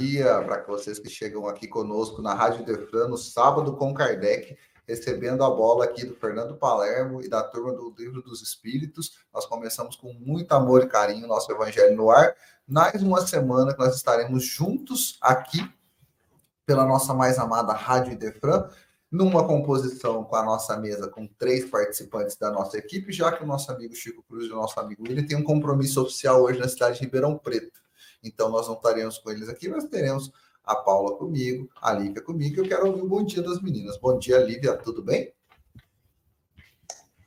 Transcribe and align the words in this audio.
Dia 0.00 0.42
para 0.42 0.62
vocês 0.62 0.98
que 0.98 1.10
chegam 1.10 1.46
aqui 1.46 1.68
conosco 1.68 2.22
na 2.22 2.32
Rádio 2.32 2.64
Defran 2.64 3.08
no 3.08 3.18
sábado 3.18 3.76
com 3.76 3.92
Kardec, 3.92 4.56
recebendo 4.88 5.44
a 5.44 5.50
bola 5.50 5.84
aqui 5.84 6.06
do 6.06 6.14
Fernando 6.14 6.56
Palermo 6.56 7.20
e 7.20 7.28
da 7.28 7.42
turma 7.42 7.74
do 7.74 7.94
Livro 7.98 8.22
dos 8.22 8.40
Espíritos. 8.40 9.18
Nós 9.30 9.44
começamos 9.44 9.96
com 9.96 10.14
muito 10.14 10.50
amor 10.52 10.84
e 10.84 10.88
carinho 10.88 11.28
nosso 11.28 11.52
Evangelho 11.52 11.94
no 11.94 12.10
ar. 12.10 12.34
Mais 12.66 13.02
uma 13.02 13.26
semana 13.26 13.74
que 13.74 13.78
nós 13.78 13.94
estaremos 13.94 14.42
juntos 14.42 15.18
aqui 15.20 15.70
pela 16.64 16.86
nossa 16.86 17.12
mais 17.12 17.38
amada 17.38 17.74
Rádio 17.74 18.16
Defran, 18.16 18.70
numa 19.12 19.46
composição 19.46 20.24
com 20.24 20.34
a 20.34 20.42
nossa 20.42 20.78
mesa 20.78 21.08
com 21.08 21.26
três 21.26 21.68
participantes 21.68 22.36
da 22.36 22.50
nossa 22.50 22.78
equipe, 22.78 23.12
já 23.12 23.30
que 23.32 23.44
o 23.44 23.46
nosso 23.46 23.70
amigo 23.70 23.94
Chico 23.94 24.22
Cruz 24.22 24.46
e 24.46 24.52
o 24.52 24.56
nosso 24.56 24.80
amigo 24.80 25.02
William 25.02 25.26
têm 25.26 25.36
um 25.36 25.44
compromisso 25.44 26.00
oficial 26.00 26.42
hoje 26.42 26.58
na 26.58 26.68
cidade 26.68 26.98
de 26.98 27.04
Ribeirão 27.04 27.36
Preto. 27.36 27.80
Então, 28.22 28.50
nós 28.50 28.68
não 28.68 28.74
estaremos 28.74 29.18
com 29.18 29.30
eles 29.30 29.48
aqui, 29.48 29.68
mas 29.68 29.84
teremos 29.84 30.30
a 30.64 30.76
Paula 30.76 31.16
comigo, 31.16 31.70
a 31.80 31.92
Lívia 31.92 32.22
comigo. 32.22 32.60
Eu 32.60 32.68
quero 32.68 32.86
ouvir 32.86 33.02
o 33.02 33.08
bom 33.08 33.24
dia 33.24 33.42
das 33.42 33.60
meninas. 33.62 33.98
Bom 33.98 34.18
dia, 34.18 34.38
Lívia, 34.38 34.76
tudo 34.76 35.02
bem? 35.02 35.32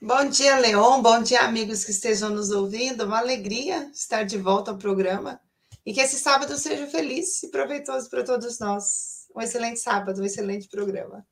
Bom 0.02 0.28
dia, 0.30 0.60
Leon. 0.60 1.02
Bom 1.02 1.22
dia, 1.22 1.42
amigos 1.42 1.84
que 1.84 1.92
estejam 1.92 2.30
nos 2.30 2.52
ouvindo. 2.52 3.06
Uma 3.06 3.20
alegria 3.20 3.90
estar 3.94 4.24
de 4.24 4.38
volta 4.38 4.72
ao 4.72 4.78
programa 4.78 5.40
e 5.86 5.94
que 5.94 6.02
esse 6.02 6.18
sábado 6.18 6.56
seja 6.58 6.88
feliz 6.88 7.42
e 7.44 7.50
proveitoso 7.50 8.10
para 8.10 8.24
todos 8.24 8.60
nós. 8.60 9.28
Um 9.36 9.42
excelente 9.42 9.80
sábado, 9.80 10.22
um 10.22 10.26
excelente 10.26 10.68
programa. 10.70 11.26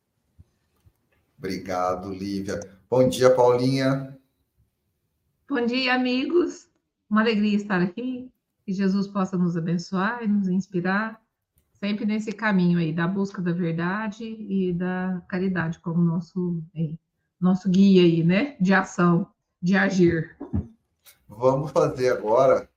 Obrigado, 1.37 2.09
Lívia. 2.11 2.59
Bom 2.89 3.07
dia, 3.07 3.33
Paulinha. 3.35 4.17
Bom 5.47 5.65
dia, 5.65 5.93
amigos. 5.93 6.67
Uma 7.09 7.21
alegria 7.21 7.57
estar 7.57 7.81
aqui 7.81 8.31
que 8.65 8.73
Jesus 8.73 9.07
possa 9.07 9.37
nos 9.37 9.57
abençoar 9.57 10.23
e 10.23 10.27
nos 10.27 10.47
inspirar 10.47 11.21
sempre 11.81 12.05
nesse 12.05 12.31
caminho 12.31 12.77
aí 12.77 12.93
da 12.93 13.07
busca 13.07 13.41
da 13.41 13.51
verdade 13.51 14.23
e 14.23 14.71
da 14.71 15.21
caridade 15.27 15.79
como 15.79 16.01
nosso 16.01 16.61
é, 16.75 16.93
nosso 17.39 17.67
guia 17.67 18.03
aí, 18.03 18.23
né? 18.23 18.55
De 18.61 18.71
ação, 18.71 19.27
de 19.59 19.75
agir. 19.75 20.37
Vamos 21.27 21.71
fazer 21.71 22.09
agora 22.09 22.69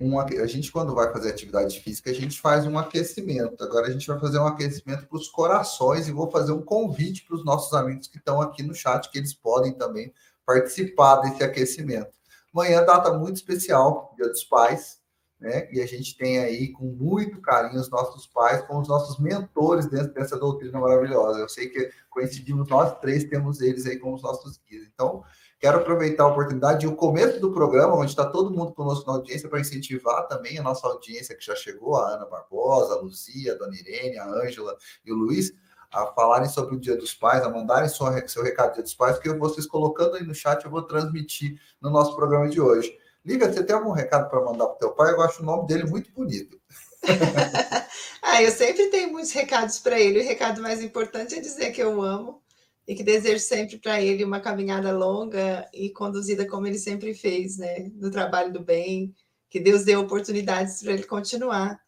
um, 0.00 0.18
a 0.18 0.46
gente 0.46 0.70
quando 0.70 0.94
vai 0.94 1.12
fazer 1.12 1.30
atividade 1.30 1.80
física 1.80 2.10
a 2.10 2.14
gente 2.14 2.40
faz 2.40 2.64
um 2.64 2.78
aquecimento. 2.78 3.62
Agora 3.62 3.88
a 3.88 3.90
gente 3.90 4.06
vai 4.06 4.18
fazer 4.20 4.38
um 4.38 4.46
aquecimento 4.46 5.06
para 5.06 5.18
os 5.18 5.28
corações 5.28 6.06
e 6.06 6.12
vou 6.12 6.30
fazer 6.30 6.52
um 6.52 6.62
convite 6.62 7.24
para 7.26 7.36
os 7.36 7.44
nossos 7.44 7.72
amigos 7.74 8.06
que 8.06 8.18
estão 8.18 8.40
aqui 8.40 8.62
no 8.62 8.74
chat 8.74 9.10
que 9.10 9.18
eles 9.18 9.34
podem 9.34 9.72
também 9.72 10.12
participar 10.46 11.16
desse 11.16 11.42
aquecimento. 11.42 12.14
Amanhã 12.54 12.84
data 12.84 13.12
muito 13.12 13.36
especial, 13.36 14.14
Dia 14.16 14.28
dos 14.28 14.44
Pais 14.44 15.02
né? 15.44 15.68
E 15.70 15.82
a 15.82 15.86
gente 15.86 16.16
tem 16.16 16.38
aí 16.38 16.72
com 16.72 16.86
muito 16.86 17.38
carinho 17.42 17.78
os 17.78 17.90
nossos 17.90 18.26
pais 18.26 18.62
como 18.62 18.80
os 18.80 18.88
nossos 18.88 19.18
mentores 19.18 19.86
dentro 19.86 20.14
dessa 20.14 20.38
doutrina 20.38 20.80
maravilhosa. 20.80 21.38
Eu 21.38 21.48
sei 21.50 21.68
que 21.68 21.90
coincidimos 22.08 22.66
nós 22.70 22.98
três, 22.98 23.24
temos 23.24 23.60
eles 23.60 23.84
aí 23.84 23.98
como 23.98 24.14
os 24.14 24.22
nossos 24.22 24.58
guias. 24.66 24.88
Então, 24.94 25.22
quero 25.60 25.80
aproveitar 25.80 26.24
a 26.24 26.28
oportunidade 26.28 26.86
e 26.86 26.88
o 26.88 26.96
começo 26.96 27.38
do 27.40 27.52
programa, 27.52 27.94
onde 27.94 28.10
está 28.10 28.24
todo 28.24 28.56
mundo 28.56 28.72
conosco 28.72 29.06
na 29.06 29.18
audiência, 29.18 29.46
para 29.46 29.60
incentivar 29.60 30.26
também 30.28 30.58
a 30.58 30.62
nossa 30.62 30.86
audiência 30.86 31.36
que 31.36 31.44
já 31.44 31.54
chegou, 31.54 31.96
a 31.96 32.14
Ana 32.14 32.24
Barbosa, 32.24 32.94
a 32.94 33.00
Luzia, 33.00 33.52
a 33.52 33.58
Dona 33.58 33.76
Irene, 33.76 34.16
a 34.16 34.26
Ângela 34.26 34.74
e 35.04 35.12
o 35.12 35.14
Luiz, 35.14 35.52
a 35.92 36.06
falarem 36.06 36.48
sobre 36.48 36.74
o 36.74 36.80
Dia 36.80 36.96
dos 36.96 37.14
Pais, 37.14 37.42
a 37.42 37.50
mandarem 37.50 37.90
seu, 37.90 38.06
seu 38.28 38.42
recado 38.42 38.72
Dia 38.72 38.82
dos 38.82 38.94
Pais, 38.94 39.18
que 39.18 39.28
vocês 39.34 39.66
colocando 39.66 40.16
aí 40.16 40.24
no 40.24 40.34
chat 40.34 40.64
eu 40.64 40.70
vou 40.70 40.82
transmitir 40.82 41.60
no 41.82 41.90
nosso 41.90 42.16
programa 42.16 42.48
de 42.48 42.62
hoje. 42.62 43.03
Lívia, 43.24 43.50
você 43.50 43.64
tem 43.64 43.74
algum 43.74 43.90
recado 43.90 44.28
para 44.28 44.44
mandar 44.44 44.66
para 44.66 44.74
o 44.74 44.78
teu 44.78 44.92
pai? 44.92 45.12
Eu 45.12 45.22
acho 45.22 45.42
o 45.42 45.46
nome 45.46 45.66
dele 45.66 45.84
muito 45.84 46.12
bonito. 46.12 46.60
ah, 48.22 48.42
eu 48.42 48.50
sempre 48.50 48.90
tenho 48.90 49.10
muitos 49.10 49.32
recados 49.32 49.78
para 49.78 49.98
ele. 49.98 50.20
O 50.20 50.24
recado 50.24 50.60
mais 50.60 50.82
importante 50.82 51.34
é 51.34 51.40
dizer 51.40 51.72
que 51.72 51.82
eu 51.82 52.02
amo 52.02 52.42
e 52.86 52.94
que 52.94 53.02
desejo 53.02 53.38
sempre 53.38 53.78
para 53.78 54.00
ele 54.00 54.24
uma 54.24 54.40
caminhada 54.40 54.92
longa 54.92 55.66
e 55.72 55.88
conduzida 55.88 56.46
como 56.46 56.66
ele 56.66 56.78
sempre 56.78 57.14
fez, 57.14 57.56
né? 57.56 57.90
No 57.94 58.10
trabalho 58.10 58.52
do 58.52 58.60
bem, 58.60 59.14
que 59.48 59.58
Deus 59.58 59.84
dê 59.84 59.96
oportunidades 59.96 60.82
para 60.82 60.92
ele 60.92 61.04
continuar 61.04 61.80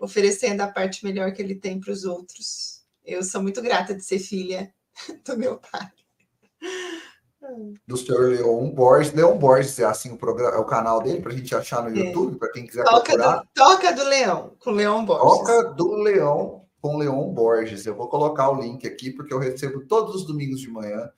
oferecendo 0.00 0.62
a 0.62 0.68
parte 0.68 1.04
melhor 1.04 1.32
que 1.32 1.42
ele 1.42 1.54
tem 1.54 1.78
para 1.78 1.92
os 1.92 2.04
outros. 2.04 2.82
Eu 3.04 3.22
sou 3.22 3.42
muito 3.42 3.60
grata 3.60 3.94
de 3.94 4.02
ser 4.02 4.18
filha 4.18 4.72
do 5.22 5.36
meu 5.36 5.58
pai 5.58 5.90
do 7.86 7.96
senhor 7.96 8.28
Leon 8.28 8.70
Borges. 8.70 9.12
Leon 9.12 9.38
Borges 9.38 9.78
é 9.78 9.84
assim 9.84 10.12
o 10.12 10.16
programa, 10.16 10.56
é 10.56 10.58
o 10.58 10.64
canal 10.64 11.02
dele 11.02 11.20
para 11.20 11.32
a 11.32 11.36
gente 11.36 11.54
achar 11.54 11.82
no 11.82 11.96
é. 11.96 12.00
YouTube, 12.00 12.38
para 12.38 12.50
quem 12.52 12.66
quiser 12.66 12.84
toca 12.84 13.02
procurar. 13.02 13.36
Do, 13.38 13.48
toca 13.54 13.92
do 13.92 14.04
Leão, 14.04 14.56
com 14.58 14.70
Leon 14.70 15.04
Borges. 15.04 15.38
Toca 15.38 15.64
do 15.74 15.94
Leão 15.94 16.64
com 16.80 16.96
Leon 16.96 17.32
Borges. 17.32 17.86
Eu 17.86 17.94
vou 17.94 18.08
colocar 18.08 18.50
o 18.50 18.60
link 18.60 18.86
aqui, 18.86 19.10
porque 19.10 19.32
eu 19.32 19.38
recebo 19.38 19.86
todos 19.86 20.14
os 20.14 20.26
domingos 20.26 20.60
de 20.60 20.70
manhã 20.70 21.10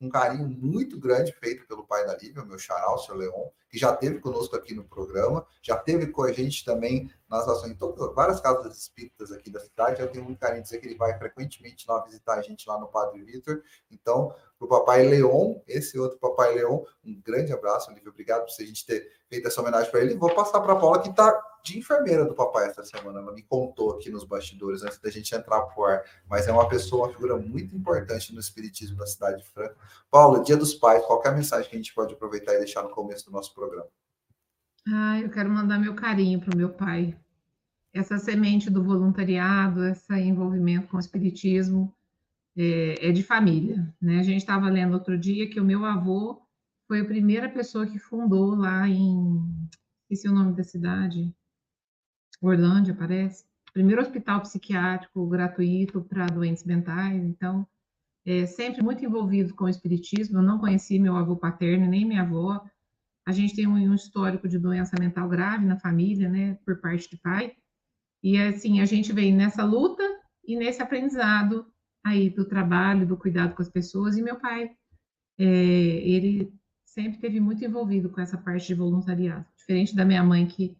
um 0.00 0.08
carinho 0.08 0.48
muito 0.48 0.98
grande 0.98 1.32
feito 1.40 1.66
pelo 1.66 1.86
pai 1.86 2.06
da 2.06 2.16
Lívia, 2.16 2.44
meu 2.44 2.58
xará, 2.58 2.92
o 2.92 2.98
seu 2.98 3.14
Leon, 3.14 3.46
que 3.74 3.80
já 3.80 3.92
teve 3.92 4.20
conosco 4.20 4.54
aqui 4.54 4.72
no 4.72 4.84
programa, 4.84 5.44
já 5.60 5.76
teve 5.76 6.06
com 6.06 6.22
a 6.22 6.30
gente 6.30 6.64
também 6.64 7.10
nas 7.28 7.48
ações, 7.48 7.72
em 7.72 7.74
todas, 7.74 8.14
várias 8.14 8.40
casas 8.40 8.78
espíritas 8.78 9.32
aqui 9.32 9.50
da 9.50 9.58
cidade. 9.58 10.00
Eu 10.00 10.06
tenho 10.06 10.24
muito 10.24 10.38
carinho 10.38 10.62
de 10.62 10.68
dizer 10.68 10.78
que 10.78 10.86
ele 10.86 10.94
vai 10.94 11.18
frequentemente 11.18 11.84
lá 11.88 12.00
visitar 12.04 12.38
a 12.38 12.42
gente 12.42 12.68
lá 12.68 12.78
no 12.78 12.86
Padre 12.86 13.20
Vitor. 13.24 13.62
Então, 13.90 14.32
para 14.56 14.66
o 14.66 14.68
Papai 14.68 15.04
Leon, 15.04 15.56
esse 15.66 15.98
outro 15.98 16.16
Papai 16.18 16.54
Leon, 16.54 16.84
um 17.04 17.20
grande 17.20 17.52
abraço, 17.52 17.90
Lívia. 17.90 18.10
Obrigado 18.10 18.46
por 18.46 18.62
a 18.62 18.64
gente 18.64 18.86
ter 18.86 19.10
feito 19.28 19.48
essa 19.48 19.60
homenagem 19.60 19.90
para 19.90 20.02
ele. 20.02 20.14
Vou 20.14 20.32
passar 20.32 20.60
para 20.60 20.74
a 20.74 20.76
Paula, 20.76 21.02
que 21.02 21.08
está 21.08 21.32
de 21.64 21.78
enfermeira 21.78 22.26
do 22.26 22.34
papai 22.34 22.68
essa 22.68 22.84
semana. 22.84 23.20
Ela 23.20 23.32
me 23.32 23.42
contou 23.42 23.92
aqui 23.92 24.10
nos 24.10 24.22
bastidores 24.22 24.82
antes 24.82 24.98
da 24.98 25.10
gente 25.10 25.34
entrar 25.34 25.62
para 25.62 25.80
o 25.80 25.84
ar. 25.84 26.04
Mas 26.28 26.46
é 26.46 26.52
uma 26.52 26.68
pessoa, 26.68 27.06
uma 27.06 27.12
figura 27.12 27.36
muito 27.38 27.74
importante 27.74 28.34
no 28.34 28.38
espiritismo 28.38 28.98
da 28.98 29.06
cidade 29.06 29.42
de 29.42 29.48
Franca. 29.48 29.74
Paula, 30.10 30.42
Dia 30.42 30.58
dos 30.58 30.74
Pais, 30.74 31.02
qual 31.06 31.22
é 31.24 31.28
a 31.28 31.32
mensagem 31.32 31.68
que 31.68 31.74
a 31.74 31.78
gente 31.78 31.94
pode 31.94 32.12
aproveitar 32.12 32.54
e 32.54 32.58
deixar 32.58 32.82
no 32.82 32.90
começo 32.90 33.24
do 33.24 33.32
nosso 33.32 33.54
programa? 33.54 33.63
Ah, 34.86 35.20
eu 35.20 35.30
quero 35.30 35.50
mandar 35.50 35.78
meu 35.78 35.94
carinho 35.94 36.40
para 36.40 36.54
o 36.54 36.56
meu 36.56 36.70
pai. 36.70 37.16
Essa 37.92 38.18
semente 38.18 38.68
do 38.68 38.82
voluntariado, 38.82 39.84
esse 39.84 40.12
envolvimento 40.14 40.88
com 40.88 40.96
o 40.96 41.00
espiritismo 41.00 41.94
é, 42.56 43.08
é 43.08 43.12
de 43.12 43.22
família. 43.22 43.92
Né? 44.00 44.18
A 44.18 44.22
gente 44.22 44.38
estava 44.38 44.68
lendo 44.68 44.94
outro 44.94 45.18
dia 45.18 45.48
que 45.48 45.60
o 45.60 45.64
meu 45.64 45.84
avô 45.84 46.42
foi 46.86 47.00
a 47.00 47.04
primeira 47.04 47.48
pessoa 47.48 47.86
que 47.86 47.98
fundou 47.98 48.54
lá 48.54 48.88
em. 48.88 49.42
Esqueci 50.02 50.28
o 50.28 50.34
nome 50.34 50.54
da 50.54 50.62
cidade. 50.62 51.34
Orlândia, 52.40 52.94
parece. 52.94 53.44
Primeiro 53.72 54.02
hospital 54.02 54.40
psiquiátrico 54.42 55.26
gratuito 55.26 56.02
para 56.02 56.26
doentes 56.26 56.64
mentais. 56.64 57.22
Então, 57.24 57.66
é, 58.24 58.46
sempre 58.46 58.82
muito 58.82 59.04
envolvido 59.04 59.54
com 59.54 59.64
o 59.64 59.68
espiritismo. 59.68 60.38
Eu 60.38 60.42
não 60.42 60.58
conheci 60.58 60.98
meu 60.98 61.16
avô 61.16 61.36
paterno, 61.36 61.86
nem 61.86 62.04
minha 62.04 62.22
avó. 62.22 62.64
A 63.26 63.32
gente 63.32 63.54
tem 63.56 63.66
um 63.66 63.94
histórico 63.94 64.48
de 64.48 64.58
doença 64.58 64.96
mental 64.98 65.28
grave 65.28 65.64
na 65.64 65.78
família, 65.78 66.28
né, 66.28 66.58
por 66.64 66.80
parte 66.80 67.08
de 67.10 67.16
pai. 67.16 67.52
E 68.22 68.38
assim, 68.38 68.80
a 68.80 68.84
gente 68.84 69.12
vem 69.12 69.34
nessa 69.34 69.64
luta 69.64 70.02
e 70.46 70.56
nesse 70.56 70.82
aprendizado 70.82 71.66
aí 72.04 72.28
do 72.28 72.44
trabalho, 72.44 73.06
do 73.06 73.16
cuidado 73.16 73.54
com 73.54 73.62
as 73.62 73.70
pessoas. 73.70 74.16
E 74.16 74.22
meu 74.22 74.36
pai, 74.36 74.70
é, 75.38 75.44
ele 75.44 76.52
sempre 76.84 77.18
teve 77.18 77.40
muito 77.40 77.64
envolvido 77.64 78.10
com 78.10 78.20
essa 78.20 78.38
parte 78.38 78.68
de 78.68 78.74
voluntariado, 78.74 79.44
diferente 79.56 79.96
da 79.96 80.04
minha 80.04 80.22
mãe 80.22 80.46
que 80.46 80.76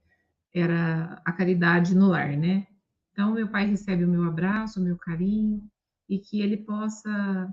era 0.54 1.20
a 1.24 1.32
caridade 1.32 1.94
no 1.94 2.08
lar, 2.08 2.36
né? 2.36 2.66
Então, 3.12 3.32
meu 3.32 3.48
pai 3.48 3.66
recebe 3.66 4.04
o 4.04 4.08
meu 4.08 4.24
abraço, 4.24 4.80
o 4.80 4.82
meu 4.82 4.96
carinho, 4.96 5.68
e 6.08 6.18
que 6.18 6.40
ele 6.40 6.58
possa 6.58 7.52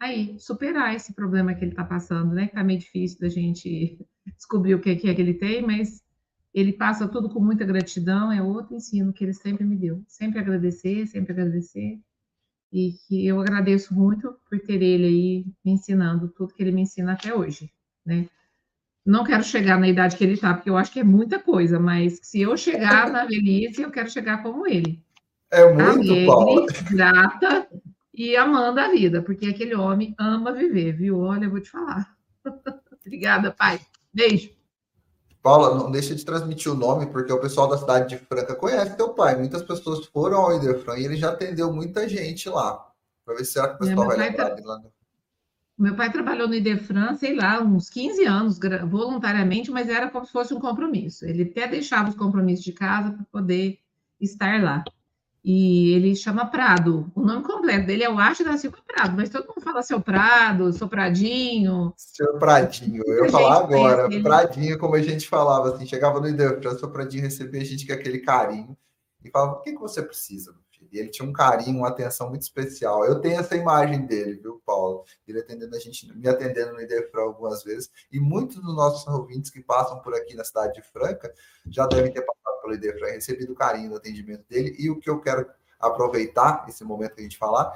aí 0.00 0.38
superar 0.38 0.94
esse 0.94 1.14
problema 1.14 1.54
que 1.54 1.64
ele 1.64 1.72
está 1.72 1.84
passando, 1.84 2.34
né? 2.34 2.46
Que 2.46 2.54
tá 2.54 2.62
meio 2.64 2.78
difícil 2.78 3.18
da 3.20 3.28
gente 3.28 3.98
descobrir 4.36 4.74
o 4.74 4.80
que 4.80 4.90
é 4.90 4.96
que 4.96 5.08
ele 5.08 5.34
tem, 5.34 5.62
mas 5.62 6.02
ele 6.52 6.72
passa 6.72 7.08
tudo 7.08 7.28
com 7.28 7.40
muita 7.40 7.64
gratidão, 7.64 8.32
é 8.32 8.42
outro 8.42 8.74
ensino 8.74 9.12
que 9.12 9.24
ele 9.24 9.32
sempre 9.32 9.64
me 9.64 9.76
deu. 9.76 10.02
Sempre 10.06 10.40
agradecer, 10.40 11.06
sempre 11.06 11.32
agradecer 11.32 12.00
e 12.72 12.92
que 13.06 13.26
eu 13.26 13.40
agradeço 13.40 13.92
muito 13.94 14.36
por 14.48 14.60
ter 14.60 14.80
ele 14.82 15.06
aí 15.06 15.46
me 15.64 15.72
ensinando 15.72 16.28
tudo 16.28 16.54
que 16.54 16.62
ele 16.62 16.72
me 16.72 16.82
ensina 16.82 17.12
até 17.12 17.34
hoje, 17.34 17.70
né? 18.06 18.28
não 19.04 19.24
quero 19.24 19.42
chegar 19.42 19.78
na 19.78 19.88
idade 19.88 20.16
que 20.16 20.24
ele 20.24 20.34
está, 20.34 20.54
porque 20.54 20.70
eu 20.70 20.76
acho 20.76 20.92
que 20.92 21.00
é 21.00 21.04
muita 21.04 21.38
coisa, 21.38 21.80
mas 21.80 22.20
se 22.22 22.40
eu 22.40 22.56
chegar 22.56 23.10
na 23.10 23.24
velhice, 23.24 23.82
eu 23.82 23.90
quero 23.90 24.10
chegar 24.10 24.42
como 24.42 24.66
ele. 24.66 25.02
É 25.50 25.64
muito, 25.72 26.12
Alegre, 26.12 26.26
Paula. 26.26 26.66
grata 26.90 27.68
e 28.14 28.36
amando 28.36 28.78
a 28.78 28.88
vida, 28.88 29.22
porque 29.22 29.46
aquele 29.46 29.74
homem 29.74 30.14
ama 30.18 30.52
viver, 30.52 30.92
viu? 30.92 31.18
Olha, 31.18 31.46
eu 31.46 31.50
vou 31.50 31.60
te 31.60 31.70
falar. 31.70 32.14
Obrigada, 33.04 33.50
pai. 33.50 33.80
Beijo. 34.12 34.50
Paula, 35.42 35.74
não 35.74 35.90
deixa 35.90 36.14
de 36.14 36.24
transmitir 36.24 36.70
o 36.70 36.74
nome, 36.74 37.06
porque 37.06 37.32
o 37.32 37.40
pessoal 37.40 37.66
da 37.68 37.78
cidade 37.78 38.10
de 38.10 38.24
Franca 38.24 38.54
conhece 38.54 38.96
teu 38.96 39.14
pai. 39.14 39.36
Muitas 39.36 39.62
pessoas 39.62 40.04
foram 40.06 40.38
ao 40.38 40.56
Idefran 40.56 40.98
e 40.98 41.04
ele 41.04 41.16
já 41.16 41.30
atendeu 41.30 41.72
muita 41.72 42.06
gente 42.08 42.48
lá. 42.48 42.92
Para 43.24 43.34
ver 43.36 43.44
se 43.44 43.52
será 43.52 43.68
que 43.68 43.82
o 43.82 43.86
É, 43.86 43.88
pessoal 43.88 44.06
vai 44.06 44.16
lembrar 44.18 44.50
dele 44.50 44.66
lá. 44.66 44.80
Meu 45.78 45.96
pai 45.96 46.12
trabalhou 46.12 46.46
no 46.46 46.54
Idefran, 46.54 47.14
sei 47.14 47.34
lá, 47.34 47.62
uns 47.62 47.88
15 47.88 48.22
anos, 48.26 48.58
voluntariamente, 48.86 49.70
mas 49.70 49.88
era 49.88 50.10
como 50.10 50.26
se 50.26 50.32
fosse 50.32 50.52
um 50.52 50.60
compromisso. 50.60 51.24
Ele 51.24 51.44
até 51.44 51.66
deixava 51.66 52.10
os 52.10 52.14
compromissos 52.14 52.62
de 52.64 52.72
casa 52.72 53.12
para 53.12 53.24
poder 53.32 53.78
estar 54.20 54.62
lá. 54.62 54.84
E 55.42 55.92
ele 55.94 56.14
chama 56.14 56.46
Prado. 56.46 57.10
O 57.14 57.22
nome 57.22 57.42
completo 57.42 57.86
dele 57.86 58.04
é 58.04 58.10
o 58.10 58.18
Arte 58.18 58.44
da 58.44 58.58
Silva 58.58 58.78
Prado, 58.86 59.16
mas 59.16 59.30
todo 59.30 59.48
mundo 59.48 59.60
fala 59.62 59.82
seu 59.82 60.00
Prado, 60.00 60.72
seu 60.72 60.86
Pradinho. 60.86 61.94
Senhor 61.96 62.38
Pradinho, 62.38 63.02
eu 63.06 63.24
ia 63.24 63.30
falar 63.30 63.60
agora. 63.60 64.08
Pradinho, 64.22 64.78
como 64.78 64.96
a 64.96 65.02
gente 65.02 65.26
falava, 65.26 65.74
assim, 65.74 65.86
chegava 65.86 66.20
no 66.20 66.28
Idefran, 66.28 66.76
seu 66.76 66.90
Pradinho 66.90 67.22
recebia 67.22 67.62
a 67.62 67.64
gente 67.64 67.86
com 67.86 67.92
aquele 67.92 68.18
carinho 68.18 68.76
e 69.24 69.30
falava: 69.30 69.52
o 69.52 69.62
que, 69.62 69.72
que 69.72 69.80
você 69.80 70.02
precisa, 70.02 70.52
meu 70.52 70.60
filho? 70.70 70.88
E 70.92 70.98
ele 70.98 71.08
tinha 71.08 71.26
um 71.26 71.32
carinho, 71.32 71.78
uma 71.78 71.88
atenção 71.88 72.28
muito 72.28 72.42
especial. 72.42 73.06
Eu 73.06 73.20
tenho 73.20 73.40
essa 73.40 73.56
imagem 73.56 74.04
dele, 74.04 74.34
viu, 74.42 74.60
Paulo? 74.66 75.04
Ele 75.26 75.40
atendendo 75.40 75.74
a 75.74 75.78
gente, 75.78 76.06
me 76.14 76.28
atendendo 76.28 76.72
no 76.72 76.82
Idefran 76.82 77.22
algumas 77.22 77.62
vezes, 77.62 77.90
e 78.12 78.20
muitos 78.20 78.56
dos 78.56 78.76
nossos 78.76 79.06
ouvintes 79.06 79.50
que 79.50 79.62
passam 79.62 80.00
por 80.00 80.14
aqui 80.14 80.34
na 80.34 80.44
cidade 80.44 80.74
de 80.74 80.82
Franca 80.82 81.32
já 81.66 81.86
devem 81.86 82.12
ter 82.12 82.20
passado 82.20 82.49
pelo 82.60 82.74
Idefran, 82.74 83.12
recebido 83.12 83.52
o 83.52 83.56
carinho 83.56 83.90
do 83.90 83.96
atendimento 83.96 84.44
dele, 84.48 84.74
e 84.78 84.90
o 84.90 84.98
que 84.98 85.08
eu 85.08 85.20
quero 85.20 85.46
aproveitar 85.78 86.66
esse 86.68 86.84
momento 86.84 87.14
que 87.14 87.20
a 87.20 87.24
gente 87.24 87.38
falar 87.38 87.72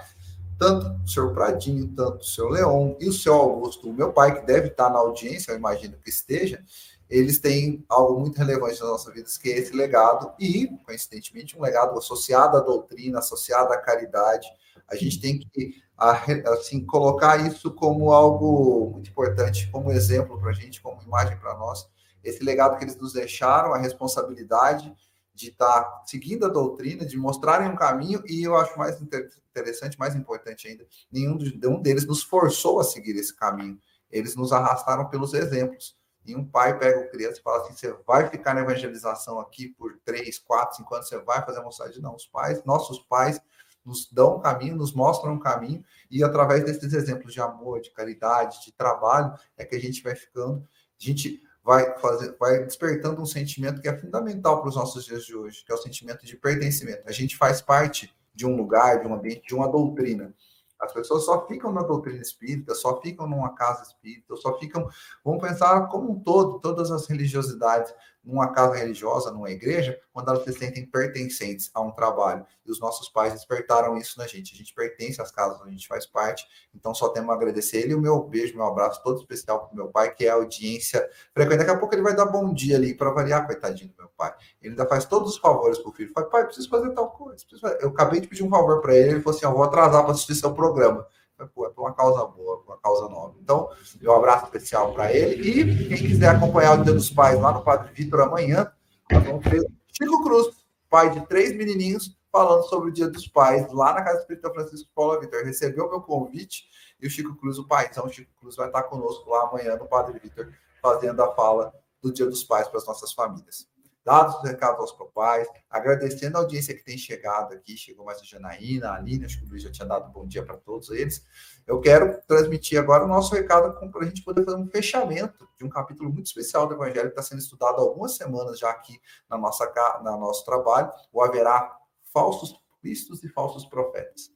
tanto 0.58 0.86
o 1.02 1.08
senhor 1.08 1.32
Pradinho, 1.32 1.88
tanto 1.88 2.20
o 2.20 2.24
senhor 2.24 2.50
Leon 2.50 2.94
e 3.00 3.08
o 3.08 3.12
senhor 3.12 3.40
Augusto, 3.40 3.88
o 3.88 3.92
meu 3.92 4.12
pai, 4.12 4.40
que 4.40 4.46
deve 4.46 4.68
estar 4.68 4.90
na 4.90 4.98
audiência, 4.98 5.52
eu 5.52 5.56
imagino 5.56 5.96
que 6.02 6.10
esteja, 6.10 6.62
eles 7.08 7.38
têm 7.38 7.84
algo 7.88 8.18
muito 8.18 8.38
relevante 8.38 8.80
na 8.80 8.86
nossa 8.86 9.10
vida, 9.12 9.28
que 9.40 9.52
é 9.52 9.58
esse 9.58 9.74
legado, 9.74 10.32
e, 10.38 10.68
coincidentemente, 10.84 11.58
um 11.58 11.62
legado 11.62 11.96
associado 11.98 12.56
à 12.56 12.60
doutrina, 12.60 13.18
associado 13.18 13.72
à 13.72 13.76
caridade. 13.76 14.48
A 14.88 14.96
gente 14.96 15.20
tem 15.20 15.38
que 15.38 15.82
assim, 15.96 16.84
colocar 16.84 17.36
isso 17.46 17.70
como 17.70 18.12
algo 18.12 18.90
muito 18.92 19.10
importante, 19.10 19.68
como 19.70 19.92
exemplo 19.92 20.38
para 20.40 20.50
a 20.50 20.54
gente, 20.54 20.80
como 20.80 21.02
imagem 21.02 21.36
para 21.38 21.54
nós. 21.54 21.88
Esse 22.24 22.42
legado 22.42 22.78
que 22.78 22.84
eles 22.84 22.96
nos 22.96 23.12
deixaram, 23.12 23.74
a 23.74 23.78
responsabilidade 23.78 24.94
de 25.34 25.48
estar 25.50 26.02
seguindo 26.06 26.46
a 26.46 26.48
doutrina, 26.48 27.04
de 27.04 27.16
mostrarem 27.16 27.68
um 27.68 27.76
caminho, 27.76 28.22
e 28.26 28.42
eu 28.42 28.56
acho 28.56 28.78
mais 28.78 29.00
interessante, 29.02 29.98
mais 29.98 30.14
importante 30.14 30.68
ainda, 30.68 30.86
nenhum, 31.10 31.36
deles 31.82 32.06
nos 32.06 32.22
forçou 32.22 32.80
a 32.80 32.84
seguir 32.84 33.16
esse 33.16 33.34
caminho. 33.34 33.78
Eles 34.10 34.36
nos 34.36 34.52
arrastaram 34.52 35.08
pelos 35.08 35.34
exemplos. 35.34 35.96
E 36.24 36.34
um 36.34 36.44
pai 36.44 36.78
pega 36.78 37.00
o 37.00 37.10
criança 37.10 37.38
e 37.38 37.42
fala 37.42 37.62
assim: 37.62 37.74
você 37.74 37.92
vai 38.06 38.30
ficar 38.30 38.54
na 38.54 38.62
evangelização 38.62 39.38
aqui 39.38 39.68
por 39.68 39.98
três, 40.04 40.38
quatro, 40.38 40.76
cinco 40.76 40.94
anos, 40.94 41.08
você 41.08 41.18
vai 41.18 41.44
fazer 41.44 41.58
a 41.58 41.62
mocidade. 41.62 42.00
Não, 42.00 42.14
os 42.14 42.26
pais, 42.26 42.64
nossos 42.64 43.00
pais, 43.00 43.40
nos 43.84 44.10
dão 44.10 44.36
um 44.36 44.40
caminho, 44.40 44.76
nos 44.76 44.94
mostram 44.94 45.34
um 45.34 45.38
caminho, 45.38 45.84
e 46.10 46.24
através 46.24 46.64
desses 46.64 46.94
exemplos 46.94 47.34
de 47.34 47.40
amor, 47.40 47.80
de 47.80 47.90
caridade, 47.90 48.64
de 48.64 48.72
trabalho, 48.72 49.34
é 49.56 49.64
que 49.64 49.74
a 49.74 49.80
gente 49.80 50.02
vai 50.02 50.14
ficando, 50.14 50.66
a 50.98 51.04
gente 51.04 51.42
vai 51.64 51.98
fazer, 51.98 52.36
vai 52.38 52.62
despertando 52.62 53.22
um 53.22 53.26
sentimento 53.26 53.80
que 53.80 53.88
é 53.88 53.96
fundamental 53.96 54.60
para 54.60 54.68
os 54.68 54.76
nossos 54.76 55.06
dias 55.06 55.24
de 55.24 55.34
hoje, 55.34 55.64
que 55.64 55.72
é 55.72 55.74
o 55.74 55.78
sentimento 55.78 56.26
de 56.26 56.36
pertencimento. 56.36 57.02
A 57.06 57.12
gente 57.12 57.36
faz 57.36 57.62
parte 57.62 58.14
de 58.34 58.44
um 58.44 58.54
lugar, 58.54 59.00
de 59.00 59.08
um 59.08 59.14
ambiente, 59.14 59.46
de 59.46 59.54
uma 59.54 59.66
doutrina. 59.66 60.34
As 60.78 60.92
pessoas 60.92 61.24
só 61.24 61.46
ficam 61.46 61.72
na 61.72 61.82
doutrina 61.82 62.20
espírita, 62.20 62.74
só 62.74 63.00
ficam 63.00 63.26
numa 63.26 63.54
casa 63.54 63.82
espírita, 63.84 64.36
só 64.36 64.58
ficam. 64.58 64.86
Vamos 65.24 65.40
pensar 65.40 65.86
como 65.88 66.12
um 66.12 66.20
todo, 66.20 66.60
todas 66.60 66.90
as 66.90 67.06
religiosidades, 67.06 67.94
numa 68.24 68.52
casa 68.52 68.74
religiosa, 68.74 69.30
numa 69.30 69.50
igreja, 69.50 70.00
quando 70.12 70.30
elas 70.30 70.44
se 70.44 70.52
sentem 70.52 70.86
pertencentes 70.86 71.70
a 71.74 71.80
um 71.80 71.90
trabalho. 71.90 72.46
E 72.64 72.70
os 72.70 72.80
nossos 72.80 73.08
pais 73.08 73.32
despertaram 73.32 73.96
isso 73.96 74.18
na 74.18 74.26
gente. 74.26 74.54
A 74.54 74.56
gente 74.56 74.74
pertence 74.74 75.20
às 75.20 75.30
casas 75.30 75.60
onde 75.60 75.68
a 75.68 75.72
gente 75.72 75.86
faz 75.86 76.06
parte, 76.06 76.46
então 76.74 76.94
só 76.94 77.10
temos 77.10 77.30
a 77.30 77.34
agradecer 77.34 77.82
ele. 77.82 77.94
O 77.94 78.00
meu 78.00 78.22
beijo, 78.22 78.56
meu 78.56 78.66
abraço 78.66 79.02
todo 79.02 79.20
especial 79.20 79.66
para 79.66 79.72
o 79.72 79.76
meu 79.76 79.88
pai, 79.88 80.14
que 80.14 80.26
é 80.26 80.30
audiência 80.30 81.08
frequente. 81.32 81.58
Daqui 81.58 81.70
a 81.70 81.78
pouco 81.78 81.94
ele 81.94 82.02
vai 82.02 82.16
dar 82.16 82.26
bom 82.26 82.52
dia 82.52 82.76
ali 82.76 82.94
para 82.94 83.10
variar, 83.10 83.46
coitadinho 83.46 83.90
do 83.90 83.96
meu 83.98 84.08
pai. 84.16 84.34
Ele 84.62 84.70
ainda 84.70 84.86
faz 84.86 85.04
todos 85.04 85.32
os 85.32 85.38
favores 85.38 85.78
para 85.78 85.90
o 85.90 85.92
filho. 85.92 86.12
Fala, 86.12 86.28
pai, 86.28 86.44
preciso 86.46 86.68
fazer 86.70 86.90
tal 86.92 87.10
coisa. 87.10 87.44
Eu 87.80 87.90
acabei 87.90 88.20
de 88.20 88.28
pedir 88.28 88.42
um 88.42 88.50
favor 88.50 88.80
para 88.80 88.94
ele, 88.94 89.10
ele 89.10 89.20
falou 89.20 89.36
assim: 89.36 89.46
eu 89.46 89.52
vou 89.52 89.62
atrasar 89.62 90.02
para 90.02 90.12
assistir 90.12 90.34
seu 90.34 90.54
programa. 90.54 91.06
Pô, 91.54 91.66
é 91.66 91.70
por 91.70 91.82
uma 91.82 91.92
causa 91.92 92.24
boa, 92.24 92.62
causa 92.84 93.08
nova. 93.08 93.34
Então, 93.40 93.70
um 94.02 94.12
abraço 94.12 94.44
especial 94.44 94.92
para 94.92 95.10
ele. 95.10 95.42
E 95.42 95.88
quem 95.88 95.96
quiser 95.96 96.28
acompanhar 96.28 96.78
o 96.78 96.84
Dia 96.84 96.92
dos 96.92 97.10
Pais 97.10 97.40
lá 97.40 97.50
no 97.50 97.62
Padre 97.62 97.90
Vitor 97.94 98.20
amanhã, 98.20 98.70
nós 99.10 99.24
vamos 99.24 99.42
ter 99.42 99.66
Chico 99.90 100.22
Cruz, 100.22 100.54
pai 100.90 101.10
de 101.10 101.26
três 101.26 101.56
menininhos, 101.56 102.16
falando 102.30 102.62
sobre 102.64 102.90
o 102.90 102.92
Dia 102.92 103.08
dos 103.08 103.26
Pais 103.26 103.72
lá 103.72 103.94
na 103.94 104.02
Casa 104.02 104.20
Espírita 104.20 104.50
Francisco 104.50 104.90
Paulo 104.94 105.18
Vitor. 105.18 105.42
Recebeu 105.44 105.88
meu 105.88 106.02
convite 106.02 106.66
e 107.00 107.06
o 107.06 107.10
Chico 107.10 107.34
Cruz, 107.36 107.58
o 107.58 107.66
pai, 107.66 107.88
então 107.90 108.04
o 108.04 108.12
Chico 108.12 108.30
Cruz 108.38 108.54
vai 108.54 108.66
estar 108.66 108.82
conosco 108.84 109.28
lá 109.30 109.48
amanhã 109.48 109.76
no 109.76 109.86
Padre 109.86 110.18
Vitor, 110.18 110.52
fazendo 110.82 111.22
a 111.22 111.34
fala 111.34 111.72
do 112.02 112.12
Dia 112.12 112.26
dos 112.26 112.44
Pais 112.44 112.68
para 112.68 112.78
as 112.78 112.86
nossas 112.86 113.12
famílias 113.12 113.66
dados 114.04 114.36
os 114.36 114.42
recados 114.42 114.80
aos 114.80 114.92
papais, 114.92 115.48
agradecendo 115.70 116.36
a 116.36 116.40
audiência 116.40 116.74
que 116.74 116.84
tem 116.84 116.98
chegado 116.98 117.54
aqui, 117.54 117.76
chegou 117.76 118.04
mais 118.04 118.20
a 118.20 118.24
Janaína, 118.24 118.90
a 118.90 118.96
Aline, 118.96 119.24
acho 119.24 119.38
que 119.38 119.46
o 119.46 119.48
Luiz 119.48 119.62
já 119.62 119.72
tinha 119.72 119.88
dado 119.88 120.12
bom 120.12 120.26
dia 120.26 120.44
para 120.44 120.58
todos 120.58 120.90
eles. 120.90 121.24
Eu 121.66 121.80
quero 121.80 122.20
transmitir 122.28 122.78
agora 122.78 123.04
o 123.04 123.08
nosso 123.08 123.34
recado 123.34 123.72
para 123.90 124.04
a 124.04 124.06
gente 124.06 124.22
poder 124.22 124.44
fazer 124.44 124.58
um 124.58 124.68
fechamento 124.68 125.48
de 125.58 125.64
um 125.64 125.68
capítulo 125.68 126.12
muito 126.12 126.26
especial 126.26 126.66
do 126.66 126.74
Evangelho 126.74 127.06
que 127.06 127.18
está 127.18 127.22
sendo 127.22 127.38
estudado 127.38 127.78
há 127.78 127.80
algumas 127.80 128.16
semanas 128.16 128.58
já 128.58 128.68
aqui 128.70 129.00
na 129.28 129.38
nossa 129.38 129.64
na 130.02 130.16
nosso 130.16 130.44
trabalho, 130.44 130.90
o 131.10 131.22
haverá 131.22 131.74
falsos 132.12 132.54
cristos 132.82 133.24
e 133.24 133.28
falsos 133.28 133.64
profetas. 133.64 134.30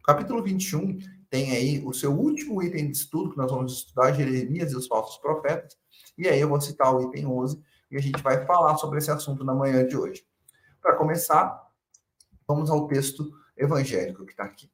O 0.00 0.02
capítulo 0.02 0.42
21 0.42 0.98
tem 1.30 1.52
aí 1.52 1.82
o 1.84 1.92
seu 1.92 2.12
último 2.12 2.62
item 2.62 2.90
de 2.90 2.96
estudo, 2.96 3.30
que 3.30 3.38
nós 3.38 3.50
vamos 3.50 3.72
estudar 3.72 4.12
Jeremias 4.12 4.72
e 4.72 4.76
os 4.76 4.86
falsos 4.86 5.16
profetas, 5.18 5.76
e 6.16 6.28
aí 6.28 6.40
eu 6.40 6.48
vou 6.48 6.60
citar 6.60 6.94
o 6.94 7.02
item 7.02 7.26
11, 7.26 7.60
e 7.90 7.96
a 7.96 8.00
gente 8.00 8.22
vai 8.22 8.44
falar 8.44 8.76
sobre 8.76 8.98
esse 8.98 9.10
assunto 9.10 9.44
na 9.44 9.54
manhã 9.54 9.86
de 9.86 9.96
hoje. 9.96 10.26
Para 10.80 10.96
começar, 10.96 11.70
vamos 12.46 12.70
ao 12.70 12.86
texto 12.86 13.32
evangélico 13.56 14.24
que 14.24 14.32
está 14.32 14.44
aqui. 14.44 14.70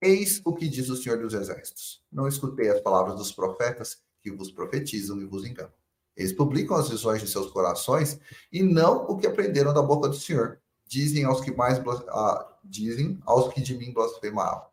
Eis 0.00 0.40
o 0.44 0.54
que 0.54 0.68
diz 0.68 0.88
o 0.88 0.96
Senhor 0.96 1.18
dos 1.18 1.34
Exércitos: 1.34 2.04
Não 2.10 2.26
escutei 2.26 2.68
as 2.68 2.80
palavras 2.80 3.16
dos 3.16 3.32
profetas 3.32 4.02
que 4.20 4.30
vos 4.30 4.50
profetizam 4.50 5.20
e 5.20 5.24
vos 5.24 5.44
enganam. 5.44 5.72
Eles 6.16 6.32
publicam 6.32 6.76
as 6.76 6.88
visões 6.88 7.20
de 7.20 7.28
seus 7.28 7.50
corações 7.50 8.18
e 8.52 8.62
não 8.62 9.04
o 9.06 9.16
que 9.16 9.26
aprenderam 9.26 9.72
da 9.72 9.80
boca 9.80 10.08
do 10.08 10.16
Senhor. 10.16 10.60
Dizem 10.86 11.24
aos 11.24 11.40
que 11.40 11.52
mais 11.52 11.78
ah, 12.08 12.58
dizem 12.62 13.20
aos 13.24 13.52
que 13.52 13.60
de 13.60 13.76
mim 13.76 13.92
blasfemavam. 13.92 14.66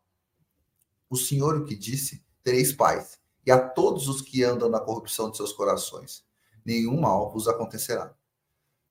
O 1.08 1.16
Senhor 1.16 1.56
o 1.56 1.64
que 1.64 1.76
disse: 1.76 2.24
Tereis 2.42 2.72
paz, 2.72 3.18
e 3.46 3.50
a 3.50 3.58
todos 3.58 4.08
os 4.08 4.20
que 4.20 4.44
andam 4.44 4.68
na 4.68 4.80
corrupção 4.80 5.30
de 5.30 5.36
seus 5.36 5.52
corações 5.52 6.28
nenhum 6.64 7.00
mal 7.00 7.30
vos 7.30 7.48
acontecerá. 7.48 8.14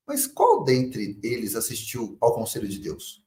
Mas 0.05 0.25
qual 0.25 0.63
dentre 0.63 1.19
eles 1.21 1.55
assistiu 1.55 2.17
ao 2.19 2.33
conselho 2.33 2.67
de 2.67 2.79
Deus? 2.79 3.23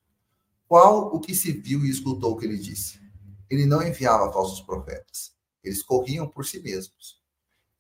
Qual 0.67 1.15
o 1.15 1.21
que 1.21 1.35
se 1.35 1.53
viu 1.53 1.85
e 1.85 1.91
escutou 1.91 2.33
o 2.33 2.37
que 2.37 2.45
ele 2.47 2.59
disse? 2.59 3.01
Ele 3.49 3.67
não 3.67 3.87
enviava 3.87 4.33
falsos 4.33 4.61
profetas. 4.61 5.33
Eles 5.63 5.83
corriam 5.83 6.27
por 6.27 6.45
si 6.45 6.59
mesmos. 6.61 7.21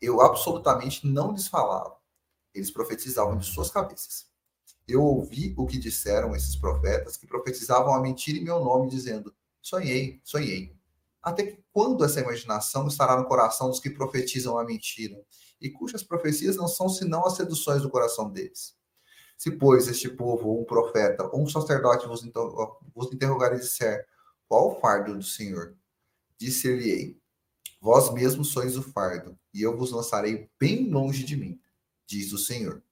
Eu 0.00 0.20
absolutamente 0.20 1.06
não 1.06 1.32
lhes 1.32 1.48
falava. 1.48 1.96
Eles 2.54 2.70
profetizavam 2.70 3.36
de 3.38 3.46
suas 3.46 3.70
cabeças. 3.70 4.26
Eu 4.86 5.02
ouvi 5.02 5.54
o 5.56 5.66
que 5.66 5.78
disseram 5.78 6.36
esses 6.36 6.54
profetas 6.54 7.16
que 7.16 7.26
profetizavam 7.26 7.94
a 7.94 8.00
mentira 8.00 8.38
em 8.38 8.44
meu 8.44 8.60
nome, 8.60 8.90
dizendo: 8.90 9.34
Sonhei, 9.60 10.20
sonhei. 10.22 10.76
Até 11.22 11.44
que 11.44 11.64
quando 11.72 12.04
essa 12.04 12.20
imaginação 12.20 12.86
estará 12.88 13.16
no 13.16 13.26
coração 13.26 13.68
dos 13.68 13.80
que 13.80 13.88
profetizam 13.88 14.58
a 14.58 14.64
mentira? 14.64 15.24
E 15.62 15.70
cujas 15.70 16.02
profecias 16.02 16.56
não 16.56 16.68
são 16.68 16.88
senão 16.88 17.24
as 17.24 17.36
seduções 17.36 17.82
do 17.82 17.88
coração 17.88 18.28
deles. 18.28 18.74
Se, 19.38 19.50
pois, 19.50 19.88
este 19.88 20.08
povo, 20.08 20.60
um 20.60 20.64
profeta, 20.64 21.28
ou 21.32 21.42
um 21.42 21.48
sacerdote 21.48 22.06
vos, 22.06 22.22
vos 22.94 23.12
interrogar 23.12 23.54
e 23.54 23.60
disser, 23.60 24.06
qual 24.46 24.72
o 24.72 24.80
fardo 24.80 25.16
do 25.16 25.22
Senhor? 25.22 25.76
Disse-lhe-ei, 26.36 27.18
vós 27.80 28.12
mesmos 28.12 28.48
sois 28.48 28.76
o 28.76 28.82
fardo, 28.82 29.38
e 29.54 29.62
eu 29.62 29.76
vos 29.76 29.92
lançarei 29.92 30.50
bem 30.58 30.90
longe 30.90 31.24
de 31.24 31.36
mim, 31.36 31.60
diz 32.06 32.32
o 32.32 32.38
Senhor. 32.38 32.82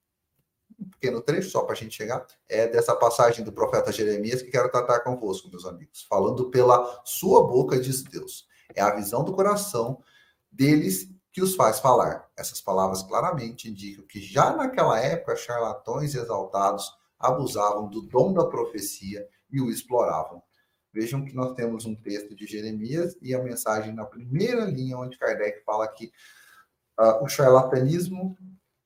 Um 0.78 0.88
pequeno 0.88 1.20
trecho, 1.20 1.50
só 1.50 1.62
para 1.62 1.74
a 1.74 1.76
gente 1.76 1.94
chegar, 1.94 2.26
é 2.48 2.66
dessa 2.66 2.96
passagem 2.96 3.44
do 3.44 3.52
profeta 3.52 3.92
Jeremias 3.92 4.40
que 4.40 4.50
quero 4.50 4.70
tratar 4.70 5.00
convosco, 5.00 5.50
meus 5.50 5.66
amigos. 5.66 6.06
Falando 6.08 6.50
pela 6.50 7.02
sua 7.04 7.46
boca, 7.46 7.78
diz 7.78 8.02
Deus. 8.02 8.48
É 8.74 8.80
a 8.80 8.94
visão 8.94 9.22
do 9.22 9.34
coração 9.34 10.02
deles 10.50 11.10
que 11.32 11.42
os 11.42 11.54
faz 11.54 11.78
falar. 11.80 12.28
Essas 12.36 12.60
palavras 12.60 13.02
claramente 13.02 13.68
indicam 13.68 14.04
que 14.06 14.20
já 14.20 14.54
naquela 14.54 14.98
época 15.00 15.36
charlatões 15.36 16.14
exaltados 16.14 16.92
abusavam 17.18 17.88
do 17.88 18.02
dom 18.02 18.32
da 18.32 18.46
profecia 18.46 19.26
e 19.50 19.60
o 19.60 19.70
exploravam. 19.70 20.42
Vejam 20.92 21.24
que 21.24 21.34
nós 21.34 21.54
temos 21.54 21.84
um 21.84 21.94
texto 21.94 22.34
de 22.34 22.46
Jeremias 22.46 23.16
e 23.22 23.34
a 23.34 23.42
mensagem 23.42 23.94
na 23.94 24.04
primeira 24.04 24.64
linha, 24.64 24.98
onde 24.98 25.18
Kardec 25.18 25.62
fala 25.64 25.86
que 25.86 26.06
uh, 26.98 27.22
o 27.22 27.28
charlatanismo 27.28 28.36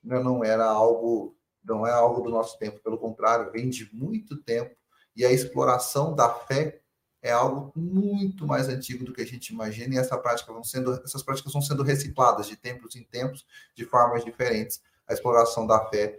não 0.02 0.44
era 0.44 0.66
algo, 0.66 1.34
não 1.64 1.86
é 1.86 1.92
algo 1.92 2.20
do 2.20 2.28
nosso 2.28 2.58
tempo, 2.58 2.82
pelo 2.82 2.98
contrário, 2.98 3.50
vem 3.50 3.70
de 3.70 3.88
muito 3.94 4.36
tempo 4.42 4.76
e 5.16 5.24
a 5.24 5.32
exploração 5.32 6.14
da 6.14 6.28
fé 6.28 6.82
é 7.24 7.32
algo 7.32 7.72
muito 7.74 8.46
mais 8.46 8.68
antigo 8.68 9.02
do 9.02 9.10
que 9.10 9.22
a 9.22 9.26
gente 9.26 9.48
imagina 9.48 9.94
e 9.94 9.96
essa 9.96 10.18
prática 10.18 10.52
vão 10.52 10.62
sendo, 10.62 10.92
essas 11.02 11.22
práticas 11.22 11.54
vão 11.54 11.62
sendo 11.62 11.82
recicladas 11.82 12.46
de 12.46 12.54
tempos 12.54 12.94
em 12.96 13.02
tempos, 13.02 13.46
de 13.74 13.86
formas 13.86 14.22
diferentes. 14.22 14.82
A 15.08 15.14
exploração 15.14 15.66
da 15.66 15.88
fé 15.88 16.18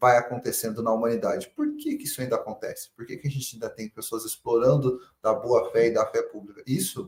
vai 0.00 0.16
acontecendo 0.16 0.82
na 0.82 0.90
humanidade. 0.90 1.52
Por 1.54 1.76
que, 1.76 1.98
que 1.98 2.04
isso 2.04 2.22
ainda 2.22 2.36
acontece? 2.36 2.88
Por 2.96 3.04
que, 3.04 3.18
que 3.18 3.28
a 3.28 3.30
gente 3.30 3.56
ainda 3.56 3.68
tem 3.68 3.90
pessoas 3.90 4.24
explorando 4.24 4.98
da 5.20 5.34
boa 5.34 5.70
fé 5.70 5.88
e 5.88 5.92
da 5.92 6.06
fé 6.06 6.22
pública? 6.22 6.62
Isso, 6.66 7.06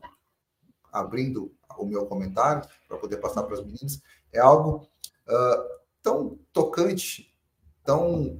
abrindo 0.92 1.50
o 1.78 1.86
meu 1.86 2.04
comentário, 2.04 2.68
para 2.86 2.98
poder 2.98 3.16
passar 3.16 3.44
para 3.44 3.54
as 3.54 3.64
meninas, 3.64 4.02
é 4.30 4.38
algo 4.38 4.86
uh, 5.26 5.80
tão 6.02 6.38
tocante, 6.52 7.34
tão 7.82 8.38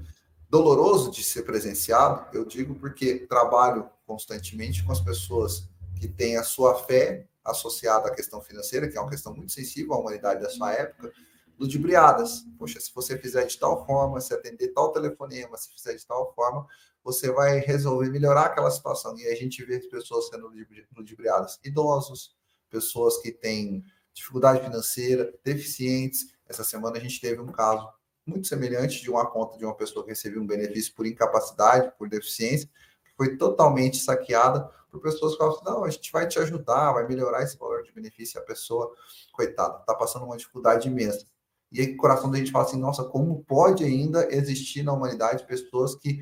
doloroso 0.51 1.13
de 1.13 1.23
ser 1.23 1.45
presenciado, 1.45 2.27
eu 2.37 2.45
digo 2.45 2.75
porque 2.75 3.21
trabalho 3.29 3.89
constantemente 4.05 4.85
com 4.85 4.91
as 4.91 5.01
pessoas 5.01 5.69
que 5.99 6.09
têm 6.09 6.37
a 6.37 6.43
sua 6.43 6.75
fé 6.75 7.29
associada 7.45 8.09
à 8.09 8.15
questão 8.15 8.43
financeira, 8.43 8.89
que 8.89 8.99
é 8.99 9.01
uma 9.01 9.09
questão 9.09 9.35
muito 9.35 9.53
sensível 9.53 9.95
à 9.95 9.99
humanidade 9.99 10.43
da 10.43 10.51
sua 10.51 10.73
época, 10.73 11.13
ludibriadas. 11.57 12.45
Poxa, 12.59 12.81
se 12.81 12.91
você 12.93 13.17
fizer 13.17 13.47
de 13.47 13.57
tal 13.59 13.87
forma, 13.87 14.21
se 14.21 14.35
atender 14.35 14.73
tal 14.75 14.93
telefonema, 14.93 15.57
se 15.57 15.73
fizer 15.73 15.95
de 15.95 16.05
tal 16.05 16.35
forma, 16.35 16.67
você 17.05 17.31
vai 17.31 17.61
resolver 17.61 18.11
melhorar 18.11 18.47
aquela 18.47 18.71
situação. 18.71 19.17
E 19.17 19.29
a 19.29 19.35
gente 19.37 19.65
vê 19.65 19.77
as 19.77 19.87
pessoas 19.87 20.29
sendo 20.29 20.51
ludibriadas. 20.97 21.61
Idosos, 21.65 22.35
pessoas 22.69 23.19
que 23.19 23.31
têm 23.31 23.85
dificuldade 24.13 24.65
financeira, 24.65 25.33
deficientes. 25.45 26.35
Essa 26.47 26.65
semana 26.65 26.97
a 26.97 27.01
gente 27.01 27.21
teve 27.21 27.41
um 27.41 27.53
caso 27.53 27.89
muito 28.31 28.47
semelhante 28.47 29.03
de 29.03 29.11
uma 29.11 29.27
conta 29.27 29.59
de 29.59 29.65
uma 29.65 29.75
pessoa 29.75 30.05
que 30.05 30.11
recebeu 30.11 30.41
um 30.41 30.47
benefício 30.47 30.95
por 30.95 31.07
incapacidade, 31.07 31.93
por 31.99 32.09
deficiência, 32.09 32.69
que 33.05 33.13
foi 33.17 33.37
totalmente 33.37 33.99
saqueada 33.99 34.71
por 34.91 35.01
pessoas 35.01 35.33
que 35.33 35.39
falam 35.39 35.55
assim, 35.55 35.65
não, 35.65 35.85
a 35.85 35.91
gente 35.91 36.11
vai 36.11 36.27
te 36.27 36.39
ajudar, 36.39 36.93
vai 36.93 37.07
melhorar 37.07 37.43
esse 37.43 37.57
valor 37.57 37.83
de 37.83 37.93
benefício, 37.93 38.41
a 38.41 38.45
pessoa, 38.45 38.93
coitada, 39.33 39.79
está 39.81 39.95
passando 39.95 40.25
uma 40.25 40.37
dificuldade 40.37 40.89
imensa. 40.89 41.27
E 41.71 41.81
aí 41.81 41.95
o 41.95 41.97
coração 41.97 42.31
da 42.31 42.39
gente 42.39 42.51
fala 42.51 42.65
assim, 42.65 42.79
nossa, 42.79 43.05
como 43.05 43.45
pode 43.45 43.85
ainda 43.85 44.27
existir 44.35 44.83
na 44.83 44.93
humanidade 44.93 45.47
pessoas 45.47 45.95
que 45.95 46.21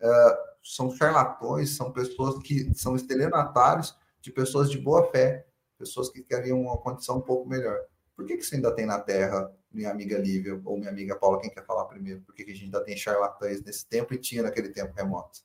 uh, 0.00 0.48
são 0.62 0.90
charlatões, 0.90 1.76
são 1.76 1.92
pessoas 1.92 2.42
que 2.42 2.72
são 2.74 2.96
estelionatários 2.96 3.96
de 4.20 4.32
pessoas 4.32 4.70
de 4.70 4.78
boa 4.78 5.10
fé, 5.10 5.46
pessoas 5.78 6.08
que 6.08 6.22
queriam 6.22 6.60
uma 6.60 6.78
condição 6.78 7.18
um 7.18 7.22
pouco 7.22 7.48
melhor. 7.48 7.78
Por 8.16 8.26
que, 8.26 8.36
que 8.36 8.42
isso 8.42 8.54
ainda 8.54 8.74
tem 8.74 8.86
na 8.86 8.98
Terra, 8.98 9.52
minha 9.70 9.90
amiga 9.90 10.18
Lívia 10.18 10.60
ou 10.64 10.78
minha 10.78 10.90
amiga 10.90 11.16
Paula, 11.16 11.40
quem 11.40 11.50
quer 11.50 11.64
falar 11.64 11.84
primeiro? 11.84 12.20
Por 12.22 12.34
que, 12.34 12.44
que 12.44 12.50
a 12.50 12.54
gente 12.54 12.64
ainda 12.64 12.84
tem 12.84 12.96
charlatães 12.96 13.62
nesse 13.62 13.86
tempo 13.86 14.14
e 14.14 14.18
tinha 14.18 14.42
naquele 14.42 14.70
tempo 14.70 14.94
remoto? 14.94 15.40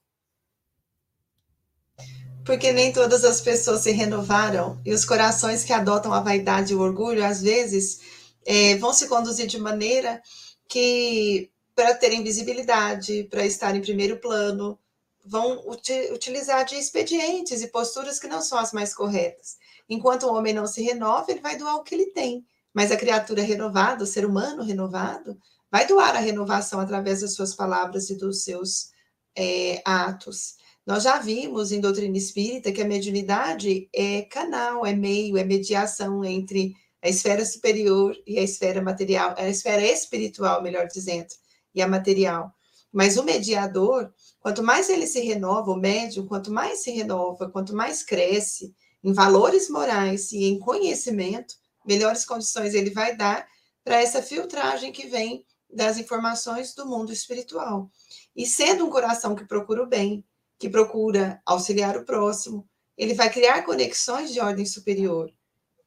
Porque 2.45 2.73
nem 2.73 2.91
todas 2.91 3.23
as 3.23 3.39
pessoas 3.39 3.81
se 3.81 3.91
renovaram 3.91 4.81
e 4.85 4.93
os 4.93 5.05
corações 5.05 5.63
que 5.63 5.71
adotam 5.71 6.11
a 6.11 6.19
vaidade 6.19 6.73
e 6.73 6.75
o 6.75 6.81
orgulho, 6.81 7.23
às 7.23 7.41
vezes, 7.41 8.01
é, 8.45 8.75
vão 8.77 8.91
se 8.91 9.07
conduzir 9.07 9.47
de 9.47 9.59
maneira 9.59 10.21
que, 10.67 11.49
para 11.73 11.95
terem 11.95 12.23
visibilidade, 12.23 13.25
para 13.29 13.45
estar 13.45 13.75
em 13.75 13.81
primeiro 13.81 14.19
plano, 14.19 14.77
vão 15.25 15.63
uti 15.69 16.11
utilizar 16.11 16.65
de 16.65 16.75
expedientes 16.75 17.61
e 17.61 17.67
posturas 17.67 18.19
que 18.19 18.27
não 18.27 18.41
são 18.41 18.57
as 18.57 18.73
mais 18.73 18.93
corretas. 18.93 19.57
Enquanto 19.89 20.23
o 20.23 20.33
homem 20.33 20.53
não 20.53 20.67
se 20.67 20.81
renova, 20.81 21.31
ele 21.31 21.39
vai 21.39 21.57
doar 21.57 21.75
o 21.75 21.83
que 21.83 21.95
ele 21.95 22.07
tem. 22.07 22.45
Mas 22.73 22.91
a 22.91 22.97
criatura 22.97 23.41
renovada, 23.43 24.03
o 24.03 24.07
ser 24.07 24.25
humano 24.25 24.63
renovado, 24.63 25.37
vai 25.71 25.85
doar 25.87 26.15
a 26.15 26.19
renovação 26.19 26.79
através 26.79 27.21
das 27.21 27.33
suas 27.33 27.55
palavras 27.55 28.09
e 28.09 28.17
dos 28.17 28.43
seus 28.43 28.91
é, 29.35 29.81
atos. 29.85 30.55
Nós 30.85 31.03
já 31.03 31.17
vimos 31.19 31.71
em 31.71 31.79
doutrina 31.79 32.17
espírita 32.17 32.71
que 32.71 32.81
a 32.81 32.85
mediunidade 32.85 33.87
é 33.93 34.23
canal, 34.23 34.85
é 34.85 34.93
meio, 34.93 35.37
é 35.37 35.43
mediação 35.43 36.23
entre 36.25 36.73
a 37.01 37.09
esfera 37.09 37.45
superior 37.45 38.15
e 38.25 38.37
a 38.37 38.41
esfera 38.41 38.81
material, 38.81 39.33
a 39.37 39.47
esfera 39.47 39.81
espiritual, 39.81 40.61
melhor 40.61 40.87
dizendo, 40.87 41.27
e 41.73 41.81
a 41.81 41.87
material. 41.87 42.53
Mas 42.91 43.17
o 43.17 43.23
mediador, 43.23 44.13
quanto 44.39 44.61
mais 44.61 44.89
ele 44.89 45.07
se 45.07 45.19
renova, 45.19 45.71
o 45.71 45.75
médium, 45.75 46.27
quanto 46.27 46.51
mais 46.51 46.79
se 46.79 46.91
renova, 46.91 47.49
quanto 47.49 47.75
mais 47.75 48.03
cresce 48.03 48.73
em 49.03 49.11
valores 49.11 49.69
morais 49.69 50.31
e 50.31 50.45
em 50.45 50.59
conhecimento, 50.59 51.55
melhores 51.85 52.25
condições 52.25 52.73
ele 52.73 52.89
vai 52.89 53.15
dar 53.15 53.47
para 53.83 54.01
essa 54.01 54.21
filtragem 54.21 54.91
que 54.91 55.07
vem 55.07 55.45
das 55.69 55.97
informações 55.97 56.73
do 56.73 56.85
mundo 56.85 57.11
espiritual. 57.11 57.89
E 58.35 58.45
sendo 58.45 58.85
um 58.85 58.89
coração 58.89 59.35
que 59.35 59.45
procura 59.45 59.83
o 59.83 59.87
bem, 59.87 60.23
que 60.57 60.69
procura 60.69 61.41
auxiliar 61.45 61.97
o 61.97 62.05
próximo, 62.05 62.67
ele 62.97 63.13
vai 63.13 63.29
criar 63.29 63.63
conexões 63.63 64.31
de 64.31 64.39
ordem 64.39 64.65
superior. 64.65 65.31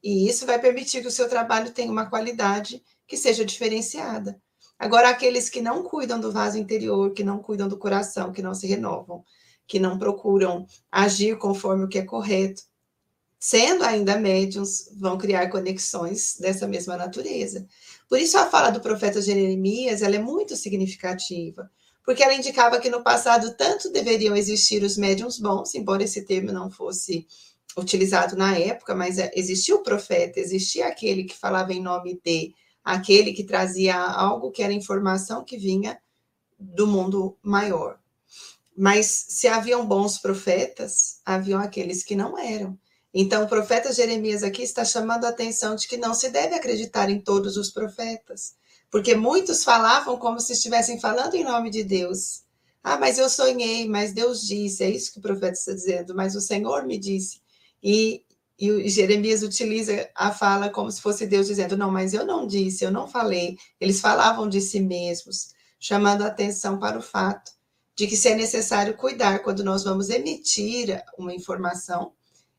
E 0.03 0.27
isso 0.29 0.45
vai 0.45 0.59
permitir 0.59 1.01
que 1.01 1.07
o 1.07 1.11
seu 1.11 1.27
trabalho 1.27 1.71
tenha 1.71 1.91
uma 1.91 2.09
qualidade 2.09 2.83
que 3.07 3.17
seja 3.17 3.43
diferenciada. 3.43 4.39
Agora, 4.77 5.09
aqueles 5.09 5.49
que 5.49 5.61
não 5.61 5.83
cuidam 5.83 6.19
do 6.19 6.31
vaso 6.31 6.57
interior, 6.57 7.11
que 7.13 7.23
não 7.23 7.39
cuidam 7.39 7.67
do 7.67 7.77
coração, 7.77 8.31
que 8.31 8.43
não 8.43 8.53
se 8.53 8.67
renovam, 8.67 9.23
que 9.65 9.79
não 9.79 9.97
procuram 9.97 10.67
agir 10.91 11.37
conforme 11.37 11.85
o 11.85 11.87
que 11.87 11.97
é 11.97 12.05
correto, 12.05 12.61
sendo 13.39 13.83
ainda 13.83 14.17
médiums, 14.17 14.89
vão 14.97 15.17
criar 15.17 15.49
conexões 15.49 16.37
dessa 16.39 16.67
mesma 16.67 16.97
natureza. 16.97 17.67
Por 18.09 18.19
isso 18.19 18.37
a 18.37 18.47
fala 18.47 18.69
do 18.69 18.81
profeta 18.81 19.21
Jeremias, 19.21 20.01
ela 20.01 20.15
é 20.15 20.19
muito 20.19 20.55
significativa, 20.55 21.69
porque 22.03 22.23
ela 22.23 22.33
indicava 22.33 22.79
que 22.79 22.89
no 22.89 23.03
passado 23.03 23.55
tanto 23.55 23.91
deveriam 23.91 24.35
existir 24.35 24.81
os 24.83 24.97
médiums 24.97 25.39
bons, 25.39 25.75
embora 25.75 26.03
esse 26.03 26.23
termo 26.23 26.51
não 26.51 26.71
fosse 26.71 27.27
utilizado 27.77 28.35
na 28.35 28.57
época, 28.57 28.95
mas 28.95 29.19
é, 29.19 29.31
existia 29.35 29.75
o 29.75 29.83
profeta, 29.83 30.39
existia 30.39 30.87
aquele 30.87 31.23
que 31.25 31.37
falava 31.37 31.73
em 31.73 31.81
nome 31.81 32.19
de, 32.23 32.55
aquele 32.83 33.33
que 33.33 33.43
trazia 33.43 33.95
algo 33.95 34.51
que 34.51 34.63
era 34.63 34.73
informação 34.73 35.43
que 35.43 35.57
vinha 35.57 35.99
do 36.57 36.87
mundo 36.87 37.37
maior. 37.43 37.99
Mas 38.75 39.25
se 39.29 39.47
haviam 39.47 39.85
bons 39.85 40.17
profetas, 40.17 41.19
haviam 41.25 41.59
aqueles 41.59 42.03
que 42.03 42.15
não 42.15 42.37
eram. 42.37 42.77
Então, 43.19 43.45
o 43.45 43.47
profeta 43.47 43.91
Jeremias 43.91 44.43
aqui 44.43 44.61
está 44.61 44.85
chamando 44.85 45.25
a 45.25 45.29
atenção 45.29 45.75
de 45.75 45.87
que 45.87 45.97
não 45.97 46.13
se 46.13 46.29
deve 46.29 46.53
acreditar 46.53 47.09
em 47.09 47.19
todos 47.19 47.57
os 47.57 47.71
profetas, 47.71 48.53
porque 48.91 49.15
muitos 49.15 49.63
falavam 49.63 50.19
como 50.19 50.39
se 50.39 50.53
estivessem 50.53 50.99
falando 50.99 51.33
em 51.33 51.43
nome 51.43 51.71
de 51.71 51.83
Deus. 51.83 52.43
Ah, 52.83 52.95
mas 52.95 53.17
eu 53.17 53.27
sonhei, 53.27 53.89
mas 53.89 54.13
Deus 54.13 54.45
disse, 54.45 54.83
é 54.83 54.91
isso 54.91 55.11
que 55.11 55.17
o 55.17 55.21
profeta 55.23 55.53
está 55.53 55.73
dizendo, 55.73 56.13
mas 56.13 56.35
o 56.35 56.41
Senhor 56.41 56.85
me 56.85 56.95
disse. 56.95 57.41
E, 57.81 58.23
e 58.59 58.87
Jeremias 58.87 59.41
utiliza 59.41 60.07
a 60.13 60.31
fala 60.31 60.69
como 60.69 60.91
se 60.91 61.01
fosse 61.01 61.25
Deus 61.25 61.47
dizendo: 61.47 61.75
Não, 61.75 61.89
mas 61.89 62.13
eu 62.13 62.23
não 62.23 62.45
disse, 62.45 62.85
eu 62.85 62.91
não 62.91 63.07
falei. 63.07 63.57
Eles 63.81 63.99
falavam 63.99 64.47
de 64.47 64.61
si 64.61 64.79
mesmos, 64.79 65.55
chamando 65.79 66.21
a 66.21 66.27
atenção 66.27 66.77
para 66.77 66.99
o 66.99 67.01
fato 67.01 67.51
de 67.95 68.05
que 68.05 68.15
se 68.15 68.29
é 68.29 68.35
necessário 68.35 68.95
cuidar 68.95 69.39
quando 69.39 69.63
nós 69.63 69.83
vamos 69.83 70.11
emitir 70.11 71.03
uma 71.17 71.33
informação, 71.33 72.13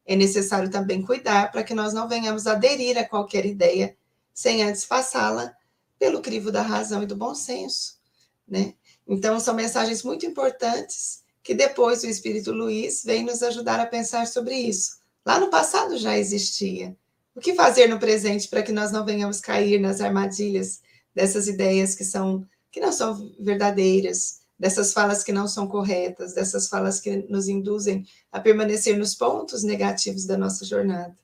é 0.08 0.16
necessário 0.16 0.70
também 0.70 1.02
cuidar 1.02 1.52
para 1.52 1.62
que 1.62 1.74
nós 1.74 1.92
não 1.92 2.08
venhamos 2.08 2.46
aderir 2.46 2.96
a 2.96 3.06
qualquer 3.06 3.44
ideia 3.44 3.94
sem 4.32 4.62
antes 4.62 4.86
passá-la 4.86 5.54
pelo 5.98 6.22
crivo 6.22 6.50
da 6.50 6.62
razão 6.62 7.02
e 7.02 7.06
do 7.06 7.14
bom 7.14 7.34
senso, 7.34 7.98
né? 8.46 8.72
Então, 9.06 9.38
são 9.38 9.54
mensagens 9.54 10.02
muito 10.02 10.24
importantes 10.24 11.22
que 11.42 11.54
depois 11.54 12.02
o 12.02 12.06
Espírito 12.06 12.52
Luiz 12.52 13.04
vem 13.04 13.22
nos 13.22 13.42
ajudar 13.42 13.80
a 13.80 13.86
pensar 13.86 14.26
sobre 14.26 14.54
isso. 14.54 14.98
Lá 15.26 15.38
no 15.38 15.50
passado 15.50 15.98
já 15.98 16.16
existia. 16.16 16.96
O 17.34 17.40
que 17.40 17.54
fazer 17.54 17.86
no 17.86 17.98
presente 17.98 18.48
para 18.48 18.62
que 18.62 18.72
nós 18.72 18.90
não 18.90 19.04
venhamos 19.04 19.40
cair 19.40 19.78
nas 19.78 20.00
armadilhas 20.00 20.80
dessas 21.14 21.48
ideias 21.48 21.94
que 21.94 22.04
são 22.04 22.46
que 22.70 22.80
não 22.80 22.92
são 22.92 23.34
verdadeiras, 23.38 24.40
dessas 24.58 24.92
falas 24.92 25.22
que 25.22 25.32
não 25.32 25.46
são 25.46 25.68
corretas, 25.68 26.34
dessas 26.34 26.68
falas 26.68 27.00
que 27.00 27.16
nos 27.30 27.48
induzem 27.48 28.04
a 28.32 28.40
permanecer 28.40 28.98
nos 28.98 29.14
pontos 29.14 29.62
negativos 29.62 30.26
da 30.26 30.36
nossa 30.36 30.64
jornada. 30.64 31.16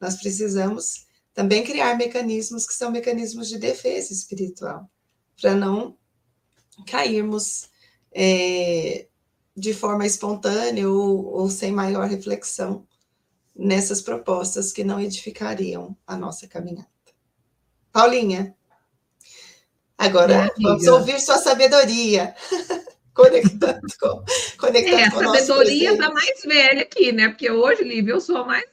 Nós 0.00 0.16
precisamos 0.16 1.06
também 1.32 1.62
criar 1.64 1.96
mecanismos 1.96 2.66
que 2.66 2.74
são 2.74 2.90
mecanismos 2.90 3.48
de 3.48 3.58
defesa 3.58 4.12
espiritual, 4.12 4.90
para 5.40 5.54
não 5.54 5.96
cairmos 6.86 7.68
é, 8.12 9.06
de 9.56 9.72
forma 9.72 10.06
espontânea 10.06 10.88
ou, 10.88 11.26
ou 11.26 11.50
sem 11.50 11.70
maior 11.70 12.08
reflexão 12.08 12.86
nessas 13.54 14.02
propostas 14.02 14.72
que 14.72 14.82
não 14.82 15.00
edificariam 15.00 15.96
a 16.06 16.16
nossa 16.16 16.48
caminhada. 16.48 16.88
Paulinha, 17.92 18.56
agora 19.98 20.52
vamos 20.60 20.86
ouvir 20.86 21.20
sua 21.20 21.38
sabedoria. 21.38 22.34
conectando 23.14 23.86
com, 24.00 24.24
conectando 24.58 24.96
é, 24.96 25.04
a 25.04 25.10
sabedoria 25.10 25.92
está 25.92 26.10
mais 26.12 26.42
velha 26.42 26.82
aqui, 26.82 27.12
né? 27.12 27.28
Porque 27.28 27.48
hoje, 27.48 27.84
Lívia, 27.84 28.12
eu 28.12 28.20
sou 28.20 28.44
mais 28.44 28.64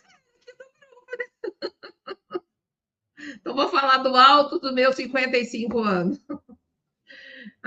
Então, 3.35 3.55
vou 3.55 3.69
falar 3.69 3.97
do 3.97 4.15
alto 4.15 4.59
dos 4.59 4.73
meus 4.73 4.95
55 4.95 5.79
anos. 5.79 6.19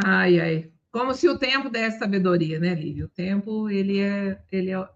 Ai, 0.04 0.40
ai. 0.40 0.72
Como 0.90 1.14
se 1.14 1.28
o 1.28 1.38
tempo 1.38 1.68
desse 1.68 1.98
sabedoria, 1.98 2.58
né, 2.58 2.74
Lívia? 2.74 3.04
O 3.04 3.08
tempo, 3.08 3.70
ele 3.70 4.00
é, 4.00 4.42
ele 4.50 4.72
é. 4.72 4.88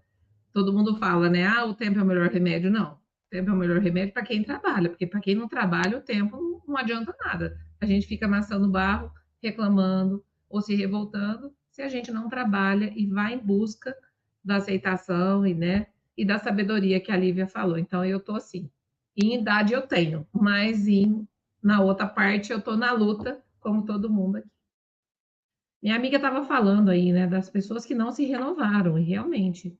Todo 0.53 0.73
mundo 0.73 0.97
fala, 0.97 1.29
né? 1.29 1.45
Ah, 1.45 1.65
o 1.65 1.73
tempo 1.73 1.99
é 1.99 2.03
o 2.03 2.05
melhor 2.05 2.29
remédio. 2.29 2.69
Não. 2.69 2.99
É 3.31 3.41
o 3.41 3.55
melhor 3.55 3.79
remédio 3.79 4.13
para 4.13 4.25
quem 4.25 4.43
trabalha, 4.43 4.89
porque 4.89 5.05
para 5.05 5.19
quem 5.19 5.35
não 5.35 5.47
trabalha, 5.47 5.97
o 5.97 6.01
tempo 6.01 6.63
não 6.67 6.75
adianta 6.75 7.15
nada. 7.23 7.57
A 7.79 7.85
gente 7.85 8.07
fica 8.07 8.25
amassando 8.25 8.69
barro, 8.69 9.11
reclamando 9.41 10.23
ou 10.49 10.61
se 10.61 10.73
revoltando, 10.75 11.53
se 11.69 11.81
a 11.81 11.89
gente 11.89 12.11
não 12.11 12.27
trabalha 12.27 12.91
e 12.95 13.05
vai 13.05 13.35
em 13.35 13.37
busca 13.37 13.95
da 14.43 14.55
aceitação 14.55 15.45
e, 15.45 15.53
né, 15.53 15.87
e 16.17 16.25
da 16.25 16.39
sabedoria 16.39 16.99
que 16.99 17.11
a 17.11 17.17
Lívia 17.17 17.47
falou. 17.47 17.77
Então, 17.77 18.03
eu 18.03 18.17
estou 18.17 18.35
assim. 18.35 18.69
Em 19.15 19.35
idade 19.35 19.73
eu 19.73 19.81
tenho, 19.83 20.25
mas 20.33 20.87
em, 20.87 21.27
na 21.61 21.81
outra 21.81 22.07
parte 22.07 22.51
eu 22.51 22.57
estou 22.57 22.75
na 22.75 22.91
luta, 22.91 23.41
como 23.59 23.85
todo 23.85 24.09
mundo 24.09 24.37
aqui. 24.37 24.49
Minha 25.81 25.95
amiga 25.95 26.17
estava 26.17 26.43
falando 26.43 26.89
aí, 26.89 27.11
né, 27.11 27.27
das 27.27 27.49
pessoas 27.49 27.85
que 27.85 27.95
não 27.95 28.11
se 28.11 28.25
renovaram, 28.25 28.97
e 28.97 29.03
realmente, 29.03 29.77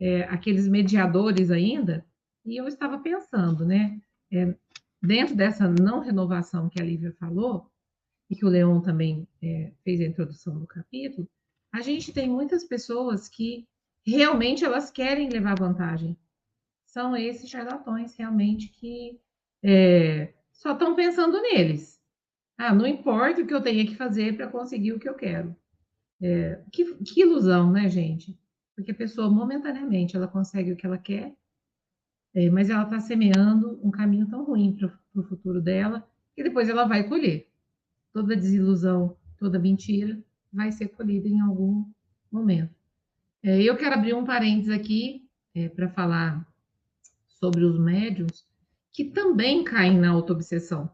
é, 0.00 0.22
aqueles 0.24 0.68
mediadores 0.68 1.50
ainda, 1.50 2.06
e 2.44 2.56
eu 2.56 2.66
estava 2.66 2.98
pensando, 2.98 3.64
né, 3.64 4.00
é, 4.30 4.54
dentro 5.00 5.34
dessa 5.34 5.68
não 5.68 6.00
renovação 6.00 6.68
que 6.68 6.80
a 6.80 6.84
Lívia 6.84 7.12
falou, 7.18 7.70
e 8.32 8.34
que 8.34 8.46
o 8.46 8.48
Leon 8.48 8.80
também 8.80 9.28
é, 9.42 9.72
fez 9.84 10.00
a 10.00 10.04
introdução 10.04 10.58
do 10.58 10.66
capítulo, 10.66 11.28
a 11.70 11.82
gente 11.82 12.14
tem 12.14 12.30
muitas 12.30 12.64
pessoas 12.64 13.28
que 13.28 13.68
realmente 14.06 14.64
elas 14.64 14.90
querem 14.90 15.28
levar 15.28 15.58
vantagem. 15.58 16.16
São 16.86 17.14
esses 17.14 17.50
charlatões 17.50 18.14
realmente 18.16 18.68
que 18.68 19.20
é, 19.62 20.32
só 20.50 20.72
estão 20.72 20.96
pensando 20.96 21.42
neles. 21.42 22.00
Ah, 22.56 22.74
não 22.74 22.86
importa 22.86 23.42
o 23.42 23.46
que 23.46 23.52
eu 23.52 23.62
tenha 23.62 23.86
que 23.86 23.96
fazer 23.96 24.34
para 24.34 24.48
conseguir 24.48 24.92
o 24.92 24.98
que 24.98 25.08
eu 25.08 25.14
quero. 25.14 25.54
É, 26.22 26.62
que, 26.72 26.94
que, 27.04 27.20
ilusão, 27.20 27.70
né, 27.70 27.90
gente? 27.90 28.38
Porque 28.74 28.92
a 28.92 28.94
pessoa, 28.94 29.28
momentaneamente, 29.28 30.16
ela 30.16 30.26
consegue 30.28 30.72
o 30.72 30.76
que 30.76 30.86
ela 30.86 30.96
quer, 30.98 31.34
é, 32.34 32.48
mas 32.50 32.70
ela 32.70 32.84
está 32.84 32.98
semeando 32.98 33.78
um 33.82 33.90
caminho 33.90 34.26
tão 34.28 34.44
ruim 34.44 34.74
para 34.74 35.20
o 35.20 35.22
futuro 35.22 35.60
dela, 35.60 36.06
que 36.34 36.42
depois 36.42 36.68
ela 36.68 36.84
vai 36.84 37.06
colher. 37.08 37.48
Toda 38.12 38.36
desilusão, 38.36 39.16
toda 39.38 39.58
mentira, 39.58 40.18
vai 40.52 40.72
ser 40.72 40.88
colhida 40.88 41.28
em 41.28 41.40
algum 41.40 41.84
momento. 42.30 42.74
É, 43.42 43.60
eu 43.62 43.76
quero 43.76 43.94
abrir 43.94 44.14
um 44.14 44.24
parênteses 44.24 44.70
aqui 44.70 45.28
é, 45.54 45.68
para 45.68 45.88
falar 45.88 46.46
sobre 47.28 47.64
os 47.64 47.78
médiums 47.78 48.46
que 48.92 49.04
também 49.04 49.64
caem 49.64 49.98
na 49.98 50.10
autoobsessão. 50.10 50.90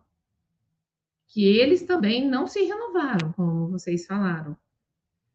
Que 1.27 1.45
eles 1.45 1.83
também 1.83 2.27
não 2.27 2.47
se 2.47 2.63
renovaram, 2.63 3.33
como 3.33 3.69
vocês 3.69 4.07
falaram. 4.07 4.57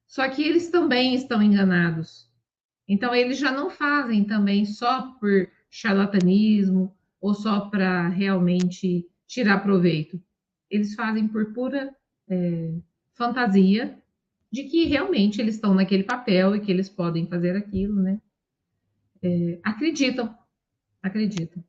Só 0.07 0.27
que 0.29 0.43
eles 0.43 0.69
também 0.69 1.13
estão 1.13 1.41
enganados. 1.41 2.29
Então, 2.87 3.13
eles 3.13 3.37
já 3.37 3.51
não 3.51 3.69
fazem 3.69 4.25
também 4.25 4.65
só 4.65 5.13
por 5.19 5.49
charlatanismo 5.73 6.95
ou 7.19 7.33
só 7.33 7.61
para 7.61 8.07
realmente 8.09 9.07
tirar 9.25 9.63
proveito. 9.63 10.21
Eles 10.69 10.93
fazem 10.93 11.27
por 11.27 11.51
pura 11.51 11.91
é, 12.29 12.75
fantasia 13.15 13.97
de 14.51 14.65
que 14.65 14.85
realmente 14.85 15.41
eles 15.41 15.55
estão 15.55 15.73
naquele 15.73 16.03
papel 16.03 16.55
e 16.55 16.59
que 16.59 16.71
eles 16.71 16.89
podem 16.89 17.25
fazer 17.25 17.55
aquilo, 17.55 17.95
né? 17.95 18.21
É, 19.23 19.59
acreditam, 19.63 20.37
acreditam. 21.01 21.63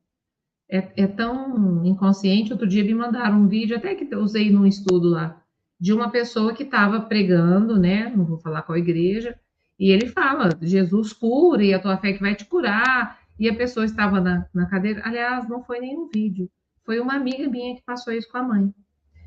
É, 0.69 0.87
é, 0.97 1.07
tão 1.07 1.83
inconsciente. 1.83 2.51
Outro 2.51 2.67
dia 2.67 2.83
me 2.83 2.93
mandaram 2.93 3.41
um 3.41 3.47
vídeo, 3.47 3.75
até 3.75 3.95
que 3.95 4.15
usei 4.15 4.51
num 4.51 4.67
estudo 4.67 5.09
lá, 5.09 5.41
de 5.79 5.91
uma 5.91 6.11
pessoa 6.11 6.53
que 6.53 6.63
estava 6.63 7.01
pregando, 7.01 7.79
né? 7.79 8.13
Não 8.15 8.23
vou 8.23 8.37
falar 8.37 8.61
qual 8.61 8.77
igreja, 8.77 9.35
e 9.79 9.89
ele 9.89 10.07
fala: 10.07 10.49
Jesus 10.61 11.11
cura 11.11 11.63
e 11.63 11.73
a 11.73 11.79
tua 11.79 11.97
fé 11.97 12.13
que 12.13 12.21
vai 12.21 12.35
te 12.35 12.45
curar. 12.45 13.24
E 13.39 13.49
a 13.49 13.55
pessoa 13.55 13.85
estava 13.85 14.21
na, 14.21 14.45
na 14.53 14.65
cadeira. 14.65 15.01
Aliás, 15.03 15.47
não 15.47 15.63
foi 15.63 15.79
nenhum 15.79 16.07
vídeo, 16.07 16.49
foi 16.85 16.99
uma 16.99 17.15
amiga 17.15 17.49
minha 17.49 17.75
que 17.75 17.81
passou 17.83 18.13
isso 18.13 18.29
com 18.31 18.37
a 18.37 18.43
mãe. 18.43 18.73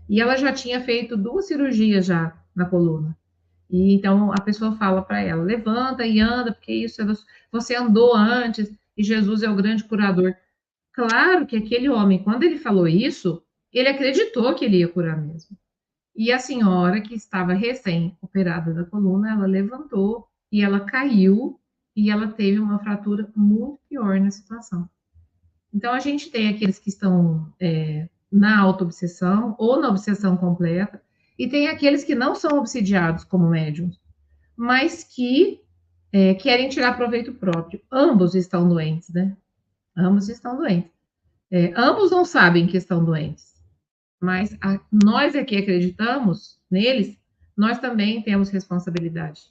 E 0.08 0.20
ela 0.20 0.36
já 0.36 0.52
tinha 0.52 0.80
feito 0.80 1.16
duas 1.16 1.46
cirurgias 1.46 2.06
já 2.06 2.34
na 2.54 2.64
coluna. 2.64 3.16
E 3.68 3.92
então 3.94 4.32
a 4.32 4.40
pessoa 4.40 4.76
fala 4.76 5.02
para 5.02 5.20
ela: 5.20 5.42
levanta 5.42 6.06
e 6.06 6.20
anda, 6.20 6.52
porque 6.52 6.72
isso 6.72 7.02
é 7.02 7.06
você 7.52 7.74
andou 7.74 8.14
antes 8.14 8.72
e 8.96 9.02
Jesus 9.02 9.42
é 9.42 9.50
o 9.50 9.56
grande 9.56 9.84
curador. 9.84 10.34
Claro 10.92 11.46
que 11.46 11.56
aquele 11.56 11.88
homem, 11.88 12.22
quando 12.22 12.42
ele 12.42 12.58
falou 12.58 12.88
isso, 12.88 13.42
ele 13.72 13.88
acreditou 13.88 14.54
que 14.54 14.64
ele 14.64 14.78
ia 14.78 14.88
curar 14.88 15.16
mesmo. 15.16 15.56
E 16.16 16.32
a 16.32 16.38
senhora 16.38 17.00
que 17.00 17.14
estava 17.14 17.52
recém-operada 17.52 18.74
da 18.74 18.84
coluna, 18.84 19.30
ela 19.30 19.46
levantou 19.46 20.26
e 20.50 20.62
ela 20.62 20.80
caiu 20.80 21.60
e 21.98 22.10
ela 22.10 22.28
teve 22.28 22.60
uma 22.60 22.78
fratura 22.78 23.28
muito 23.34 23.80
pior 23.88 24.20
na 24.20 24.30
situação. 24.30 24.88
Então 25.74 25.92
a 25.92 25.98
gente 25.98 26.30
tem 26.30 26.48
aqueles 26.48 26.78
que 26.78 26.90
estão 26.90 27.52
é, 27.58 28.08
na 28.30 28.60
auto-obsessão 28.60 29.56
ou 29.58 29.80
na 29.80 29.88
obsessão 29.88 30.36
completa, 30.36 31.02
e 31.36 31.48
tem 31.48 31.66
aqueles 31.66 32.04
que 32.04 32.14
não 32.14 32.36
são 32.36 32.56
obsidiados 32.56 33.24
como 33.24 33.50
médiums, 33.50 34.00
mas 34.56 35.02
que 35.02 35.60
é, 36.12 36.34
querem 36.34 36.68
tirar 36.68 36.96
proveito 36.96 37.34
próprio. 37.34 37.80
Ambos 37.90 38.36
estão 38.36 38.68
doentes, 38.68 39.08
né? 39.08 39.36
Ambos 39.96 40.28
estão 40.28 40.56
doentes. 40.56 40.92
É, 41.50 41.72
ambos 41.76 42.12
não 42.12 42.24
sabem 42.24 42.68
que 42.68 42.76
estão 42.76 43.04
doentes, 43.04 43.56
mas 44.20 44.56
a, 44.60 44.78
nós 44.92 45.34
aqui 45.34 45.56
acreditamos 45.56 46.60
neles, 46.70 47.18
nós 47.56 47.80
também 47.80 48.22
temos 48.22 48.50
responsabilidade. 48.50 49.42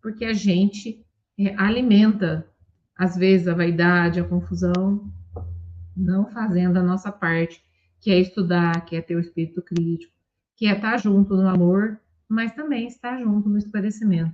Porque 0.00 0.24
a 0.24 0.32
gente 0.32 1.04
é, 1.38 1.54
alimenta, 1.56 2.46
às 2.96 3.16
vezes, 3.16 3.48
a 3.48 3.54
vaidade, 3.54 4.20
a 4.20 4.24
confusão, 4.24 5.12
não 5.96 6.26
fazendo 6.30 6.78
a 6.78 6.82
nossa 6.82 7.10
parte, 7.10 7.64
que 8.00 8.10
é 8.10 8.18
estudar, 8.18 8.84
que 8.84 8.96
é 8.96 9.00
ter 9.00 9.16
o 9.16 9.20
espírito 9.20 9.62
crítico, 9.62 10.12
que 10.56 10.66
é 10.66 10.72
estar 10.72 10.96
junto 10.98 11.36
no 11.36 11.48
amor, 11.48 12.00
mas 12.28 12.54
também 12.54 12.86
estar 12.86 13.20
junto 13.20 13.48
no 13.48 13.58
esclarecimento. 13.58 14.32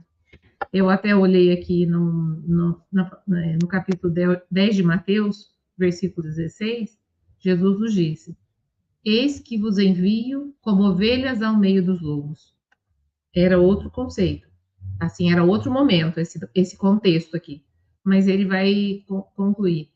Eu 0.73 0.91
até 0.91 1.15
olhei 1.15 1.53
aqui 1.53 1.87
no, 1.87 2.41
no, 2.47 2.83
né, 3.27 3.57
no 3.61 3.69
capítulo 3.69 4.13
10 4.51 4.77
de 4.77 4.83
Mateus, 4.83 5.53
versículo 5.77 6.27
16, 6.27 6.99
Jesus 7.39 7.81
nos 7.81 7.95
disse: 7.95 8.37
Eis 9.05 9.39
que 9.39 9.57
vos 9.57 9.79
envio 9.79 10.55
como 10.61 10.83
ovelhas 10.83 11.41
ao 11.41 11.57
meio 11.57 11.85
dos 11.85 12.03
lobos. 12.03 12.55
Era 13.35 13.59
outro 13.59 13.91
conceito. 13.91 14.48
Assim, 14.99 15.33
era 15.33 15.45
outro 15.45 15.71
momento, 15.71 16.19
esse, 16.19 16.41
esse 16.55 16.77
contexto 16.77 17.37
aqui. 17.37 17.63
Mas 18.03 18.27
ele 18.27 18.45
vai 18.45 19.05
concluir. 19.37 19.91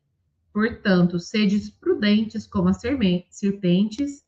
Portanto, 0.53 1.19
sedes 1.19 1.71
prudentes 1.71 2.47
como 2.47 2.69
as 2.69 2.81
serpentes 2.81 4.25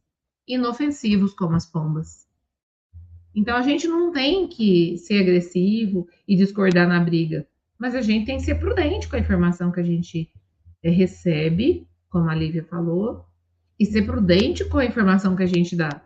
inofensivos 0.46 1.34
como 1.34 1.54
as 1.54 1.66
pombas. 1.66 2.26
Então 3.34 3.56
a 3.56 3.62
gente 3.62 3.88
não 3.88 4.12
tem 4.12 4.46
que 4.46 4.96
ser 4.98 5.20
agressivo 5.20 6.06
e 6.26 6.36
discordar 6.36 6.86
na 6.86 7.00
briga, 7.00 7.46
mas 7.78 7.94
a 7.94 8.00
gente 8.00 8.26
tem 8.26 8.36
que 8.36 8.44
ser 8.44 8.54
prudente 8.56 9.08
com 9.08 9.16
a 9.16 9.18
informação 9.18 9.72
que 9.72 9.80
a 9.80 9.84
gente 9.84 10.30
é, 10.82 10.90
recebe, 10.90 11.88
como 12.08 12.30
a 12.30 12.34
Lívia 12.34 12.62
falou, 12.64 13.26
e 13.78 13.84
ser 13.84 14.02
prudente 14.02 14.64
com 14.66 14.78
a 14.78 14.84
informação 14.84 15.34
que 15.34 15.42
a 15.42 15.46
gente 15.46 15.74
dá. 15.74 16.00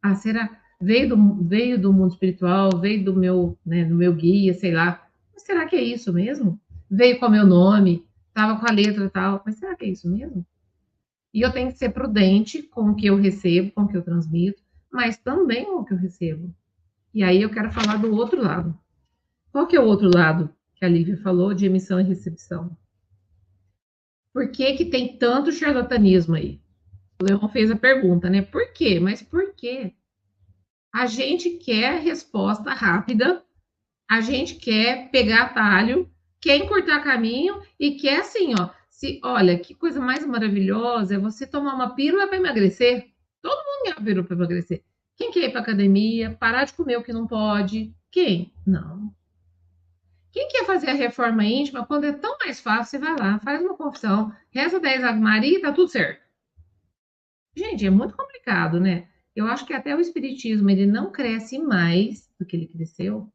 Ah, 0.00 0.14
será 0.14 0.61
veio 0.82 1.10
do, 1.10 1.34
veio 1.44 1.80
do 1.80 1.92
mundo 1.92 2.12
espiritual, 2.12 2.70
veio 2.80 3.04
do 3.04 3.14
meu, 3.14 3.56
né, 3.64 3.84
do 3.84 3.94
meu 3.94 4.12
guia, 4.12 4.52
sei 4.52 4.72
lá. 4.72 5.06
Mas 5.32 5.44
será 5.44 5.64
que 5.64 5.76
é 5.76 5.82
isso 5.82 6.12
mesmo? 6.12 6.60
Veio 6.90 7.20
com 7.20 7.26
o 7.26 7.30
meu 7.30 7.46
nome, 7.46 8.04
estava 8.28 8.58
com 8.58 8.66
a 8.66 8.72
letra 8.72 9.08
tal, 9.08 9.42
mas 9.46 9.56
será 9.56 9.76
que 9.76 9.84
é 9.84 9.88
isso 9.88 10.10
mesmo? 10.10 10.44
E 11.32 11.40
eu 11.40 11.52
tenho 11.52 11.70
que 11.70 11.78
ser 11.78 11.90
prudente 11.90 12.62
com 12.62 12.90
o 12.90 12.94
que 12.96 13.06
eu 13.06 13.16
recebo, 13.16 13.70
com 13.70 13.82
o 13.82 13.88
que 13.88 13.96
eu 13.96 14.02
transmito, 14.02 14.60
mas 14.90 15.16
também 15.16 15.64
com 15.64 15.80
o 15.80 15.84
que 15.84 15.94
eu 15.94 15.98
recebo. 15.98 16.52
E 17.14 17.22
aí 17.22 17.40
eu 17.40 17.50
quero 17.50 17.70
falar 17.70 17.96
do 17.96 18.14
outro 18.14 18.42
lado. 18.42 18.76
Qual 19.52 19.66
que 19.66 19.76
é 19.76 19.80
o 19.80 19.86
outro 19.86 20.10
lado 20.12 20.50
que 20.74 20.84
a 20.84 20.88
Lívia 20.88 21.16
falou 21.18 21.54
de 21.54 21.64
emissão 21.64 22.00
e 22.00 22.04
recepção? 22.04 22.76
Por 24.34 24.50
que, 24.50 24.74
que 24.74 24.86
tem 24.86 25.16
tanto 25.16 25.52
charlatanismo 25.52 26.34
aí? 26.34 26.60
O 27.20 27.24
Leon 27.24 27.48
fez 27.48 27.70
a 27.70 27.76
pergunta, 27.76 28.28
né? 28.28 28.42
Por 28.42 28.72
quê? 28.72 28.98
Mas 28.98 29.22
por 29.22 29.54
quê? 29.54 29.94
A 30.92 31.06
gente 31.06 31.50
quer 31.50 32.00
resposta 32.00 32.72
rápida, 32.74 33.42
a 34.08 34.20
gente 34.20 34.56
quer 34.56 35.10
pegar 35.10 35.44
atalho, 35.44 36.10
quer 36.40 36.56
encurtar 36.56 37.02
caminho 37.02 37.62
e 37.80 37.92
quer 37.92 38.20
assim, 38.20 38.52
ó, 38.58 38.68
se, 38.90 39.20
olha, 39.24 39.58
que 39.58 39.74
coisa 39.74 40.00
mais 40.00 40.26
maravilhosa 40.26 41.14
é 41.14 41.18
você 41.18 41.46
tomar 41.46 41.74
uma 41.74 41.94
pílula 41.94 42.28
para 42.28 42.36
emagrecer. 42.36 43.10
Todo 43.40 43.64
mundo 43.64 44.04
virou 44.04 44.22
para 44.22 44.36
emagrecer. 44.36 44.84
Quem 45.16 45.30
quer 45.30 45.44
ir 45.44 45.50
para 45.50 45.60
academia, 45.60 46.36
parar 46.38 46.64
de 46.64 46.74
comer 46.74 46.98
o 46.98 47.02
que 47.02 47.12
não 47.12 47.26
pode? 47.26 47.94
Quem? 48.10 48.52
Não. 48.66 49.14
Quem 50.30 50.48
quer 50.48 50.64
fazer 50.64 50.90
a 50.90 50.94
reforma 50.94 51.44
íntima, 51.44 51.86
quando 51.86 52.04
é 52.04 52.12
tão 52.12 52.36
mais 52.38 52.60
fácil, 52.60 52.90
você 52.90 52.98
vai 52.98 53.16
lá, 53.16 53.38
faz 53.40 53.60
uma 53.60 53.76
confissão, 53.76 54.32
reza 54.50 54.78
10 54.78 55.04
Ave 55.04 55.20
Maria 55.20 55.58
e 55.58 55.60
tá 55.60 55.72
tudo 55.72 55.88
certo. 55.88 56.22
Gente, 57.56 57.86
é 57.86 57.90
muito 57.90 58.16
complicado, 58.16 58.80
né? 58.80 59.08
Eu 59.34 59.46
acho 59.46 59.66
que 59.66 59.72
até 59.72 59.96
o 59.96 60.00
espiritismo 60.00 60.68
ele 60.68 60.86
não 60.86 61.10
cresce 61.10 61.58
mais 61.58 62.30
do 62.38 62.44
que 62.44 62.56
ele 62.56 62.66
cresceu, 62.66 63.32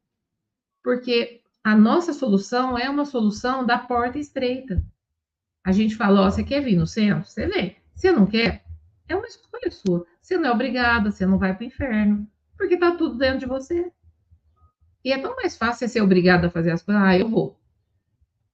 porque 0.83 1.41
a 1.63 1.75
nossa 1.75 2.13
solução 2.13 2.77
é 2.77 2.89
uma 2.89 3.05
solução 3.05 3.65
da 3.65 3.77
porta 3.77 4.17
estreita. 4.19 4.83
A 5.65 5.71
gente 5.71 5.95
fala, 5.95 6.21
ó, 6.21 6.29
você 6.29 6.43
quer 6.43 6.61
vir 6.61 6.77
no 6.77 6.87
centro? 6.87 7.29
Você 7.29 7.45
vem. 7.47 7.75
Você 7.93 8.11
não 8.11 8.25
quer? 8.25 8.63
É 9.09 9.15
uma 9.15 9.27
escolha 9.27 9.71
sua. 9.71 10.05
Você 10.21 10.37
não 10.37 10.49
é 10.49 10.51
obrigada, 10.51 11.11
você 11.11 11.25
não 11.25 11.37
vai 11.37 11.53
para 11.53 11.63
o 11.63 11.67
inferno, 11.67 12.27
porque 12.57 12.75
está 12.75 12.91
tudo 12.95 13.17
dentro 13.17 13.39
de 13.39 13.45
você. 13.45 13.91
E 15.03 15.11
é 15.11 15.17
tão 15.17 15.35
mais 15.35 15.57
fácil 15.57 15.79
você 15.79 15.87
ser 15.87 16.01
obrigado 16.01 16.45
a 16.45 16.49
fazer 16.49 16.71
as 16.71 16.81
coisas. 16.81 17.03
Ah, 17.03 17.17
eu 17.17 17.29
vou. 17.29 17.59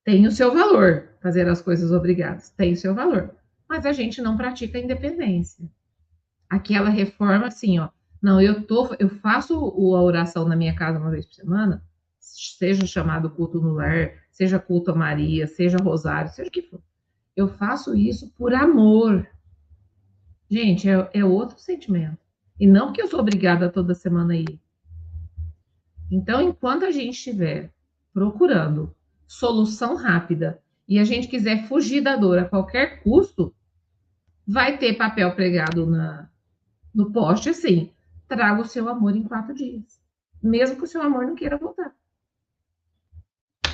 Tem 0.04 0.26
o 0.28 0.32
seu 0.32 0.54
valor 0.54 1.10
fazer 1.22 1.48
as 1.48 1.62
coisas 1.62 1.92
obrigadas, 1.92 2.50
tem 2.52 2.74
o 2.74 2.78
seu 2.78 2.94
valor. 2.94 3.34
Mas 3.68 3.86
a 3.86 3.92
gente 3.92 4.22
não 4.22 4.38
pratica 4.38 4.78
a 4.78 4.82
independência. 4.82 5.68
Aquela 6.54 6.90
reforma 6.90 7.48
assim, 7.48 7.80
ó. 7.80 7.90
Não, 8.22 8.40
eu 8.40 8.62
tô, 8.62 8.96
eu 9.00 9.10
faço 9.10 9.56
a 9.56 10.02
oração 10.04 10.48
na 10.48 10.56
minha 10.56 10.76
casa 10.76 11.00
uma 11.00 11.10
vez 11.10 11.26
por 11.26 11.34
semana, 11.34 11.84
seja 12.20 12.86
chamado 12.86 13.28
culto 13.32 13.60
no 13.60 13.74
lar, 13.74 14.12
seja 14.32 14.60
culto 14.60 14.92
a 14.92 14.96
Maria, 14.96 15.48
seja 15.48 15.80
rosário, 15.80 16.32
seja 16.32 16.50
o 16.50 16.52
que 16.52 16.62
for. 16.62 16.80
Eu 17.36 17.48
faço 17.48 17.96
isso 17.96 18.32
por 18.38 18.54
amor. 18.54 19.28
Gente, 20.48 20.88
é, 20.88 21.10
é 21.12 21.26
outro 21.26 21.60
sentimento. 21.60 22.20
E 22.60 22.68
não 22.68 22.94
que 22.94 23.02
eu 23.02 23.08
sou 23.08 23.20
obrigada 23.20 23.68
toda 23.68 23.96
semana 23.96 24.34
a 24.34 24.38
ir. 24.38 24.62
Então, 26.12 26.40
enquanto 26.40 26.86
a 26.86 26.92
gente 26.92 27.16
estiver 27.16 27.72
procurando 28.14 28.96
solução 29.28 29.96
rápida 29.96 30.62
e 30.88 31.00
a 31.00 31.04
gente 31.04 31.28
quiser 31.28 31.68
fugir 31.68 32.02
da 32.02 32.16
dor 32.16 32.38
a 32.38 32.46
qualquer 32.46 33.02
custo, 33.02 33.52
vai 34.48 34.78
ter 34.78 34.94
papel 34.94 35.34
pregado 35.34 35.88
na, 35.88 36.30
no 36.94 37.12
poste 37.12 37.50
assim: 37.50 37.92
traga 38.28 38.62
o 38.62 38.66
seu 38.66 38.88
amor 38.90 39.16
em 39.16 39.24
quatro 39.24 39.54
dias, 39.54 40.02
mesmo 40.42 40.78
que 40.78 40.84
o 40.84 40.88
seu 40.88 41.02
amor 41.02 41.26
não 41.26 41.36
queira 41.36 41.58
voltar. 41.58 41.96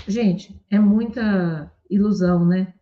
Gente, 0.08 0.60
é 0.70 0.80
muita 0.80 1.72
ilusão, 1.90 2.46
né? 2.46 2.74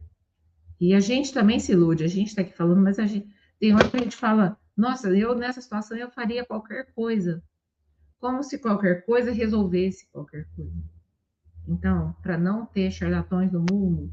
E 0.80 0.94
a 0.94 1.00
gente 1.00 1.34
também 1.34 1.60
se 1.60 1.72
ilude, 1.72 2.04
a 2.04 2.08
gente 2.08 2.28
está 2.28 2.42
aqui 2.42 2.54
falando, 2.56 2.82
mas 2.82 3.00
a 3.00 3.06
gente 3.06 3.28
tem 3.60 3.74
hora 3.74 3.90
que 3.90 3.98
a 3.98 4.02
gente 4.02 4.16
fala, 4.16 4.58
nossa, 4.76 5.10
eu 5.10 5.36
nessa 5.36 5.60
situação 5.60 5.98
eu 5.98 6.10
faria 6.12 6.46
qualquer 6.46 6.94
coisa 6.94 7.44
como 8.20 8.44
se 8.44 8.58
qualquer 8.58 9.06
coisa 9.06 9.32
resolvesse 9.32 10.08
qualquer 10.12 10.48
coisa. 10.56 10.84
Então, 11.68 12.16
para 12.22 12.38
não 12.38 12.66
ter 12.66 12.92
charlatões 12.92 13.52
no 13.52 13.66
mundo, 13.70 14.12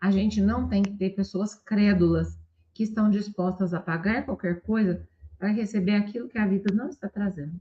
a 0.00 0.10
gente 0.10 0.40
não 0.40 0.68
tem 0.68 0.82
que 0.82 0.96
ter 0.96 1.10
pessoas 1.10 1.54
crédulas 1.54 2.38
que 2.72 2.82
estão 2.82 3.10
dispostas 3.10 3.74
a 3.74 3.80
pagar 3.80 4.24
qualquer 4.24 4.60
coisa 4.62 5.07
para 5.38 5.52
receber 5.52 5.94
aquilo 5.94 6.28
que 6.28 6.38
a 6.38 6.46
vida 6.46 6.74
não 6.74 6.88
está 6.88 7.08
trazendo. 7.08 7.58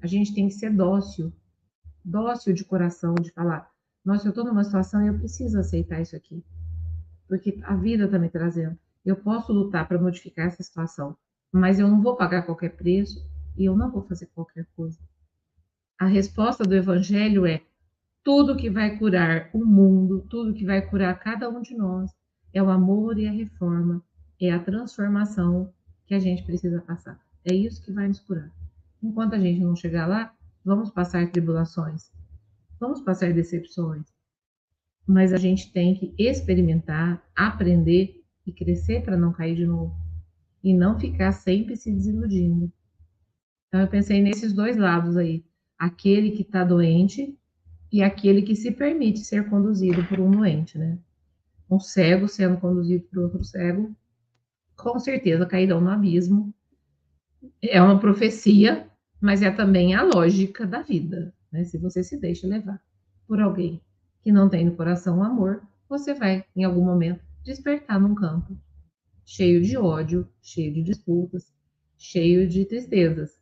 A 0.00 0.06
gente 0.06 0.34
tem 0.34 0.46
que 0.48 0.54
ser 0.54 0.70
dócil, 0.70 1.32
dócil 2.04 2.54
de 2.54 2.64
coração, 2.64 3.14
de 3.14 3.30
falar: 3.32 3.70
nossa, 4.04 4.26
eu 4.26 4.30
estou 4.30 4.44
numa 4.44 4.62
situação 4.62 5.02
e 5.02 5.08
eu 5.08 5.18
preciso 5.18 5.58
aceitar 5.58 6.00
isso 6.00 6.14
aqui, 6.14 6.44
porque 7.26 7.58
a 7.64 7.74
vida 7.74 8.04
está 8.04 8.18
me 8.18 8.28
trazendo. 8.28 8.78
Eu 9.04 9.16
posso 9.16 9.52
lutar 9.52 9.86
para 9.88 10.00
modificar 10.00 10.46
essa 10.46 10.62
situação, 10.62 11.16
mas 11.50 11.78
eu 11.78 11.88
não 11.88 12.00
vou 12.00 12.16
pagar 12.16 12.42
qualquer 12.42 12.76
preço, 12.76 13.26
e 13.56 13.64
eu 13.64 13.76
não 13.76 13.90
vou 13.90 14.02
fazer 14.02 14.26
qualquer 14.26 14.66
coisa. 14.76 14.98
A 15.98 16.06
resposta 16.06 16.62
do 16.62 16.74
Evangelho 16.74 17.46
é: 17.46 17.62
tudo 18.22 18.56
que 18.56 18.70
vai 18.70 18.98
curar 18.98 19.50
o 19.52 19.64
mundo, 19.64 20.26
tudo 20.28 20.54
que 20.54 20.64
vai 20.64 20.82
curar 20.82 21.18
cada 21.18 21.48
um 21.48 21.62
de 21.62 21.74
nós, 21.74 22.10
é 22.52 22.62
o 22.62 22.70
amor 22.70 23.18
e 23.18 23.26
a 23.26 23.32
reforma, 23.32 24.02
é 24.40 24.50
a 24.50 24.58
transformação 24.62 25.72
que 26.06 26.14
a 26.14 26.18
gente 26.18 26.42
precisa 26.44 26.80
passar. 26.80 27.20
É 27.44 27.54
isso 27.54 27.82
que 27.82 27.92
vai 27.92 28.08
nos 28.08 28.20
curar. 28.20 28.50
Enquanto 29.02 29.34
a 29.34 29.38
gente 29.38 29.60
não 29.60 29.76
chegar 29.76 30.06
lá, 30.06 30.34
vamos 30.64 30.90
passar 30.90 31.30
tribulações, 31.30 32.10
vamos 32.80 33.00
passar 33.00 33.32
decepções, 33.32 34.06
mas 35.06 35.32
a 35.32 35.36
gente 35.36 35.72
tem 35.72 35.94
que 35.94 36.14
experimentar, 36.18 37.22
aprender 37.34 38.24
e 38.46 38.52
crescer 38.52 39.02
para 39.02 39.16
não 39.16 39.32
cair 39.32 39.56
de 39.56 39.66
novo 39.66 39.94
e 40.62 40.74
não 40.74 40.98
ficar 40.98 41.30
sempre 41.32 41.76
se 41.76 41.92
desiludindo. 41.92 42.72
Então, 43.68 43.80
eu 43.80 43.88
pensei 43.88 44.20
nesses 44.20 44.52
dois 44.52 44.76
lados 44.76 45.16
aí: 45.16 45.44
aquele 45.78 46.32
que 46.32 46.42
está 46.42 46.64
doente 46.64 47.38
e 47.92 48.02
aquele 48.02 48.42
que 48.42 48.56
se 48.56 48.72
permite 48.72 49.20
ser 49.20 49.48
conduzido 49.48 50.04
por 50.06 50.18
um 50.18 50.30
doente, 50.30 50.76
né? 50.76 50.98
Um 51.70 51.78
cego 51.78 52.26
sendo 52.26 52.58
conduzido 52.58 53.04
por 53.04 53.24
outro 53.24 53.44
cego, 53.44 53.94
com 54.76 54.98
certeza 54.98 55.46
cairão 55.46 55.80
no 55.80 55.90
abismo. 55.90 56.54
É 57.62 57.80
uma 57.80 57.98
profecia, 57.98 58.88
mas 59.20 59.42
é 59.42 59.50
também 59.50 59.94
a 59.94 60.02
lógica 60.02 60.66
da 60.66 60.82
vida, 60.82 61.34
né? 61.50 61.64
Se 61.64 61.78
você 61.78 62.02
se 62.02 62.18
deixa 62.18 62.46
levar 62.46 62.80
por 63.26 63.40
alguém 63.40 63.80
que 64.22 64.30
não 64.30 64.48
tem 64.48 64.64
no 64.64 64.76
coração 64.76 65.18
o 65.18 65.22
amor, 65.22 65.62
você 65.88 66.14
vai, 66.14 66.44
em 66.54 66.64
algum 66.64 66.84
momento, 66.84 67.24
despertar 67.44 68.00
num 68.00 68.14
campo 68.14 68.56
cheio 69.26 69.60
de 69.60 69.76
ódio, 69.76 70.28
cheio 70.40 70.72
de 70.72 70.82
disputas, 70.82 71.52
cheio 71.98 72.48
de 72.48 72.64
tristezas. 72.64 73.40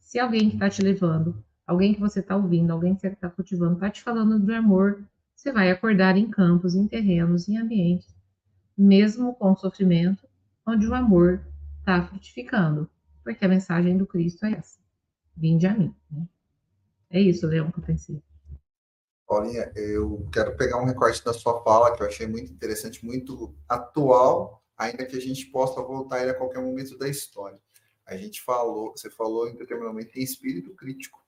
Se 0.00 0.18
alguém 0.18 0.48
que 0.48 0.56
está 0.56 0.68
te 0.68 0.82
levando, 0.82 1.44
alguém 1.64 1.94
que 1.94 2.00
você 2.00 2.20
está 2.20 2.36
ouvindo, 2.36 2.72
alguém 2.72 2.94
que 2.94 3.00
você 3.00 3.08
está 3.08 3.30
cultivando, 3.30 3.74
está 3.74 3.88
te 3.88 4.02
falando 4.02 4.38
do 4.38 4.52
amor, 4.52 5.04
você 5.34 5.52
vai 5.52 5.70
acordar 5.70 6.16
em 6.16 6.28
campos, 6.28 6.74
em 6.74 6.88
terrenos, 6.88 7.48
em 7.48 7.56
ambientes, 7.56 8.16
mesmo 8.76 9.34
com 9.34 9.54
sofrimento, 9.54 10.25
onde 10.66 10.86
o 10.86 10.94
amor 10.94 11.46
está 11.78 12.06
frutificando. 12.06 12.90
Porque 13.22 13.44
a 13.44 13.48
mensagem 13.48 13.96
do 13.96 14.06
Cristo 14.06 14.46
é 14.46 14.52
essa. 14.52 14.78
Vinde 15.36 15.66
a 15.66 15.74
mim. 15.74 15.94
Né? 16.10 16.26
É 17.10 17.20
isso, 17.20 17.46
Leão, 17.46 17.70
que 17.70 17.78
eu 17.78 17.84
pensei. 17.84 18.22
Paulinha, 19.26 19.72
eu 19.74 20.28
quero 20.32 20.56
pegar 20.56 20.80
um 20.80 20.84
recorte 20.84 21.24
da 21.24 21.32
sua 21.32 21.60
fala, 21.62 21.94
que 21.94 22.02
eu 22.02 22.06
achei 22.06 22.26
muito 22.26 22.52
interessante, 22.52 23.04
muito 23.04 23.54
atual, 23.68 24.62
ainda 24.78 25.04
que 25.04 25.16
a 25.16 25.20
gente 25.20 25.46
possa 25.46 25.82
voltar 25.82 26.22
ele 26.22 26.30
a 26.30 26.34
qualquer 26.34 26.62
momento 26.62 26.96
da 26.96 27.08
história. 27.08 27.58
A 28.06 28.16
gente 28.16 28.40
falou, 28.42 28.92
você 28.92 29.10
falou 29.10 29.48
em 29.48 29.56
determinado 29.56 29.92
momento 29.92 30.16
em 30.16 30.22
espírito 30.22 30.72
crítico. 30.74 31.20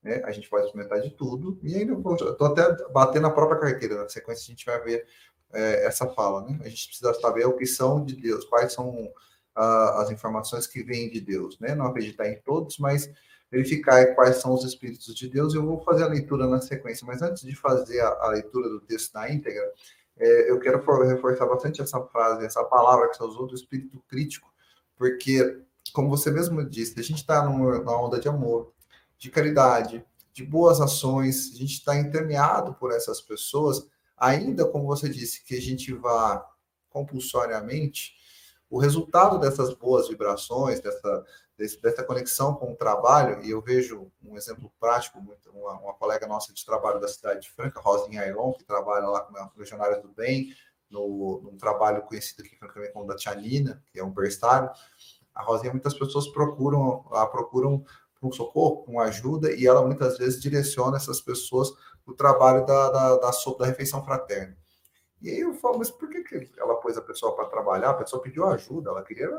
Né? 0.00 0.22
A 0.24 0.30
gente 0.30 0.48
pode 0.48 0.66
experimentar 0.66 1.00
de 1.00 1.10
tudo, 1.10 1.58
e 1.62 1.74
ainda 1.74 1.92
estou 1.92 2.46
até 2.46 2.90
batendo 2.92 3.22
na 3.22 3.30
própria 3.30 3.58
carteira, 3.58 3.96
na 3.96 4.08
sequência 4.08 4.44
a 4.44 4.46
gente 4.46 4.64
vai 4.64 4.80
ver 4.82 5.06
é, 5.52 5.86
essa 5.86 6.08
fala. 6.08 6.42
Né? 6.42 6.58
A 6.62 6.68
gente 6.68 6.88
precisa 6.88 7.14
saber 7.14 7.46
o 7.46 7.56
que 7.56 7.66
são 7.66 8.04
de 8.04 8.16
Deus, 8.16 8.44
quais 8.44 8.72
são 8.72 8.88
uh, 8.90 9.98
as 9.98 10.10
informações 10.10 10.66
que 10.66 10.82
vêm 10.82 11.10
de 11.10 11.20
Deus. 11.20 11.58
Né? 11.58 11.74
Não 11.74 11.86
acreditar 11.86 12.28
em 12.28 12.40
todos, 12.40 12.78
mas 12.78 13.10
verificar 13.50 14.14
quais 14.14 14.36
são 14.36 14.54
os 14.54 14.64
espíritos 14.64 15.14
de 15.14 15.28
Deus. 15.28 15.54
Eu 15.54 15.64
vou 15.64 15.80
fazer 15.82 16.04
a 16.04 16.08
leitura 16.08 16.46
na 16.46 16.60
sequência, 16.60 17.06
mas 17.06 17.22
antes 17.22 17.42
de 17.42 17.54
fazer 17.56 18.00
a, 18.00 18.08
a 18.08 18.28
leitura 18.28 18.68
do 18.68 18.80
texto 18.80 19.14
na 19.14 19.30
íntegra, 19.30 19.72
é, 20.18 20.50
eu 20.50 20.60
quero 20.60 20.78
reforçar 21.02 21.46
bastante 21.46 21.80
essa 21.80 22.00
frase, 22.06 22.44
essa 22.44 22.62
palavra 22.64 23.08
que 23.08 23.16
você 23.16 23.24
usou 23.24 23.46
do 23.46 23.54
espírito 23.54 24.02
crítico, 24.08 24.52
porque 24.96 25.62
como 25.92 26.10
você 26.10 26.30
mesmo 26.30 26.62
disse, 26.64 26.98
a 27.00 27.02
gente 27.02 27.18
está 27.18 27.42
numa 27.42 28.00
onda 28.00 28.20
de 28.20 28.28
amor, 28.28 28.72
de 29.18 29.30
caridade, 29.30 30.04
de 30.32 30.44
boas 30.44 30.80
ações, 30.80 31.52
a 31.54 31.56
gente 31.56 31.72
está 31.72 31.96
intermeado 31.96 32.74
por 32.74 32.92
essas 32.92 33.20
pessoas, 33.20 33.86
ainda 34.20 34.66
como 34.66 34.86
você 34.86 35.08
disse, 35.08 35.42
que 35.42 35.56
a 35.56 35.60
gente 35.60 35.92
vá 35.94 36.46
compulsoriamente, 36.90 38.14
o 38.68 38.78
resultado 38.78 39.38
dessas 39.38 39.74
boas 39.74 40.08
vibrações, 40.08 40.80
dessa, 40.80 41.24
dessa 41.82 42.04
conexão 42.04 42.54
com 42.54 42.72
o 42.72 42.76
trabalho, 42.76 43.42
e 43.42 43.50
eu 43.50 43.60
vejo 43.60 44.12
um 44.22 44.36
exemplo 44.36 44.70
prático, 44.78 45.18
uma, 45.52 45.72
uma 45.80 45.94
colega 45.94 46.26
nossa 46.26 46.52
de 46.52 46.64
trabalho 46.64 47.00
da 47.00 47.08
cidade 47.08 47.40
de 47.40 47.50
Franca, 47.50 47.80
Rosinha 47.80 48.22
Airon, 48.22 48.52
que 48.52 48.64
trabalha 48.64 49.06
lá 49.06 49.22
com 49.22 49.36
a 49.36 49.50
Legionárias 49.56 50.02
do 50.02 50.08
Bem, 50.08 50.54
no, 50.88 51.40
num 51.42 51.56
trabalho 51.56 52.02
conhecido 52.02 52.42
aqui 52.42 52.56
também 52.56 52.92
como 52.92 53.06
da 53.06 53.16
Tia 53.16 53.34
Nina, 53.34 53.82
que 53.92 53.98
é 53.98 54.04
um 54.04 54.10
berçário, 54.10 54.70
a 55.34 55.42
Rosinha, 55.42 55.72
muitas 55.72 55.94
pessoas 55.94 56.28
procuram, 56.28 57.06
a 57.12 57.26
procuram 57.26 57.84
um 58.22 58.32
socorro, 58.32 58.84
uma 58.86 59.04
ajuda, 59.04 59.52
e 59.52 59.66
ela 59.66 59.84
muitas 59.84 60.18
vezes 60.18 60.40
direciona 60.40 60.96
essas 60.96 61.20
pessoas 61.20 61.72
o 62.06 62.14
trabalho 62.14 62.64
da, 62.66 62.90
da, 62.90 63.16
da, 63.16 63.30
da, 63.30 63.66
refeição 63.66 64.04
fraterna. 64.04 64.56
E 65.20 65.30
aí 65.30 65.40
eu 65.40 65.54
falo, 65.54 65.78
mas 65.78 65.90
por 65.90 66.08
que, 66.08 66.22
que 66.22 66.50
ela 66.58 66.76
pôs 66.76 66.96
a 66.96 67.02
pessoa 67.02 67.36
para 67.36 67.46
trabalhar? 67.46 67.90
A 67.90 67.94
pessoa 67.94 68.22
pediu 68.22 68.46
ajuda, 68.46 68.90
ela 68.90 69.02
queria 69.04 69.30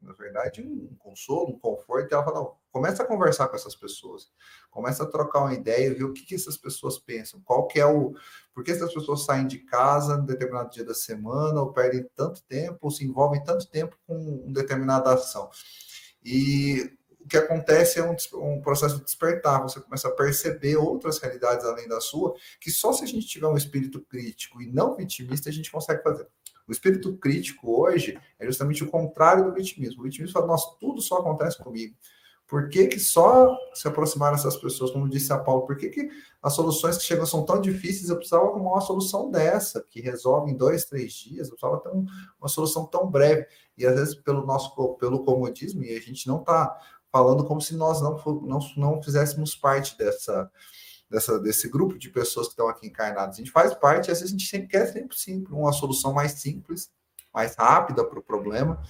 na 0.00 0.12
verdade, 0.12 0.62
um 0.62 0.94
consolo, 0.98 1.50
um 1.50 1.58
conforto, 1.58 2.10
e 2.10 2.14
ela 2.14 2.24
fala, 2.24 2.52
começa 2.70 3.02
a 3.02 3.06
conversar 3.06 3.48
com 3.48 3.56
essas 3.56 3.74
pessoas, 3.74 4.30
começa 4.70 5.02
a 5.02 5.06
trocar 5.06 5.40
uma 5.40 5.54
ideia, 5.54 5.92
ver 5.92 6.04
o 6.04 6.12
que, 6.12 6.24
que 6.24 6.34
essas 6.34 6.56
pessoas 6.56 6.98
pensam, 6.98 7.40
qual 7.44 7.66
que 7.66 7.80
é 7.80 7.86
o... 7.86 8.14
Por 8.54 8.64
que 8.64 8.70
essas 8.70 8.92
pessoas 8.92 9.24
saem 9.24 9.46
de 9.46 9.58
casa 9.58 10.16
em 10.16 10.24
determinado 10.24 10.70
dia 10.70 10.84
da 10.84 10.94
semana, 10.94 11.60
ou 11.60 11.72
perdem 11.72 12.08
tanto 12.14 12.42
tempo, 12.42 12.78
ou 12.80 12.90
se 12.90 13.04
envolvem 13.04 13.42
tanto 13.42 13.68
tempo 13.68 13.96
com 14.06 14.16
uma 14.16 14.52
determinada 14.52 15.12
ação. 15.12 15.48
E 16.24 16.97
o 17.28 17.30
que 17.30 17.36
acontece 17.36 17.98
é 17.98 18.02
um, 18.02 18.16
um, 18.36 18.58
processo 18.62 18.96
de 18.96 19.04
despertar, 19.04 19.60
você 19.60 19.78
começa 19.78 20.08
a 20.08 20.10
perceber 20.10 20.76
outras 20.76 21.18
realidades 21.18 21.62
além 21.66 21.86
da 21.86 22.00
sua, 22.00 22.34
que 22.58 22.70
só 22.70 22.90
se 22.90 23.04
a 23.04 23.06
gente 23.06 23.26
tiver 23.26 23.46
um 23.46 23.56
espírito 23.56 24.00
crítico 24.00 24.62
e 24.62 24.66
não 24.66 24.96
vitimista, 24.96 25.50
a 25.50 25.52
gente 25.52 25.70
consegue 25.70 26.02
fazer. 26.02 26.26
O 26.66 26.72
espírito 26.72 27.14
crítico 27.18 27.82
hoje 27.82 28.18
é 28.38 28.46
justamente 28.46 28.82
o 28.82 28.90
contrário 28.90 29.44
do 29.44 29.52
vitimismo. 29.52 30.00
O 30.00 30.04
vitimismo 30.04 30.32
fala, 30.32 30.46
nossa, 30.46 30.74
tudo 30.80 31.02
só 31.02 31.18
acontece 31.18 31.62
comigo. 31.62 31.94
Por 32.46 32.70
que, 32.70 32.86
que 32.86 32.98
só 32.98 33.54
se 33.74 33.86
aproximaram 33.86 34.34
essas 34.34 34.56
pessoas, 34.56 34.90
como 34.90 35.06
disse 35.06 35.30
a 35.30 35.38
Paulo, 35.38 35.66
por 35.66 35.76
que, 35.76 35.90
que 35.90 36.08
as 36.42 36.54
soluções 36.54 36.96
que 36.96 37.04
chegam 37.04 37.26
são 37.26 37.44
tão 37.44 37.60
difíceis? 37.60 38.08
Eu 38.08 38.16
precisava 38.16 38.46
arrumar 38.46 38.70
uma 38.70 38.80
solução 38.80 39.30
dessa, 39.30 39.84
que 39.90 40.00
resolve 40.00 40.50
em 40.50 40.56
dois, 40.56 40.86
três 40.86 41.12
dias, 41.12 41.48
eu 41.48 41.56
precisava 41.56 41.78
ter 41.82 41.90
um, 41.90 42.06
uma 42.40 42.48
solução 42.48 42.86
tão 42.86 43.06
breve. 43.06 43.46
E 43.76 43.86
às 43.86 43.94
vezes, 43.94 44.14
pelo 44.14 44.46
nosso 44.46 44.74
pelo 44.96 45.24
comodismo, 45.24 45.84
e 45.84 45.94
a 45.94 46.00
gente 46.00 46.26
não 46.26 46.40
está 46.40 46.74
falando 47.10 47.44
como 47.44 47.60
se 47.60 47.74
nós 47.74 48.00
não, 48.00 48.16
não, 48.42 48.58
não 48.76 49.02
fizéssemos 49.02 49.54
parte 49.54 49.96
dessa, 49.96 50.50
dessa, 51.10 51.38
desse 51.38 51.68
grupo 51.68 51.98
de 51.98 52.10
pessoas 52.10 52.46
que 52.46 52.52
estão 52.52 52.68
aqui 52.68 52.86
encarnadas. 52.86 53.36
A 53.36 53.38
gente 53.38 53.50
faz 53.50 53.74
parte, 53.74 54.10
às 54.10 54.20
vezes 54.20 54.34
a 54.34 54.38
gente 54.38 54.48
sempre 54.48 54.68
quer 54.68 54.86
sempre 54.86 55.16
simples, 55.16 55.50
uma 55.50 55.72
solução 55.72 56.12
mais 56.12 56.32
simples, 56.32 56.90
mais 57.32 57.54
rápida 57.54 58.04
para 58.04 58.18
o 58.18 58.22
problema, 58.22 58.82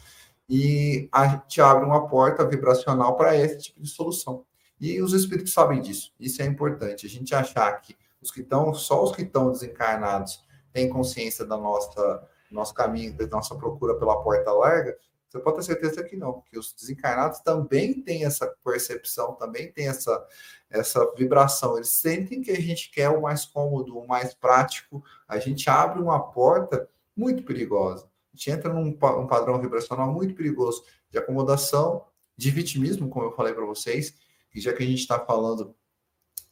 e 0.48 1.08
a 1.12 1.26
gente 1.26 1.60
abre 1.60 1.84
uma 1.84 2.08
porta 2.08 2.44
vibracional 2.44 3.16
para 3.16 3.36
esse 3.36 3.58
tipo 3.58 3.82
de 3.82 3.88
solução. 3.88 4.44
E 4.80 5.02
os 5.02 5.12
espíritos 5.12 5.52
sabem 5.52 5.80
disso. 5.80 6.12
Isso 6.18 6.40
é 6.40 6.46
importante. 6.46 7.04
A 7.04 7.08
gente 7.08 7.34
achar 7.34 7.70
que 7.80 7.96
os 8.22 8.30
que 8.30 8.40
estão, 8.40 8.72
só 8.72 9.02
os 9.02 9.14
que 9.14 9.22
estão 9.22 9.50
desencarnados 9.50 10.44
têm 10.72 10.88
consciência 10.88 11.44
da 11.44 11.56
nossa 11.56 12.26
nosso 12.50 12.72
caminho, 12.74 13.14
da 13.14 13.26
nossa 13.26 13.54
procura 13.54 13.94
pela 13.96 14.22
porta 14.22 14.50
larga, 14.52 14.96
você 15.28 15.38
pode 15.40 15.56
ter 15.58 15.62
certeza 15.64 16.02
que 16.02 16.16
não, 16.16 16.40
que 16.40 16.58
os 16.58 16.72
desencarnados 16.72 17.40
também 17.40 18.00
têm 18.00 18.24
essa 18.24 18.46
percepção, 18.64 19.34
também 19.34 19.70
têm 19.70 19.88
essa, 19.88 20.26
essa 20.70 21.12
vibração. 21.14 21.76
Eles 21.76 21.90
sentem 21.90 22.40
que 22.40 22.50
a 22.50 22.60
gente 22.60 22.90
quer 22.90 23.10
o 23.10 23.20
mais 23.20 23.44
cômodo, 23.44 23.98
o 23.98 24.06
mais 24.06 24.32
prático. 24.32 25.04
A 25.28 25.38
gente 25.38 25.68
abre 25.68 26.00
uma 26.00 26.18
porta 26.18 26.88
muito 27.14 27.42
perigosa. 27.42 28.08
A 28.32 28.36
gente 28.36 28.50
entra 28.50 28.72
num 28.72 28.88
um 28.88 29.26
padrão 29.26 29.60
vibracional 29.60 30.10
muito 30.10 30.34
perigoso 30.34 30.82
de 31.10 31.18
acomodação, 31.18 32.06
de 32.34 32.50
vitimismo, 32.50 33.08
como 33.10 33.26
eu 33.26 33.32
falei 33.32 33.52
para 33.52 33.66
vocês, 33.66 34.14
e 34.54 34.60
já 34.60 34.72
que 34.72 34.82
a 34.82 34.86
gente 34.86 35.00
está 35.00 35.18
falando 35.18 35.74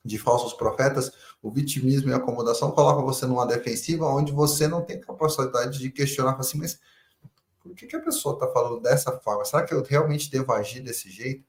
de 0.05 0.19
falsos 0.19 0.53
profetas, 0.53 1.13
o 1.43 1.51
vitimismo 1.51 2.11
e 2.11 2.13
a 2.13 2.17
acomodação 2.17 2.71
colocam 2.71 3.05
você 3.05 3.27
numa 3.27 3.47
defensiva 3.47 4.07
onde 4.07 4.33
você 4.33 4.69
não 4.69 4.83
tem 4.83 5.01
capacidade 5.01 5.79
de 5.79 5.91
questionar 5.91 6.37
assim, 6.39 6.59
mas 6.59 6.79
por 7.67 7.77
que, 7.77 7.87
que 7.87 7.97
a 7.97 8.01
pessoa 8.01 8.35
está 8.35 8.49
falando 8.49 8.81
dessa 8.81 9.13
forma? 9.19 9.45
Será 9.45 9.65
que 9.65 9.75
eu 9.75 9.83
realmente 9.83 10.31
devo 10.31 10.53
agir 10.53 10.81
desse 10.81 11.11
jeito? 11.11 11.45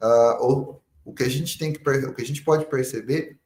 Uh, 0.00 0.36
ou 0.40 0.82
o 1.04 1.14
que 1.14 1.22
a 1.22 1.28
gente 1.28 1.58
tem 1.58 1.72
que 1.72 1.80
o 1.80 2.14
que 2.14 2.22
a 2.22 2.26
gente 2.26 2.44
pode 2.44 2.66
perceber 2.66 3.38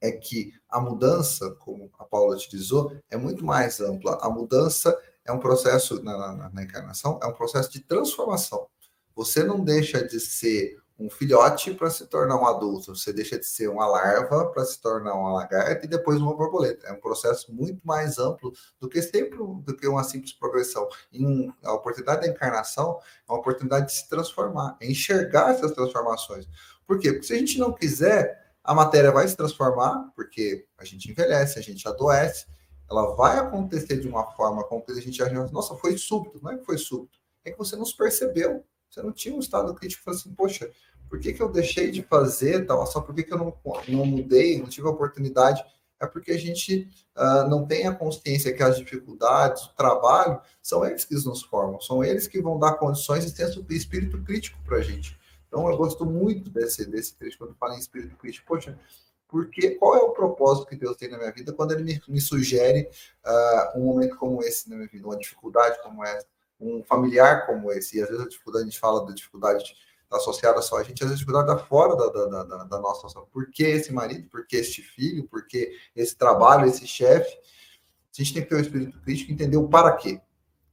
é 0.00 0.12
que 0.12 0.54
a 0.68 0.80
mudança, 0.80 1.50
como 1.56 1.90
a 1.98 2.04
Paula 2.04 2.36
utilizou, 2.36 2.96
é 3.10 3.16
muito 3.16 3.44
mais 3.44 3.80
ampla. 3.80 4.18
A 4.22 4.30
mudança 4.30 4.96
é 5.24 5.32
um 5.32 5.38
processo 5.38 6.02
na, 6.02 6.34
na, 6.34 6.50
na 6.50 6.62
encarnação, 6.62 7.18
é 7.22 7.26
um 7.26 7.32
processo 7.32 7.70
de 7.70 7.80
transformação. 7.80 8.68
Você 9.14 9.42
não 9.42 9.64
deixa 9.64 10.06
de 10.06 10.20
ser 10.20 10.76
um 10.98 11.10
filhote 11.10 11.74
para 11.74 11.90
se 11.90 12.06
tornar 12.06 12.40
um 12.40 12.46
adulto. 12.46 12.94
Você 12.94 13.12
deixa 13.12 13.38
de 13.38 13.46
ser 13.46 13.68
uma 13.68 13.86
larva 13.86 14.46
para 14.46 14.64
se 14.64 14.80
tornar 14.80 15.14
uma 15.14 15.32
lagarta 15.32 15.84
e 15.84 15.88
depois 15.88 16.20
uma 16.20 16.34
borboleta. 16.34 16.86
É 16.86 16.92
um 16.92 17.00
processo 17.00 17.52
muito 17.52 17.80
mais 17.86 18.18
amplo 18.18 18.52
do 18.80 18.88
que 18.88 19.02
sempre 19.02 19.36
do 19.36 19.76
que 19.76 19.86
uma 19.86 20.02
simples 20.02 20.32
progressão. 20.32 20.88
Em, 21.12 21.52
a 21.62 21.74
oportunidade 21.74 22.22
da 22.22 22.28
encarnação 22.28 22.98
é 23.28 23.32
uma 23.32 23.38
oportunidade 23.38 23.86
de 23.86 23.92
se 23.92 24.08
transformar, 24.08 24.76
é 24.80 24.90
enxergar 24.90 25.52
essas 25.52 25.72
transformações. 25.72 26.48
Por 26.86 26.98
quê? 26.98 27.12
Porque 27.12 27.26
se 27.26 27.34
a 27.34 27.38
gente 27.38 27.58
não 27.58 27.72
quiser, 27.72 28.54
a 28.64 28.74
matéria 28.74 29.12
vai 29.12 29.28
se 29.28 29.36
transformar, 29.36 30.10
porque 30.14 30.66
a 30.78 30.84
gente 30.84 31.10
envelhece, 31.10 31.58
a 31.58 31.62
gente 31.62 31.86
adoece, 31.86 32.46
ela 32.88 33.14
vai 33.14 33.38
acontecer 33.38 33.98
de 33.98 34.08
uma 34.08 34.30
forma 34.32 34.64
com 34.64 34.80
que 34.80 34.92
a 34.92 35.00
gente 35.00 35.22
acha, 35.22 35.32
nossa, 35.48 35.74
foi 35.76 35.98
súbito, 35.98 36.40
não 36.42 36.52
é 36.52 36.56
que 36.56 36.64
foi 36.64 36.78
súbito, 36.78 37.18
é 37.44 37.50
que 37.50 37.58
você 37.58 37.76
não 37.76 37.84
percebeu 37.84 38.64
você 38.96 39.02
não 39.02 39.12
tinha 39.12 39.34
um 39.34 39.40
estado 39.40 39.74
crítico 39.74 40.08
assim, 40.10 40.32
poxa, 40.32 40.70
por 41.08 41.20
que, 41.20 41.34
que 41.34 41.42
eu 41.42 41.50
deixei 41.50 41.90
de 41.90 42.02
fazer 42.02 42.64
tal? 42.64 42.86
Só 42.86 43.00
por 43.00 43.14
que, 43.14 43.22
que 43.22 43.32
eu 43.32 43.38
não, 43.38 43.54
não 43.88 44.06
mudei, 44.06 44.58
não 44.58 44.66
tive 44.66 44.88
a 44.88 44.90
oportunidade? 44.90 45.62
É 46.00 46.06
porque 46.06 46.32
a 46.32 46.38
gente 46.38 46.88
uh, 47.16 47.48
não 47.48 47.66
tem 47.66 47.86
a 47.86 47.94
consciência 47.94 48.52
que 48.52 48.62
as 48.62 48.76
dificuldades, 48.76 49.64
o 49.64 49.74
trabalho, 49.74 50.40
são 50.62 50.84
eles 50.84 51.04
que 51.04 51.14
nos 51.14 51.42
formam, 51.42 51.80
são 51.80 52.02
eles 52.02 52.26
que 52.26 52.40
vão 52.40 52.58
dar 52.58 52.74
condições 52.74 53.24
e 53.24 53.62
de 53.62 53.76
espírito 53.76 54.22
crítico 54.22 54.58
para 54.64 54.78
a 54.78 54.82
gente. 54.82 55.18
Então, 55.46 55.68
eu 55.70 55.76
gosto 55.76 56.04
muito 56.04 56.50
desse, 56.50 56.84
desse 56.86 57.14
trecho 57.16 57.38
quando 57.38 57.54
fala 57.54 57.76
em 57.76 57.78
espírito 57.78 58.16
crítico. 58.16 58.46
Poxa, 58.46 58.78
porque 59.28 59.70
qual 59.72 59.94
é 59.94 60.00
o 60.00 60.10
propósito 60.10 60.66
que 60.66 60.76
Deus 60.76 60.96
tem 60.96 61.08
na 61.08 61.18
minha 61.18 61.32
vida 61.32 61.52
quando 61.52 61.72
Ele 61.72 61.84
me, 61.84 62.02
me 62.08 62.20
sugere 62.20 62.90
uh, 63.24 63.78
um 63.78 63.84
momento 63.84 64.16
como 64.16 64.42
esse 64.42 64.68
na 64.68 64.76
minha 64.76 64.88
vida, 64.88 65.06
uma 65.06 65.16
dificuldade 65.16 65.80
como 65.82 66.04
essa? 66.04 66.26
Um 66.58 66.82
familiar 66.84 67.46
como 67.46 67.70
esse, 67.72 67.98
e 67.98 68.02
às 68.02 68.08
vezes 68.08 68.24
a 68.24 68.28
dificuldade, 68.28 68.64
a 68.64 68.68
gente 68.68 68.80
fala 68.80 69.06
da 69.06 69.12
dificuldade 69.12 69.74
associada 70.10 70.62
só 70.62 70.78
a 70.78 70.82
gente, 70.82 71.02
às 71.02 71.10
vezes 71.10 71.14
a 71.14 71.24
dificuldade 71.24 71.52
está 71.52 71.66
fora 71.66 71.96
da, 71.96 72.08
da, 72.08 72.44
da, 72.44 72.64
da 72.64 72.80
nossa 72.80 72.96
situação. 72.96 73.28
Por 73.32 73.50
que 73.50 73.64
esse 73.64 73.92
marido? 73.92 74.28
Por 74.28 74.46
que 74.46 74.56
este 74.56 74.82
filho? 74.82 75.26
Por 75.28 75.46
que 75.46 75.76
esse 75.94 76.16
trabalho, 76.16 76.66
esse 76.66 76.86
chefe? 76.86 77.36
A 77.36 78.22
gente 78.22 78.32
tem 78.32 78.42
que 78.42 78.48
ter 78.48 78.56
um 78.56 78.60
espírito 78.60 79.00
crítico 79.00 79.30
e 79.30 79.34
entender 79.34 79.56
o 79.56 79.68
para 79.68 79.94
quê. 79.96 80.20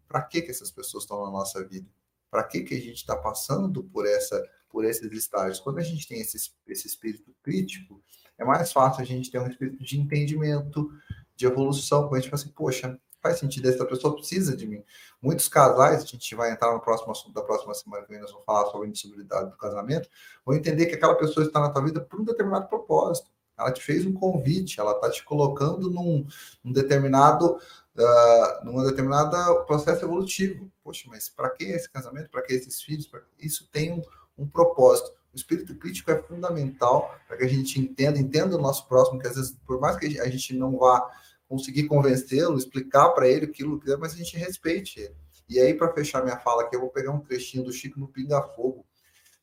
Para 0.07 0.21
que, 0.21 0.41
que 0.41 0.51
essas 0.51 0.71
pessoas 0.71 1.03
estão 1.03 1.25
na 1.25 1.31
nossa 1.31 1.65
vida? 1.67 1.89
Para 2.29 2.43
que, 2.43 2.61
que 2.61 2.75
a 2.75 2.79
gente 2.79 2.97
está 2.97 3.15
passando 3.15 3.83
por, 3.83 4.05
essa, 4.05 4.41
por 4.69 4.85
esses 4.85 5.11
estágios? 5.11 5.59
Quando 5.59 5.79
a 5.79 5.83
gente 5.83 6.07
tem 6.07 6.21
esse, 6.21 6.51
esse 6.67 6.87
espírito 6.87 7.35
crítico, 7.41 8.01
é 8.37 8.45
mais 8.45 8.71
fácil 8.71 9.01
a 9.01 9.05
gente 9.05 9.29
ter 9.29 9.39
um 9.39 9.47
espírito 9.47 9.83
de 9.83 9.99
entendimento, 9.99 10.89
de 11.35 11.45
evolução, 11.45 12.03
quando 12.03 12.15
a 12.15 12.19
gente 12.19 12.29
fala 12.29 12.41
assim, 12.41 12.53
poxa, 12.53 12.99
faz 13.23 13.39
sentido, 13.39 13.69
essa 13.69 13.85
pessoa 13.85 14.13
precisa 14.13 14.55
de 14.55 14.67
mim. 14.67 14.83
Muitos 15.21 15.47
casais, 15.47 16.03
a 16.03 16.05
gente 16.05 16.35
vai 16.35 16.51
entrar 16.51 16.73
no 16.73 16.81
próximo 16.81 17.13
assunto 17.13 17.33
da 17.33 17.41
próxima 17.41 17.73
semana 17.73 18.05
que 18.05 18.19
nós 18.19 18.29
vamos 18.29 18.45
falar 18.45 18.65
sobre 18.69 18.85
a 18.85 18.89
indissolubilidade 18.89 19.49
do 19.49 19.57
casamento, 19.57 20.09
vão 20.45 20.55
entender 20.55 20.87
que 20.87 20.95
aquela 20.95 21.15
pessoa 21.15 21.45
está 21.45 21.61
na 21.61 21.69
tua 21.69 21.81
vida 21.83 22.01
por 22.01 22.19
um 22.19 22.25
determinado 22.25 22.67
propósito. 22.67 23.31
Ela 23.57 23.71
te 23.71 23.81
fez 23.81 24.05
um 24.05 24.13
convite, 24.13 24.79
ela 24.79 24.91
está 24.91 25.09
te 25.09 25.23
colocando 25.23 25.89
num, 25.89 26.25
num 26.63 26.71
determinado 26.73 27.57
uh, 27.95 28.65
numa 28.65 28.83
determinada 28.83 29.61
processo 29.65 30.03
evolutivo. 30.03 30.69
Poxa, 30.83 31.05
mas 31.07 31.29
para 31.29 31.49
que 31.49 31.63
esse 31.63 31.89
casamento? 31.89 32.29
Para 32.29 32.41
que 32.41 32.53
esses 32.53 32.81
filhos? 32.81 33.07
Pra... 33.07 33.21
Isso 33.39 33.69
tem 33.71 33.93
um, 33.93 34.01
um 34.37 34.47
propósito. 34.47 35.11
O 35.33 35.35
espírito 35.35 35.75
crítico 35.75 36.11
é 36.11 36.21
fundamental 36.21 37.15
para 37.27 37.37
que 37.37 37.43
a 37.43 37.47
gente 37.47 37.79
entenda, 37.79 38.19
entenda 38.19 38.55
o 38.55 38.61
nosso 38.61 38.87
próximo, 38.87 39.19
que 39.19 39.27
às 39.27 39.35
vezes, 39.35 39.57
por 39.65 39.79
mais 39.79 39.97
que 39.97 40.19
a 40.19 40.29
gente 40.29 40.55
não 40.55 40.77
vá 40.77 41.09
conseguir 41.53 41.83
convencê-lo, 41.83 42.57
explicar 42.57 43.09
para 43.09 43.27
ele 43.27 43.45
aquilo 43.45 43.79
que 43.79 43.91
é, 43.91 43.95
mas 43.95 44.13
a 44.13 44.15
gente 44.15 44.35
respeite 44.35 44.99
ele. 44.99 45.15
E 45.47 45.59
aí, 45.59 45.75
para 45.75 45.93
fechar 45.93 46.23
minha 46.23 46.39
fala 46.39 46.63
aqui, 46.63 46.75
eu 46.75 46.79
vou 46.79 46.89
pegar 46.89 47.11
um 47.11 47.19
trechinho 47.19 47.63
do 47.63 47.71
Chico 47.71 47.99
no 47.99 48.07
Pinga 48.07 48.41
Fogo 48.41 48.83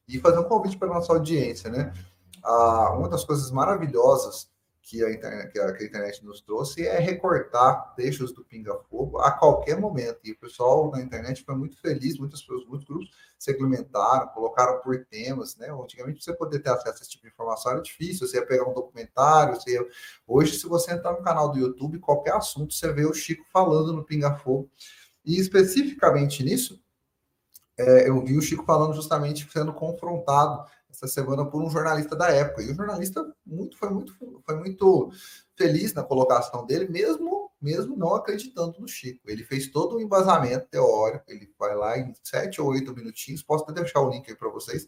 e 0.08 0.18
fazer 0.18 0.40
um 0.40 0.44
convite 0.44 0.76
para 0.76 0.88
nossa 0.88 1.12
audiência, 1.12 1.70
né? 1.70 1.92
Ah, 2.42 2.94
uma 2.98 3.08
das 3.08 3.22
coisas 3.22 3.48
maravilhosas 3.52 4.49
que 4.90 5.04
a, 5.04 5.12
internet, 5.12 5.52
que 5.52 5.60
a, 5.60 5.72
que 5.72 5.84
a 5.84 5.86
internet 5.86 6.24
nos 6.24 6.40
trouxe 6.40 6.84
é 6.84 6.98
recortar 6.98 7.94
trechos 7.94 8.32
do 8.32 8.44
Pinga 8.44 8.76
Fogo 8.90 9.18
a 9.18 9.30
qualquer 9.30 9.78
momento. 9.78 10.18
E 10.24 10.32
o 10.32 10.36
pessoal 10.36 10.90
na 10.90 11.00
internet 11.00 11.44
foi 11.44 11.54
muito 11.54 11.80
feliz, 11.80 12.18
muitas 12.18 12.40
pessoas, 12.40 12.66
muitos 12.66 12.88
grupos 12.88 13.08
segmentaram, 13.38 14.26
colocaram 14.28 14.80
por 14.80 15.04
temas, 15.04 15.56
né? 15.56 15.68
Antigamente 15.70 16.24
você 16.24 16.32
poder 16.32 16.58
ter 16.58 16.70
acesso 16.70 16.98
a 16.98 17.00
esse 17.02 17.10
tipo 17.10 17.22
de 17.22 17.30
informação 17.32 17.70
era 17.70 17.80
difícil, 17.80 18.26
você 18.26 18.38
ia 18.38 18.46
pegar 18.46 18.68
um 18.68 18.74
documentário, 18.74 19.54
você 19.54 19.74
ia... 19.74 19.86
hoje 20.26 20.58
se 20.58 20.66
você 20.66 20.92
entrar 20.92 21.12
no 21.12 21.22
canal 21.22 21.52
do 21.52 21.58
YouTube, 21.58 22.00
qualquer 22.00 22.34
assunto 22.34 22.74
você 22.74 22.92
vê 22.92 23.06
o 23.06 23.14
Chico 23.14 23.44
falando 23.52 23.92
no 23.92 24.04
Pinga 24.04 24.34
Fogo. 24.34 24.68
E 25.24 25.38
especificamente 25.38 26.42
nisso, 26.42 26.82
é, 27.78 28.08
eu 28.08 28.20
vi 28.24 28.36
o 28.36 28.42
Chico 28.42 28.64
falando 28.64 28.94
justamente 28.94 29.48
sendo 29.52 29.72
confrontado 29.72 30.68
essa 31.04 31.08
semana 31.08 31.46
por 31.46 31.62
um 31.62 31.70
jornalista 31.70 32.14
da 32.14 32.30
época. 32.30 32.62
E 32.62 32.70
o 32.70 32.74
jornalista 32.74 33.24
muito, 33.44 33.76
foi, 33.78 33.90
muito, 33.90 34.14
foi 34.44 34.56
muito 34.56 35.10
feliz 35.56 35.94
na 35.94 36.02
colocação 36.02 36.66
dele, 36.66 36.88
mesmo, 36.88 37.50
mesmo 37.60 37.96
não 37.96 38.14
acreditando 38.14 38.78
no 38.78 38.86
Chico. 38.86 39.30
Ele 39.30 39.42
fez 39.44 39.68
todo 39.68 39.96
um 39.96 40.00
embasamento 40.00 40.68
teórico, 40.68 41.24
ele 41.28 41.50
vai 41.58 41.74
lá 41.74 41.98
em 41.98 42.12
sete 42.22 42.60
ou 42.60 42.68
oito 42.68 42.94
minutinhos, 42.94 43.42
posso 43.42 43.64
até 43.64 43.80
deixar 43.80 44.00
o 44.00 44.10
link 44.10 44.28
aí 44.28 44.36
para 44.36 44.50
vocês. 44.50 44.86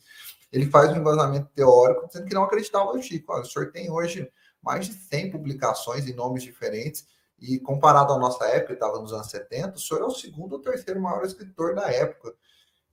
Ele 0.52 0.66
faz 0.66 0.92
um 0.92 0.96
embasamento 0.96 1.48
teórico 1.54 2.06
dizendo 2.06 2.26
que 2.26 2.34
não 2.34 2.44
acreditava 2.44 2.92
no 2.92 3.02
Chico. 3.02 3.32
Olha, 3.32 3.42
o 3.42 3.46
senhor 3.46 3.72
tem 3.72 3.90
hoje 3.90 4.30
mais 4.62 4.86
de 4.86 4.92
100 4.92 5.30
publicações 5.30 6.06
em 6.06 6.14
nomes 6.14 6.42
diferentes, 6.42 7.06
e 7.42 7.58
comparado 7.58 8.12
à 8.12 8.18
nossa 8.18 8.44
época, 8.46 8.74
estava 8.74 9.00
nos 9.00 9.12
anos 9.12 9.28
70, 9.28 9.76
o 9.76 9.80
senhor 9.80 10.02
é 10.02 10.04
o 10.04 10.10
segundo 10.10 10.52
ou 10.52 10.60
terceiro 10.60 11.00
maior 11.00 11.24
escritor 11.24 11.74
da 11.74 11.90
época. 11.90 12.32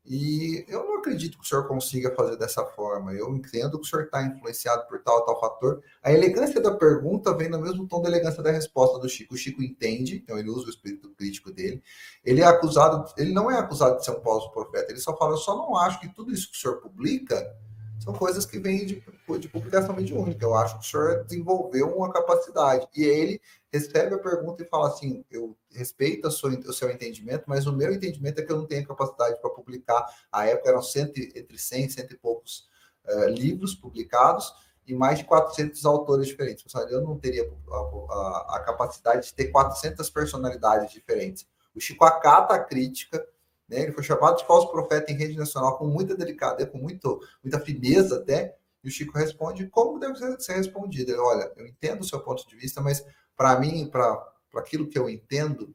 E 0.05 0.65
eu 0.67 0.85
não 0.85 0.97
acredito 0.97 1.37
que 1.37 1.43
o 1.43 1.47
senhor 1.47 1.67
consiga 1.67 2.13
fazer 2.15 2.35
dessa 2.37 2.65
forma. 2.65 3.13
Eu 3.13 3.35
entendo 3.35 3.79
que 3.79 3.85
o 3.85 3.89
senhor 3.89 4.05
está 4.05 4.23
influenciado 4.23 4.87
por 4.87 5.01
tal 5.03 5.25
tal 5.25 5.39
fator. 5.39 5.83
A 6.01 6.11
elegância 6.11 6.59
da 6.59 6.73
pergunta 6.73 7.35
vem 7.35 7.49
no 7.49 7.59
mesmo 7.59 7.87
tom 7.87 8.01
da 8.01 8.09
elegância 8.09 8.41
da 8.41 8.51
resposta 8.51 8.97
do 8.97 9.07
Chico. 9.07 9.35
O 9.35 9.37
Chico 9.37 9.61
entende, 9.61 10.15
então 10.15 10.37
ele 10.37 10.49
usa 10.49 10.67
o 10.67 10.69
espírito 10.69 11.09
crítico 11.11 11.51
dele. 11.51 11.83
Ele 12.23 12.41
é 12.41 12.45
acusado, 12.45 13.13
ele 13.17 13.31
não 13.31 13.51
é 13.51 13.57
acusado 13.59 13.97
de 13.97 14.05
ser 14.05 14.11
um 14.11 14.21
falso 14.21 14.51
profeta. 14.51 14.91
Ele 14.91 14.99
só 14.99 15.15
fala, 15.15 15.33
eu 15.33 15.37
só 15.37 15.55
não 15.55 15.77
acho 15.77 15.99
que 15.99 16.07
tudo 16.07 16.31
isso 16.33 16.49
que 16.51 16.57
o 16.57 16.59
senhor 16.59 16.77
publica 16.77 17.55
são 17.99 18.13
coisas 18.13 18.45
que 18.45 18.57
vêm 18.57 18.85
de, 18.85 19.03
de 19.39 19.47
publicação 19.49 19.95
mediúnica. 19.95 20.43
Eu 20.43 20.55
acho 20.55 20.79
que 20.79 20.85
o 20.85 20.89
senhor 20.89 21.23
desenvolveu 21.25 21.95
uma 21.95 22.11
capacidade. 22.11 22.87
E 22.95 23.03
ele 23.03 23.41
recebe 23.71 24.15
a 24.15 24.19
pergunta 24.19 24.63
e 24.63 24.67
fala 24.67 24.87
assim: 24.87 25.23
eu 25.29 25.57
respeito 25.71 26.27
a 26.27 26.31
sua, 26.31 26.51
o 26.51 26.73
seu 26.73 26.89
entendimento, 26.89 27.43
mas 27.47 27.67
o 27.67 27.73
meu 27.73 27.93
entendimento 27.93 28.39
é 28.39 28.45
que 28.45 28.51
eu 28.51 28.57
não 28.57 28.65
tenho 28.65 28.87
capacidade 28.87 29.39
para 29.39 29.49
publicar. 29.49 30.05
A 30.31 30.47
época 30.47 30.69
eram 30.69 30.81
cento, 30.81 31.17
entre 31.17 31.57
100 31.57 31.85
e 31.85 31.89
cento 31.89 32.13
e 32.13 32.17
poucos 32.17 32.67
uh, 33.05 33.29
livros 33.29 33.75
publicados 33.75 34.51
e 34.85 34.95
mais 34.95 35.19
de 35.19 35.25
400 35.25 35.85
autores 35.85 36.27
diferentes. 36.27 36.65
Eu 36.89 37.01
não 37.01 37.17
teria 37.17 37.43
a, 37.43 37.75
a, 37.75 38.55
a 38.55 38.59
capacidade 38.65 39.27
de 39.27 39.33
ter 39.33 39.49
400 39.49 40.09
personalidades 40.09 40.91
diferentes. 40.91 41.47
O 41.75 41.79
Chico 41.79 42.03
acata 42.03 42.55
a 42.55 42.63
crítica, 42.63 43.23
né? 43.67 43.81
ele 43.81 43.91
foi 43.91 44.03
chamado 44.03 44.37
de 44.37 44.47
falso 44.47 44.71
profeta 44.71 45.11
em 45.11 45.15
rede 45.15 45.37
nacional 45.37 45.77
com 45.77 45.85
muita 45.85 46.15
delicadeza, 46.15 46.69
com 46.69 46.79
muito, 46.79 47.21
muita 47.43 47.59
fineza 47.59 48.17
até, 48.17 48.57
e 48.83 48.87
o 48.87 48.91
Chico 48.91 49.15
responde 49.15 49.67
como 49.67 49.99
deve 49.99 50.15
ser 50.39 50.53
respondido. 50.53 51.11
Ele, 51.11 51.19
olha, 51.19 51.51
eu 51.55 51.67
entendo 51.67 52.01
o 52.01 52.05
seu 52.05 52.19
ponto 52.21 52.47
de 52.47 52.55
vista, 52.55 52.81
mas 52.81 53.05
para 53.39 53.57
mim, 53.57 53.87
para 53.89 54.21
aquilo 54.57 54.89
que 54.89 54.99
eu 54.99 55.09
entendo, 55.09 55.73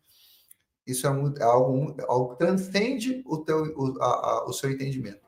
isso 0.87 1.07
é, 1.07 1.11
muito, 1.11 1.41
é 1.41 1.45
algo, 1.45 1.97
é 1.99 2.05
algo 2.07 2.33
que 2.33 2.39
transcende 2.45 3.23
o, 3.25 3.39
teu, 3.39 3.63
o, 3.75 4.03
a, 4.03 4.07
a, 4.07 4.45
o 4.45 4.53
seu 4.53 4.71
entendimento. 4.71 5.23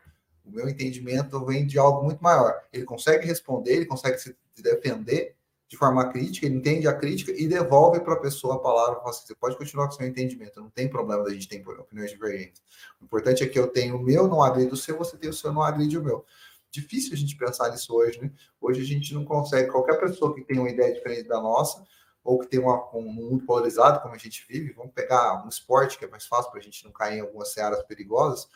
O 0.44 0.50
meu 0.50 0.68
entendimento 0.68 1.42
vem 1.46 1.66
de 1.66 1.78
algo 1.78 2.04
muito 2.04 2.22
maior. 2.22 2.60
Ele 2.70 2.84
consegue 2.84 3.26
responder, 3.26 3.76
ele 3.76 3.86
consegue 3.86 4.18
se 4.18 4.36
defender 4.58 5.34
de 5.66 5.78
forma 5.78 6.12
crítica, 6.12 6.44
ele 6.44 6.56
entende 6.56 6.86
a 6.86 6.92
crítica 6.92 7.32
e 7.32 7.48
devolve 7.48 8.00
para 8.00 8.12
a 8.12 8.20
pessoa 8.20 8.56
a 8.56 8.58
palavra. 8.58 9.00
Assim, 9.06 9.28
você 9.28 9.34
pode 9.34 9.56
continuar 9.56 9.86
com 9.86 9.92
seu 9.92 10.06
entendimento, 10.06 10.60
não 10.60 10.68
tem 10.68 10.90
problema 10.90 11.24
da 11.24 11.30
gente 11.30 11.48
ter 11.48 11.66
opiniões 11.66 12.10
diferentes. 12.10 12.62
O 13.00 13.06
importante 13.06 13.42
é 13.42 13.46
que 13.46 13.58
eu 13.58 13.66
tenho 13.68 13.96
o 13.96 14.02
meu, 14.02 14.28
não 14.28 14.42
agride 14.42 14.74
o 14.74 14.76
seu, 14.76 14.98
você 14.98 15.16
tem 15.16 15.30
o 15.30 15.32
seu, 15.32 15.54
não 15.54 15.62
agride 15.62 15.96
o 15.96 16.04
meu. 16.04 16.22
Difícil 16.70 17.14
a 17.14 17.16
gente 17.16 17.34
pensar 17.34 17.70
nisso 17.70 17.94
hoje, 17.94 18.20
né? 18.20 18.30
Hoje 18.60 18.82
a 18.82 18.84
gente 18.84 19.14
não 19.14 19.24
consegue, 19.24 19.70
qualquer 19.70 19.98
pessoa 19.98 20.34
que 20.34 20.44
tem 20.44 20.58
uma 20.58 20.68
ideia 20.68 20.92
diferente 20.92 21.26
da 21.26 21.40
nossa, 21.40 21.82
ou 22.26 22.38
que 22.40 22.48
tem 22.48 22.60
uma, 22.60 22.94
um 22.94 23.02
mundo 23.02 23.44
polarizado, 23.44 24.00
como 24.00 24.14
a 24.14 24.18
gente 24.18 24.44
vive, 24.48 24.72
vamos 24.72 24.92
pegar 24.92 25.44
um 25.44 25.48
esporte 25.48 25.98
que 25.98 26.04
é 26.04 26.08
mais 26.08 26.26
fácil 26.26 26.50
para 26.50 26.60
a 26.60 26.62
gente 26.62 26.84
não 26.84 26.92
cair 26.92 27.18
em 27.18 27.20
algumas 27.20 27.52
searas 27.52 27.82
perigosas, 27.84 28.48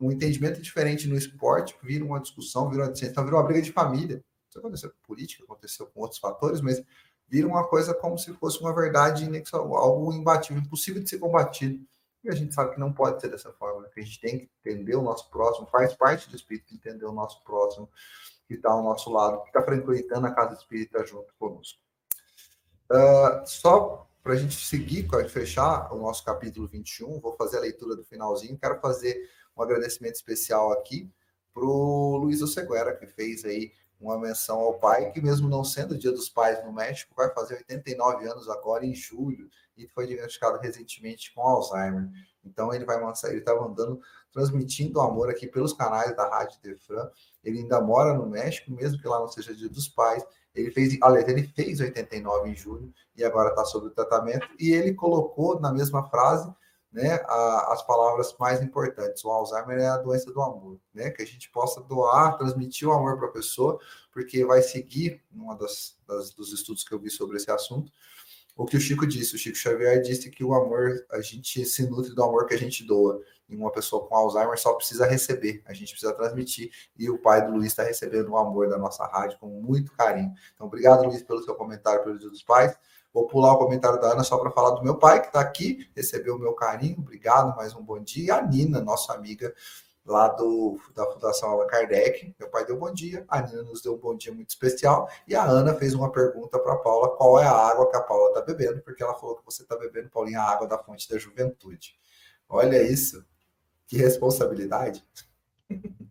um 0.00 0.10
entendimento 0.10 0.60
diferente 0.60 1.08
no 1.08 1.16
esporte 1.16 1.76
vira 1.82 2.04
uma 2.04 2.20
discussão, 2.20 2.68
vira 2.68 2.84
uma 2.84 2.92
discussão, 2.92 3.24
vira 3.24 3.36
uma 3.36 3.42
briga 3.42 3.62
de 3.62 3.72
família. 3.72 4.22
Isso 4.48 4.58
aconteceu 4.58 4.90
com 4.90 4.96
política, 5.06 5.44
aconteceu 5.44 5.86
com 5.86 6.00
outros 6.00 6.20
fatores, 6.20 6.60
mas 6.60 6.82
vira 7.28 7.46
uma 7.46 7.66
coisa 7.66 7.94
como 7.94 8.18
se 8.18 8.32
fosse 8.34 8.60
uma 8.60 8.74
verdade 8.74 9.28
algo 9.54 10.12
imbatível, 10.12 10.62
impossível 10.62 11.02
de 11.02 11.08
ser 11.08 11.18
combatido. 11.18 11.84
E 12.22 12.28
a 12.28 12.34
gente 12.34 12.54
sabe 12.54 12.74
que 12.74 12.80
não 12.80 12.92
pode 12.92 13.20
ser 13.20 13.28
dessa 13.28 13.52
forma, 13.52 13.82
né? 13.82 13.88
que 13.92 14.00
a 14.00 14.02
gente 14.02 14.20
tem 14.20 14.38
que 14.38 14.50
entender 14.64 14.96
o 14.96 15.02
nosso 15.02 15.30
próximo, 15.30 15.66
faz 15.68 15.94
parte 15.94 16.28
do 16.28 16.36
espírito 16.36 16.74
entender 16.74 17.06
o 17.06 17.12
nosso 17.12 17.42
próximo, 17.44 17.88
que 18.46 18.54
está 18.54 18.70
ao 18.70 18.82
nosso 18.82 19.10
lado, 19.10 19.42
que 19.42 19.48
está 19.48 19.62
frequentando 19.62 20.26
a 20.26 20.32
casa 20.32 20.54
espírita 20.54 21.04
junto 21.06 21.32
conosco. 21.38 21.85
Uh, 22.90 23.46
só 23.46 24.08
para 24.22 24.34
a 24.34 24.36
gente 24.36 24.64
seguir, 24.64 25.08
fechar 25.28 25.92
o 25.92 25.98
nosso 25.98 26.24
capítulo 26.24 26.66
21, 26.66 27.20
vou 27.20 27.36
fazer 27.36 27.58
a 27.58 27.60
leitura 27.60 27.94
do 27.94 28.04
finalzinho. 28.04 28.58
Quero 28.58 28.80
fazer 28.80 29.30
um 29.56 29.62
agradecimento 29.62 30.14
especial 30.14 30.72
aqui 30.72 31.10
para 31.54 31.64
o 31.64 32.16
Luiz 32.16 32.42
Oseguera, 32.42 32.96
que 32.96 33.06
fez 33.06 33.44
aí 33.44 33.72
uma 34.00 34.18
menção 34.18 34.60
ao 34.60 34.74
pai, 34.74 35.10
que 35.10 35.20
mesmo 35.20 35.48
não 35.48 35.64
sendo 35.64 35.96
Dia 35.96 36.12
dos 36.12 36.28
Pais 36.28 36.62
no 36.64 36.72
México, 36.72 37.14
vai 37.16 37.32
fazer 37.32 37.54
89 37.54 38.28
anos 38.28 38.48
agora 38.48 38.84
em 38.84 38.94
julho 38.94 39.48
e 39.76 39.86
foi 39.88 40.06
diagnosticado 40.06 40.58
recentemente 40.58 41.32
com 41.34 41.42
Alzheimer. 41.42 42.08
Então 42.44 42.72
ele 42.72 42.84
vai 42.84 42.96
ele 43.24 43.38
estava 43.38 43.64
andando 43.64 44.00
transmitindo 44.30 45.00
amor 45.00 45.30
aqui 45.30 45.46
pelos 45.46 45.72
canais 45.72 46.14
da 46.14 46.28
Rádio 46.28 46.60
Defran. 46.62 47.08
Ele 47.42 47.60
ainda 47.60 47.80
mora 47.80 48.12
no 48.12 48.26
México, 48.26 48.70
mesmo 48.70 49.00
que 49.00 49.08
lá 49.08 49.18
não 49.18 49.28
seja 49.28 49.54
Dia 49.54 49.68
dos 49.68 49.88
Pais, 49.88 50.24
ele 50.56 50.70
fez, 50.70 50.96
aliás, 51.02 51.28
ele 51.28 51.42
fez 51.54 51.80
89 51.80 52.48
em 52.48 52.56
julho 52.56 52.92
e 53.14 53.22
agora 53.24 53.50
está 53.50 53.64
sob 53.64 53.90
tratamento. 53.90 54.48
E 54.58 54.72
ele 54.72 54.94
colocou 54.94 55.60
na 55.60 55.72
mesma 55.72 56.08
frase 56.08 56.50
né, 56.90 57.20
a, 57.26 57.72
as 57.74 57.86
palavras 57.86 58.34
mais 58.40 58.62
importantes. 58.62 59.22
O 59.22 59.30
Alzheimer 59.30 59.78
é 59.78 59.88
a 59.88 59.98
doença 59.98 60.32
do 60.32 60.40
amor, 60.40 60.78
né? 60.94 61.10
Que 61.10 61.22
a 61.22 61.26
gente 61.26 61.50
possa 61.50 61.80
doar, 61.82 62.38
transmitir 62.38 62.88
o 62.88 62.92
amor 62.92 63.18
para 63.18 63.28
a 63.28 63.32
pessoa, 63.32 63.78
porque 64.10 64.44
vai 64.46 64.62
seguir, 64.62 65.22
numa 65.30 65.54
das, 65.56 65.98
das, 66.08 66.32
dos 66.32 66.52
estudos 66.52 66.84
que 66.84 66.92
eu 66.92 66.98
vi 66.98 67.10
sobre 67.10 67.36
esse 67.36 67.50
assunto, 67.50 67.92
o 68.56 68.64
que 68.64 68.78
o 68.78 68.80
Chico 68.80 69.06
disse. 69.06 69.34
O 69.34 69.38
Chico 69.38 69.58
Xavier 69.58 70.00
disse 70.00 70.30
que 70.30 70.42
o 70.42 70.54
amor, 70.54 71.04
a 71.12 71.20
gente 71.20 71.64
se 71.66 71.86
nutre 71.86 72.14
do 72.14 72.22
amor 72.22 72.46
que 72.46 72.54
a 72.54 72.58
gente 72.58 72.82
doa 72.86 73.20
e 73.48 73.56
uma 73.56 73.70
pessoa 73.70 74.06
com 74.06 74.14
Alzheimer 74.14 74.58
só 74.58 74.74
precisa 74.74 75.06
receber, 75.06 75.62
a 75.66 75.72
gente 75.72 75.90
precisa 75.92 76.12
transmitir. 76.12 76.70
E 76.96 77.08
o 77.08 77.18
pai 77.18 77.44
do 77.44 77.52
Luiz 77.52 77.68
está 77.68 77.82
recebendo 77.82 78.30
o 78.30 78.36
amor 78.36 78.68
da 78.68 78.76
nossa 78.76 79.06
rádio 79.06 79.38
com 79.38 79.46
muito 79.46 79.92
carinho. 79.92 80.32
Então, 80.54 80.66
obrigado, 80.66 81.04
Luiz, 81.04 81.22
pelo 81.22 81.42
seu 81.42 81.54
comentário 81.54 82.02
pelo 82.02 82.18
Dia 82.18 82.30
dos 82.30 82.42
Pais. 82.42 82.76
Vou 83.12 83.26
pular 83.26 83.54
o 83.54 83.58
comentário 83.58 84.00
da 84.00 84.12
Ana 84.12 84.22
só 84.22 84.36
para 84.36 84.50
falar 84.50 84.70
do 84.70 84.82
meu 84.82 84.96
pai, 84.98 85.20
que 85.20 85.28
está 85.28 85.40
aqui, 85.40 85.88
recebeu 85.96 86.36
o 86.36 86.38
meu 86.38 86.52
carinho. 86.52 86.98
Obrigado, 86.98 87.56
mais 87.56 87.74
um 87.74 87.82
bom 87.82 87.98
dia. 87.98 88.26
E 88.26 88.30
a 88.30 88.42
Nina, 88.42 88.80
nossa 88.80 89.14
amiga 89.14 89.54
lá 90.04 90.28
do, 90.28 90.78
da 90.94 91.04
Fundação 91.10 91.50
Allan 91.50 91.66
Kardec. 91.66 92.34
Meu 92.38 92.48
pai 92.48 92.64
deu 92.64 92.76
bom 92.76 92.92
dia, 92.92 93.24
a 93.28 93.42
Nina 93.42 93.62
nos 93.62 93.82
deu 93.82 93.94
um 93.94 93.98
bom 93.98 94.16
dia 94.16 94.32
muito 94.32 94.50
especial. 94.50 95.08
E 95.26 95.34
a 95.34 95.44
Ana 95.44 95.74
fez 95.74 95.94
uma 95.94 96.12
pergunta 96.12 96.58
para 96.58 96.74
a 96.74 96.76
Paula: 96.76 97.16
qual 97.16 97.40
é 97.40 97.44
a 97.44 97.52
água 97.52 97.90
que 97.90 97.96
a 97.96 98.02
Paula 98.02 98.28
está 98.28 98.42
bebendo? 98.42 98.80
Porque 98.82 99.02
ela 99.02 99.14
falou 99.14 99.36
que 99.36 99.44
você 99.44 99.62
está 99.62 99.76
bebendo, 99.76 100.08
Paulinha, 100.10 100.40
a 100.40 100.50
água 100.50 100.68
da 100.68 100.78
fonte 100.78 101.08
da 101.08 101.18
juventude. 101.18 101.96
Olha 102.48 102.82
isso. 102.82 103.24
Que 103.86 103.96
responsabilidade. 103.96 105.04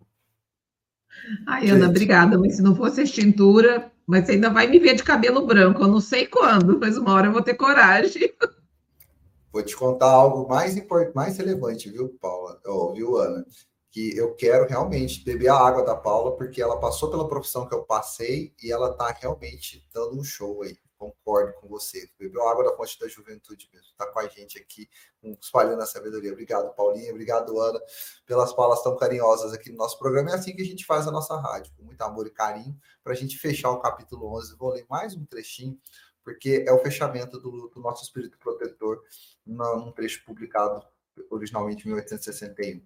Ai, 1.47 1.69
Ana, 1.69 1.87
obrigada. 1.89 2.37
Mas 2.37 2.55
se 2.57 2.61
não 2.61 2.75
fosse 2.75 3.01
extintura, 3.01 3.91
mas 4.05 4.25
você 4.25 4.33
ainda 4.33 4.49
vai 4.49 4.67
me 4.67 4.79
ver 4.79 4.95
de 4.95 5.03
cabelo 5.03 5.45
branco. 5.45 5.81
Eu 5.81 5.87
não 5.87 5.99
sei 5.99 6.27
quando, 6.27 6.79
mas 6.79 6.97
uma 6.97 7.13
hora 7.13 7.27
eu 7.27 7.33
vou 7.33 7.41
ter 7.41 7.55
coragem. 7.55 8.33
Vou 9.51 9.63
te 9.63 9.73
contar 9.73 10.07
algo 10.07 10.49
mais 10.49 10.75
importante, 10.75 11.15
mais 11.15 11.37
relevante, 11.37 11.89
viu, 11.89 12.09
Paula? 12.19 12.59
Oh, 12.65 12.91
viu, 12.91 13.15
Ana? 13.15 13.45
Que 13.89 14.13
eu 14.17 14.35
quero 14.35 14.67
realmente 14.67 15.23
beber 15.23 15.47
a 15.47 15.55
água 15.55 15.81
da 15.81 15.95
Paula, 15.95 16.35
porque 16.35 16.61
ela 16.61 16.77
passou 16.77 17.09
pela 17.09 17.25
profissão 17.25 17.65
que 17.65 17.73
eu 17.73 17.83
passei 17.83 18.53
e 18.61 18.69
ela 18.69 18.91
está 18.91 19.17
realmente 19.17 19.81
dando 19.93 20.19
um 20.19 20.25
show 20.25 20.61
aí 20.61 20.75
concordo 21.11 21.53
com 21.59 21.67
você. 21.67 22.09
Bebeu 22.17 22.47
água 22.47 22.63
da 22.63 22.75
fonte 22.75 22.99
da 22.99 23.07
juventude 23.07 23.69
mesmo. 23.73 23.87
Está 23.91 24.07
com 24.07 24.19
a 24.19 24.27
gente 24.27 24.57
aqui, 24.57 24.89
espalhando 25.41 25.81
a 25.81 25.85
sabedoria. 25.85 26.31
Obrigado, 26.31 26.73
Paulinha. 26.75 27.11
Obrigado, 27.11 27.59
Ana, 27.59 27.79
pelas 28.25 28.53
palavras 28.53 28.83
tão 28.83 28.95
carinhosas 28.97 29.53
aqui 29.53 29.69
no 29.69 29.77
nosso 29.77 29.97
programa. 29.99 30.31
É 30.31 30.33
assim 30.35 30.55
que 30.55 30.61
a 30.61 30.65
gente 30.65 30.85
faz 30.85 31.07
a 31.07 31.11
nossa 31.11 31.35
rádio, 31.39 31.73
com 31.77 31.83
muito 31.83 32.01
amor 32.01 32.27
e 32.27 32.31
carinho, 32.31 32.77
para 33.03 33.13
a 33.13 33.15
gente 33.15 33.37
fechar 33.37 33.71
o 33.71 33.79
capítulo 33.79 34.35
11. 34.37 34.55
Vou 34.55 34.71
ler 34.71 34.85
mais 34.89 35.15
um 35.15 35.25
trechinho, 35.25 35.79
porque 36.23 36.65
é 36.67 36.71
o 36.71 36.79
fechamento 36.79 37.39
do, 37.39 37.69
do 37.69 37.79
nosso 37.79 38.03
espírito 38.03 38.37
protetor 38.39 39.01
num 39.45 39.91
trecho 39.91 40.23
publicado 40.25 40.83
originalmente 41.29 41.85
em 41.85 41.91
1861. 41.91 42.81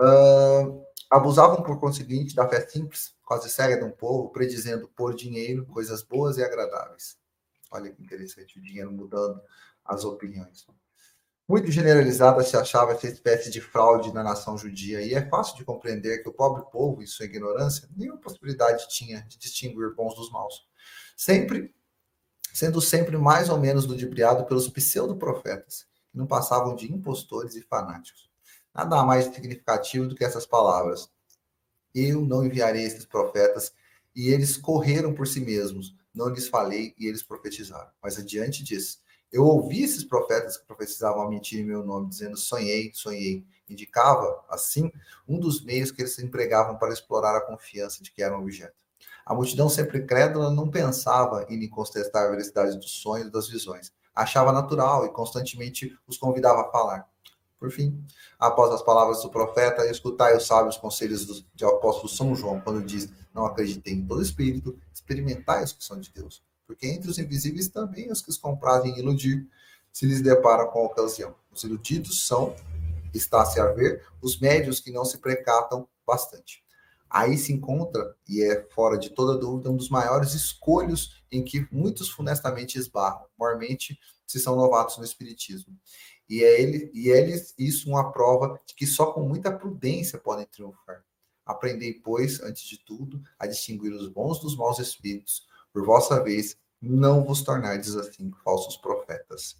Uh, 0.00 0.84
abusavam, 1.10 1.62
por 1.62 1.78
conseguinte, 1.78 2.34
da 2.34 2.48
fé 2.48 2.66
simples, 2.66 3.14
quase 3.24 3.48
cega 3.50 3.78
de 3.78 3.84
um 3.84 3.90
povo, 3.90 4.30
predizendo 4.30 4.88
por 4.88 5.14
dinheiro 5.14 5.66
coisas 5.66 6.02
boas 6.02 6.38
e 6.38 6.42
agradáveis. 6.42 7.16
Olha 7.72 7.90
que 7.90 8.02
interessante, 8.02 8.58
o 8.58 8.62
dinheiro 8.62 8.92
mudando 8.92 9.40
as 9.84 10.04
opiniões. 10.04 10.66
Muito 11.48 11.70
generalizada 11.70 12.42
se 12.42 12.56
achava 12.56 12.92
essa 12.92 13.08
espécie 13.08 13.50
de 13.50 13.60
fraude 13.60 14.12
na 14.12 14.22
nação 14.22 14.56
judia, 14.56 15.02
e 15.02 15.14
é 15.14 15.28
fácil 15.28 15.56
de 15.56 15.64
compreender 15.64 16.22
que 16.22 16.28
o 16.28 16.32
pobre 16.32 16.62
povo, 16.70 17.02
em 17.02 17.06
sua 17.06 17.26
ignorância, 17.26 17.88
nenhuma 17.96 18.18
possibilidade 18.18 18.88
tinha 18.88 19.22
de 19.22 19.38
distinguir 19.38 19.94
bons 19.94 20.14
dos 20.14 20.30
maus. 20.30 20.66
Sempre, 21.16 21.74
sendo 22.52 22.80
sempre 22.80 23.16
mais 23.16 23.48
ou 23.48 23.58
menos 23.58 23.86
ludibriado 23.86 24.44
pelos 24.44 24.68
pseudo-profetas, 24.68 25.86
que 26.10 26.18
não 26.18 26.26
passavam 26.26 26.74
de 26.74 26.92
impostores 26.92 27.56
e 27.56 27.62
fanáticos. 27.62 28.30
Nada 28.74 29.02
mais 29.02 29.26
significativo 29.26 30.06
do 30.06 30.14
que 30.14 30.24
essas 30.24 30.46
palavras. 30.46 31.10
Eu 31.94 32.22
não 32.22 32.44
enviarei 32.44 32.84
esses 32.84 33.04
profetas, 33.04 33.74
e 34.14 34.28
eles 34.28 34.56
correram 34.56 35.14
por 35.14 35.26
si 35.26 35.40
mesmos. 35.40 35.94
Não 36.14 36.28
lhes 36.28 36.48
falei, 36.48 36.94
e 36.98 37.06
eles 37.06 37.22
profetizaram. 37.22 37.90
Mas 38.02 38.18
adiante 38.18 38.62
disso, 38.62 39.00
eu 39.32 39.44
ouvi 39.44 39.82
esses 39.82 40.04
profetas 40.04 40.58
que 40.58 40.66
profetizavam 40.66 41.22
a 41.22 41.28
mentir 41.28 41.60
em 41.60 41.64
meu 41.64 41.82
nome, 41.82 42.08
dizendo 42.08 42.36
sonhei, 42.36 42.90
sonhei. 42.92 43.46
Indicava, 43.68 44.44
assim, 44.50 44.92
um 45.26 45.38
dos 45.38 45.64
meios 45.64 45.90
que 45.90 46.02
eles 46.02 46.18
empregavam 46.18 46.76
para 46.76 46.92
explorar 46.92 47.36
a 47.36 47.40
confiança 47.40 48.02
de 48.02 48.12
que 48.12 48.22
era 48.22 48.36
um 48.36 48.42
objeto. 48.42 48.74
A 49.24 49.34
multidão 49.34 49.68
sempre 49.68 50.04
crédula 50.04 50.50
não 50.50 50.68
pensava 50.70 51.46
em 51.48 51.68
contestar 51.68 52.26
a 52.26 52.30
veracidade 52.30 52.76
dos 52.76 52.90
sonhos 53.00 53.28
e 53.28 53.30
das 53.30 53.48
visões. 53.48 53.92
Achava 54.14 54.52
natural 54.52 55.06
e 55.06 55.12
constantemente 55.12 55.96
os 56.06 56.18
convidava 56.18 56.62
a 56.62 56.70
falar. 56.70 57.08
Por 57.62 57.70
fim, 57.70 58.04
após 58.40 58.72
as 58.72 58.82
palavras 58.82 59.22
do 59.22 59.30
profeta, 59.30 59.88
escutai 59.88 60.36
os 60.36 60.48
sábios 60.48 60.76
conselhos 60.76 61.24
do, 61.24 61.46
de 61.54 61.64
apóstolo 61.64 62.08
São 62.08 62.34
João, 62.34 62.60
quando 62.60 62.84
diz: 62.84 63.08
Não 63.32 63.46
acreditei 63.46 63.94
em 63.94 64.04
todo 64.04 64.20
espírito, 64.20 64.76
experimentai 64.92 65.62
os 65.62 65.72
que 65.72 65.84
são 65.84 66.00
de 66.00 66.10
Deus. 66.12 66.42
Porque 66.66 66.88
entre 66.88 67.08
os 67.08 67.20
invisíveis 67.20 67.68
também 67.68 68.10
os 68.10 68.20
que 68.20 68.30
os 68.30 68.36
comprazem 68.36 68.98
iludir 68.98 69.46
se 69.92 70.04
lhes 70.06 70.20
deparam 70.20 70.72
com 70.72 70.80
a 70.80 70.86
ocasião. 70.86 71.36
Os 71.52 71.62
iludidos 71.62 72.26
são, 72.26 72.52
está-se 73.14 73.60
a 73.60 73.66
ver, 73.66 74.04
os 74.20 74.40
médios 74.40 74.80
que 74.80 74.90
não 74.90 75.04
se 75.04 75.18
precatam 75.18 75.86
bastante. 76.04 76.64
Aí 77.08 77.38
se 77.38 77.52
encontra, 77.52 78.16
e 78.28 78.42
é 78.42 78.66
fora 78.70 78.98
de 78.98 79.10
toda 79.10 79.38
dúvida, 79.38 79.70
um 79.70 79.76
dos 79.76 79.88
maiores 79.88 80.34
escolhos 80.34 81.22
em 81.30 81.44
que 81.44 81.68
muitos 81.70 82.08
funestamente 82.08 82.76
esbarram, 82.76 83.24
mormente 83.38 83.96
se 84.32 84.40
são 84.40 84.56
novatos 84.56 84.96
no 84.96 85.04
Espiritismo. 85.04 85.78
E 86.28 86.42
é 86.42 86.60
ele, 86.60 86.90
e 86.94 87.08
eles 87.10 87.54
isso 87.58 87.88
uma 87.88 88.12
prova 88.12 88.60
de 88.66 88.74
que 88.74 88.86
só 88.86 89.12
com 89.12 89.22
muita 89.22 89.52
prudência 89.52 90.18
podem 90.18 90.46
triunfar. 90.46 91.04
Aprendei, 91.44 91.94
pois, 91.94 92.40
antes 92.40 92.62
de 92.62 92.78
tudo, 92.84 93.20
a 93.38 93.46
distinguir 93.46 93.92
os 93.92 94.08
bons 94.08 94.40
dos 94.40 94.56
maus 94.56 94.78
espíritos. 94.78 95.46
Por 95.72 95.84
vossa 95.84 96.22
vez, 96.22 96.56
não 96.80 97.24
vos 97.24 97.42
tornardes 97.42 97.94
assim 97.96 98.30
falsos 98.44 98.76
profetas. 98.76 99.56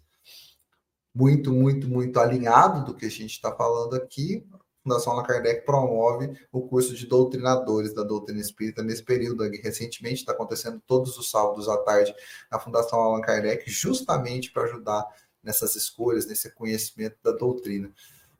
Muito, 1.13 1.51
muito, 1.51 1.87
muito 1.87 2.19
alinhado 2.19 2.85
do 2.85 2.97
que 2.97 3.05
a 3.05 3.11
gente 3.11 3.31
está 3.31 3.51
falando 3.55 3.95
aqui. 3.95 4.45
A 4.51 4.57
Fundação 4.83 5.13
Allan 5.13 5.23
Kardec 5.23 5.65
promove 5.65 6.37
o 6.51 6.67
curso 6.67 6.93
de 6.93 7.05
doutrinadores 7.05 7.93
da 7.93 8.03
doutrina 8.03 8.41
espírita 8.41 8.83
nesse 8.83 9.03
período. 9.03 9.43
Recentemente 9.43 10.15
está 10.15 10.33
acontecendo 10.33 10.81
todos 10.85 11.17
os 11.17 11.29
sábados 11.29 11.69
à 11.69 11.77
tarde 11.77 12.13
na 12.51 12.59
Fundação 12.59 12.99
Allan 12.99 13.21
Kardec, 13.21 13.69
justamente 13.69 14.51
para 14.51 14.63
ajudar 14.63 15.05
nessas 15.43 15.75
escolhas, 15.75 16.25
nesse 16.25 16.49
conhecimento 16.51 17.17
da 17.23 17.31
doutrina. 17.31 17.91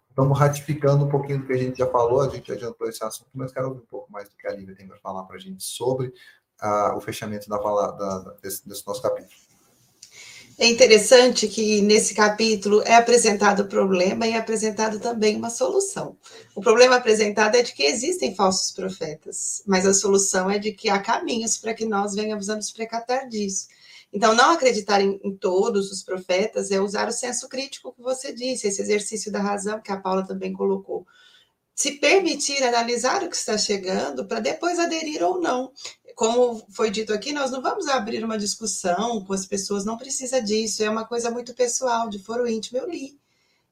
Estamos 0.10 0.38
ratificando 0.38 1.06
um 1.06 1.10
pouquinho 1.10 1.40
do 1.40 1.48
que 1.48 1.54
a 1.54 1.58
gente 1.58 1.78
já 1.78 1.88
falou, 1.88 2.22
a 2.22 2.30
gente 2.30 2.52
adiantou 2.52 2.88
esse 2.88 3.04
assunto, 3.04 3.30
mas 3.34 3.52
quero 3.52 3.70
ouvir 3.70 3.82
um 3.82 3.86
pouco 3.88 4.12
mais 4.12 4.30
do 4.30 4.36
que 4.36 4.48
a 4.48 4.52
Lívia 4.52 4.76
tem 4.76 4.88
para 4.88 5.00
falar 5.00 5.24
para 5.24 5.38
a 5.38 5.40
gente 5.40 5.64
sobre 5.64 6.14
uh, 6.62 6.96
o 6.96 7.02
fechamento 7.02 7.50
da, 7.50 7.58
da, 7.58 8.36
desse, 8.42 8.68
desse 8.68 8.86
nosso 8.86 9.02
capítulo. 9.02 9.34
É 10.58 10.68
interessante 10.68 11.48
que 11.48 11.82
nesse 11.82 12.14
capítulo 12.14 12.84
é 12.84 12.96
apresentado 12.96 13.62
o 13.62 13.68
problema 13.68 14.28
e 14.28 14.34
é 14.34 14.38
apresentado 14.38 15.00
também 15.00 15.36
uma 15.36 15.50
solução. 15.50 16.16
O 16.54 16.62
problema 16.62 16.98
apresentado 16.98 17.56
é 17.56 17.64
de 17.64 17.74
que 17.74 17.84
existem 17.84 18.36
falsos 18.36 18.72
profetas, 18.72 19.64
mas 19.66 19.86
a 19.86 19.94
solução 19.94 20.50
é 20.52 20.60
de 20.60 20.72
que 20.72 20.90
há 20.90 21.00
caminhos 21.00 21.58
para 21.58 21.74
que 21.74 21.86
nós 21.86 22.14
venhamos 22.14 22.50
a 22.50 22.56
nos 22.56 22.72
precatar 22.72 23.28
disso. 23.28 23.68
Então, 24.14 24.36
não 24.36 24.52
acreditar 24.52 25.02
em, 25.02 25.20
em, 25.24 25.36
todos 25.36 25.92
os 25.92 26.04
profetas 26.04 26.70
é 26.70 26.80
usar 26.80 27.08
o 27.08 27.12
senso 27.12 27.50
crítico 27.50 27.92
que 27.92 28.02
você 28.02 28.32
disse, 28.32 28.68
esse 28.68 28.80
exercício 28.80 29.32
da 29.32 29.42
razão 29.42 29.82
que 29.82 29.92
a 29.92 30.00
Paula 30.00 30.26
também 30.26 30.54
colocou. 30.54 31.08
Se 31.74 31.94
permitir 31.94 32.64
analisar 32.64 33.24
o 33.24 33.30
que 33.30 33.36
está 33.36 33.58
chegando 33.58 34.28
para 34.28 34.40
depois 34.40 34.78
aderir 34.78 35.24
ou 35.24 35.42
não. 35.42 35.72
Como 36.16 36.64
foi 36.70 36.92
dito 36.92 37.12
aqui, 37.12 37.34
nós 37.34 37.50
não 37.50 37.60
vamos 37.60 37.88
abrir 37.88 38.24
uma 38.24 38.38
discussão 38.38 39.26
com 39.26 39.34
as 39.34 39.48
pessoas, 39.48 39.84
não 39.84 39.98
precisa 39.98 40.40
disso, 40.40 40.84
é 40.84 40.90
uma 40.90 41.06
coisa 41.06 41.32
muito 41.32 41.56
pessoal, 41.56 42.08
de 42.08 42.20
foro 42.20 42.48
íntimo. 42.48 42.78
Eu 42.78 42.88
li, 42.88 43.20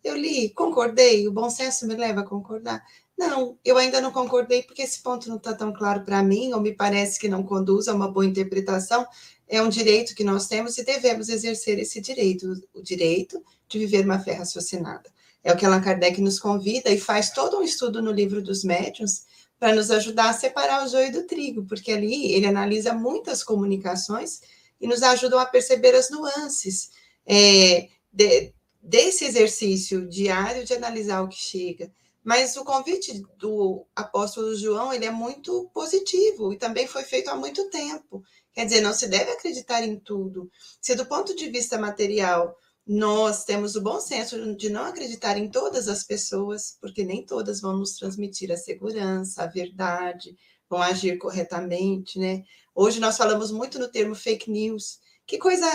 eu 0.04 0.18
li, 0.18 0.50
concordei, 0.50 1.28
o 1.28 1.32
bom 1.32 1.52
senso 1.52 1.86
me 1.86 1.96
leva 1.96 2.22
a 2.22 2.26
concordar. 2.26 2.84
Não, 3.16 3.60
eu 3.64 3.78
ainda 3.78 4.02
não 4.02 4.12
concordei 4.12 4.64
porque 4.64 4.82
esse 4.82 5.04
ponto 5.04 5.30
não 5.30 5.38
está 5.38 5.54
tão 5.54 5.72
claro 5.72 6.04
para 6.04 6.24
mim, 6.24 6.52
ou 6.54 6.60
me 6.60 6.74
parece 6.74 7.20
que 7.20 7.30
não 7.30 7.44
conduz 7.44 7.88
a 7.88 7.94
uma 7.94 8.12
boa 8.12 8.26
interpretação 8.26 9.06
é 9.52 9.62
um 9.62 9.68
direito 9.68 10.16
que 10.16 10.24
nós 10.24 10.48
temos 10.48 10.78
e 10.78 10.84
devemos 10.84 11.28
exercer 11.28 11.78
esse 11.78 12.00
direito, 12.00 12.54
o 12.74 12.82
direito 12.82 13.44
de 13.68 13.80
viver 13.80 14.06
uma 14.06 14.18
fé 14.18 14.32
raciocinada. 14.32 15.12
É 15.44 15.52
o 15.52 15.58
que 15.58 15.66
Allan 15.66 15.82
Kardec 15.82 16.22
nos 16.22 16.40
convida 16.40 16.90
e 16.90 16.98
faz 16.98 17.32
todo 17.32 17.58
um 17.58 17.62
estudo 17.62 18.02
no 18.02 18.12
livro 18.12 18.42
dos 18.42 18.64
médiuns 18.64 19.26
para 19.60 19.76
nos 19.76 19.92
ajudar 19.92 20.30
a 20.30 20.34
separar 20.34 20.86
o 20.86 20.88
joio 20.88 21.12
do 21.12 21.24
trigo, 21.24 21.66
porque 21.66 21.92
ali 21.92 22.32
ele 22.32 22.48
analisa 22.48 22.94
muitas 22.94 23.44
comunicações 23.44 24.40
e 24.80 24.88
nos 24.88 25.04
ajudam 25.04 25.38
a 25.38 25.46
perceber 25.46 25.96
as 25.96 26.10
nuances 26.10 26.92
é, 27.26 27.90
de, 28.12 28.54
desse 28.82 29.26
exercício 29.26 30.08
diário 30.08 30.64
de 30.64 30.74
analisar 30.74 31.22
o 31.22 31.28
que 31.28 31.36
chega. 31.36 31.92
Mas 32.24 32.56
o 32.56 32.64
convite 32.64 33.22
do 33.38 33.86
apóstolo 33.96 34.56
João 34.56 34.94
ele 34.94 35.06
é 35.06 35.12
muito 35.12 35.70
positivo 35.74 36.54
e 36.54 36.58
também 36.58 36.88
foi 36.88 37.04
feito 37.04 37.30
há 37.30 37.36
muito 37.36 37.70
tempo. 37.70 38.24
Quer 38.54 38.66
dizer, 38.66 38.82
não 38.82 38.94
se 38.94 39.08
deve 39.08 39.32
acreditar 39.32 39.84
em 39.84 39.98
tudo. 40.00 40.50
Se 40.82 40.96
do 40.96 41.06
ponto 41.06 41.36
de 41.36 41.50
vista 41.50 41.78
material 41.78 42.56
nós 42.86 43.46
temos 43.46 43.76
o 43.76 43.82
bom 43.82 44.00
senso 44.00 44.56
de 44.56 44.70
não 44.70 44.86
acreditar 44.86 45.38
em 45.38 45.50
todas 45.50 45.88
as 45.88 46.04
pessoas, 46.04 46.78
porque 46.82 47.04
nem 47.04 47.26
todas 47.26 47.62
vão 47.62 47.78
nos 47.78 47.96
transmitir 47.96 48.52
a 48.52 48.58
segurança, 48.58 49.44
a 49.44 49.48
verdade, 49.48 50.36
vão 50.70 50.82
agir 50.82 51.18
corretamente, 51.18 52.18
né? 52.18 52.44
Hoje 52.74 53.00
nós 53.00 53.18
falamos 53.18 53.52
muito 53.52 53.78
no 53.78 53.88
termo 53.88 54.16
fake 54.16 54.50
news. 54.50 55.00
Que 55.28 55.38
coisa 55.38 55.66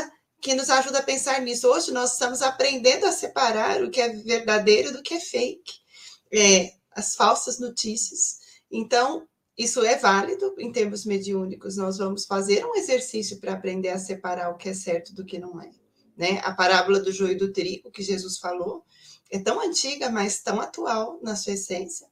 que 0.40 0.54
nos 0.54 0.68
ajuda 0.68 0.98
a 0.98 1.02
pensar 1.02 1.40
nisso. 1.40 1.68
Hoje 1.68 1.92
nós 1.92 2.12
estamos 2.12 2.42
aprendendo 2.42 3.06
a 3.06 3.12
separar 3.12 3.82
o 3.82 3.90
que 3.90 4.00
é 4.00 4.08
verdadeiro 4.08 4.92
do 4.92 5.02
que 5.02 5.14
é 5.14 5.20
fake, 5.20 5.72
é, 6.32 6.72
as 6.92 7.14
falsas 7.14 7.58
notícias. 7.58 8.38
Então, 8.70 9.26
isso 9.56 9.84
é 9.84 9.96
válido 9.96 10.54
em 10.58 10.70
termos 10.70 11.04
mediúnicos. 11.06 11.76
Nós 11.76 11.98
vamos 11.98 12.26
fazer 12.26 12.64
um 12.64 12.74
exercício 12.76 13.38
para 13.38 13.54
aprender 13.54 13.88
a 13.88 13.98
separar 13.98 14.50
o 14.50 14.56
que 14.56 14.68
é 14.68 14.74
certo 14.74 15.14
do 15.14 15.24
que 15.24 15.38
não 15.38 15.60
é. 15.60 15.70
Né? 16.16 16.40
A 16.42 16.52
parábola 16.52 17.00
do 17.00 17.12
joio 17.12 17.32
e 17.32 17.36
do 17.36 17.52
trigo 17.52 17.90
que 17.90 18.02
Jesus 18.02 18.38
falou 18.38 18.84
é 19.30 19.38
tão 19.38 19.60
antiga, 19.60 20.10
mas 20.10 20.42
tão 20.42 20.60
atual 20.60 21.18
na 21.22 21.34
sua 21.34 21.54
essência, 21.54 22.06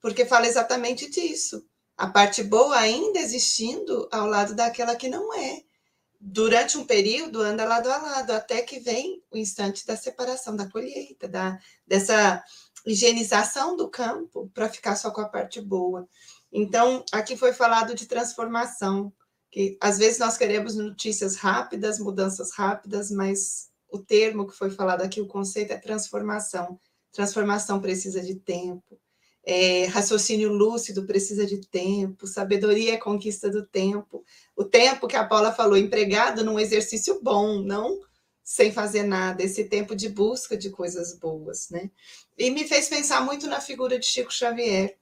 porque 0.00 0.26
fala 0.26 0.46
exatamente 0.46 1.08
disso. 1.08 1.64
A 1.96 2.06
parte 2.06 2.42
boa 2.42 2.76
ainda 2.76 3.18
existindo 3.18 4.08
ao 4.12 4.26
lado 4.26 4.54
daquela 4.54 4.94
que 4.94 5.08
não 5.08 5.34
é. 5.34 5.62
Durante 6.20 6.76
um 6.76 6.84
período 6.84 7.40
anda 7.40 7.64
lado 7.64 7.90
a 7.90 7.96
lado, 7.96 8.32
até 8.32 8.60
que 8.62 8.80
vem 8.80 9.22
o 9.30 9.36
instante 9.36 9.86
da 9.86 9.96
separação, 9.96 10.54
da 10.54 10.68
colheita, 10.68 11.28
da, 11.28 11.58
dessa 11.86 12.42
higienização 12.84 13.76
do 13.76 13.88
campo 13.88 14.50
para 14.54 14.68
ficar 14.68 14.96
só 14.96 15.10
com 15.10 15.20
a 15.20 15.28
parte 15.28 15.60
boa. 15.60 16.08
Então, 16.52 17.04
aqui 17.12 17.36
foi 17.36 17.52
falado 17.52 17.94
de 17.94 18.06
transformação, 18.06 19.12
que 19.50 19.76
às 19.80 19.98
vezes 19.98 20.18
nós 20.18 20.36
queremos 20.36 20.76
notícias 20.76 21.36
rápidas, 21.36 21.98
mudanças 21.98 22.52
rápidas, 22.52 23.10
mas 23.10 23.68
o 23.90 23.98
termo 23.98 24.46
que 24.46 24.54
foi 24.54 24.70
falado 24.70 25.02
aqui, 25.02 25.20
o 25.20 25.26
conceito 25.26 25.72
é 25.72 25.78
transformação. 25.78 26.78
Transformação 27.12 27.80
precisa 27.80 28.20
de 28.20 28.34
tempo. 28.34 28.98
É, 29.44 29.86
raciocínio 29.86 30.52
lúcido 30.52 31.06
precisa 31.06 31.46
de 31.46 31.60
tempo, 31.68 32.26
sabedoria 32.26 32.94
é 32.94 32.98
conquista 32.98 33.48
do 33.48 33.64
tempo. 33.64 34.22
O 34.54 34.64
tempo 34.64 35.08
que 35.08 35.16
a 35.16 35.24
Paula 35.24 35.52
falou, 35.52 35.76
empregado 35.76 36.44
num 36.44 36.58
exercício 36.58 37.20
bom, 37.22 37.62
não 37.62 37.98
sem 38.48 38.72
fazer 38.72 39.02
nada, 39.02 39.42
esse 39.42 39.64
tempo 39.64 39.94
de 39.94 40.08
busca 40.08 40.56
de 40.56 40.70
coisas 40.70 41.18
boas, 41.18 41.68
né? 41.68 41.90
E 42.36 42.50
me 42.50 42.66
fez 42.66 42.88
pensar 42.88 43.20
muito 43.20 43.46
na 43.46 43.60
figura 43.60 43.98
de 43.98 44.06
Chico 44.06 44.32
Xavier, 44.32 44.96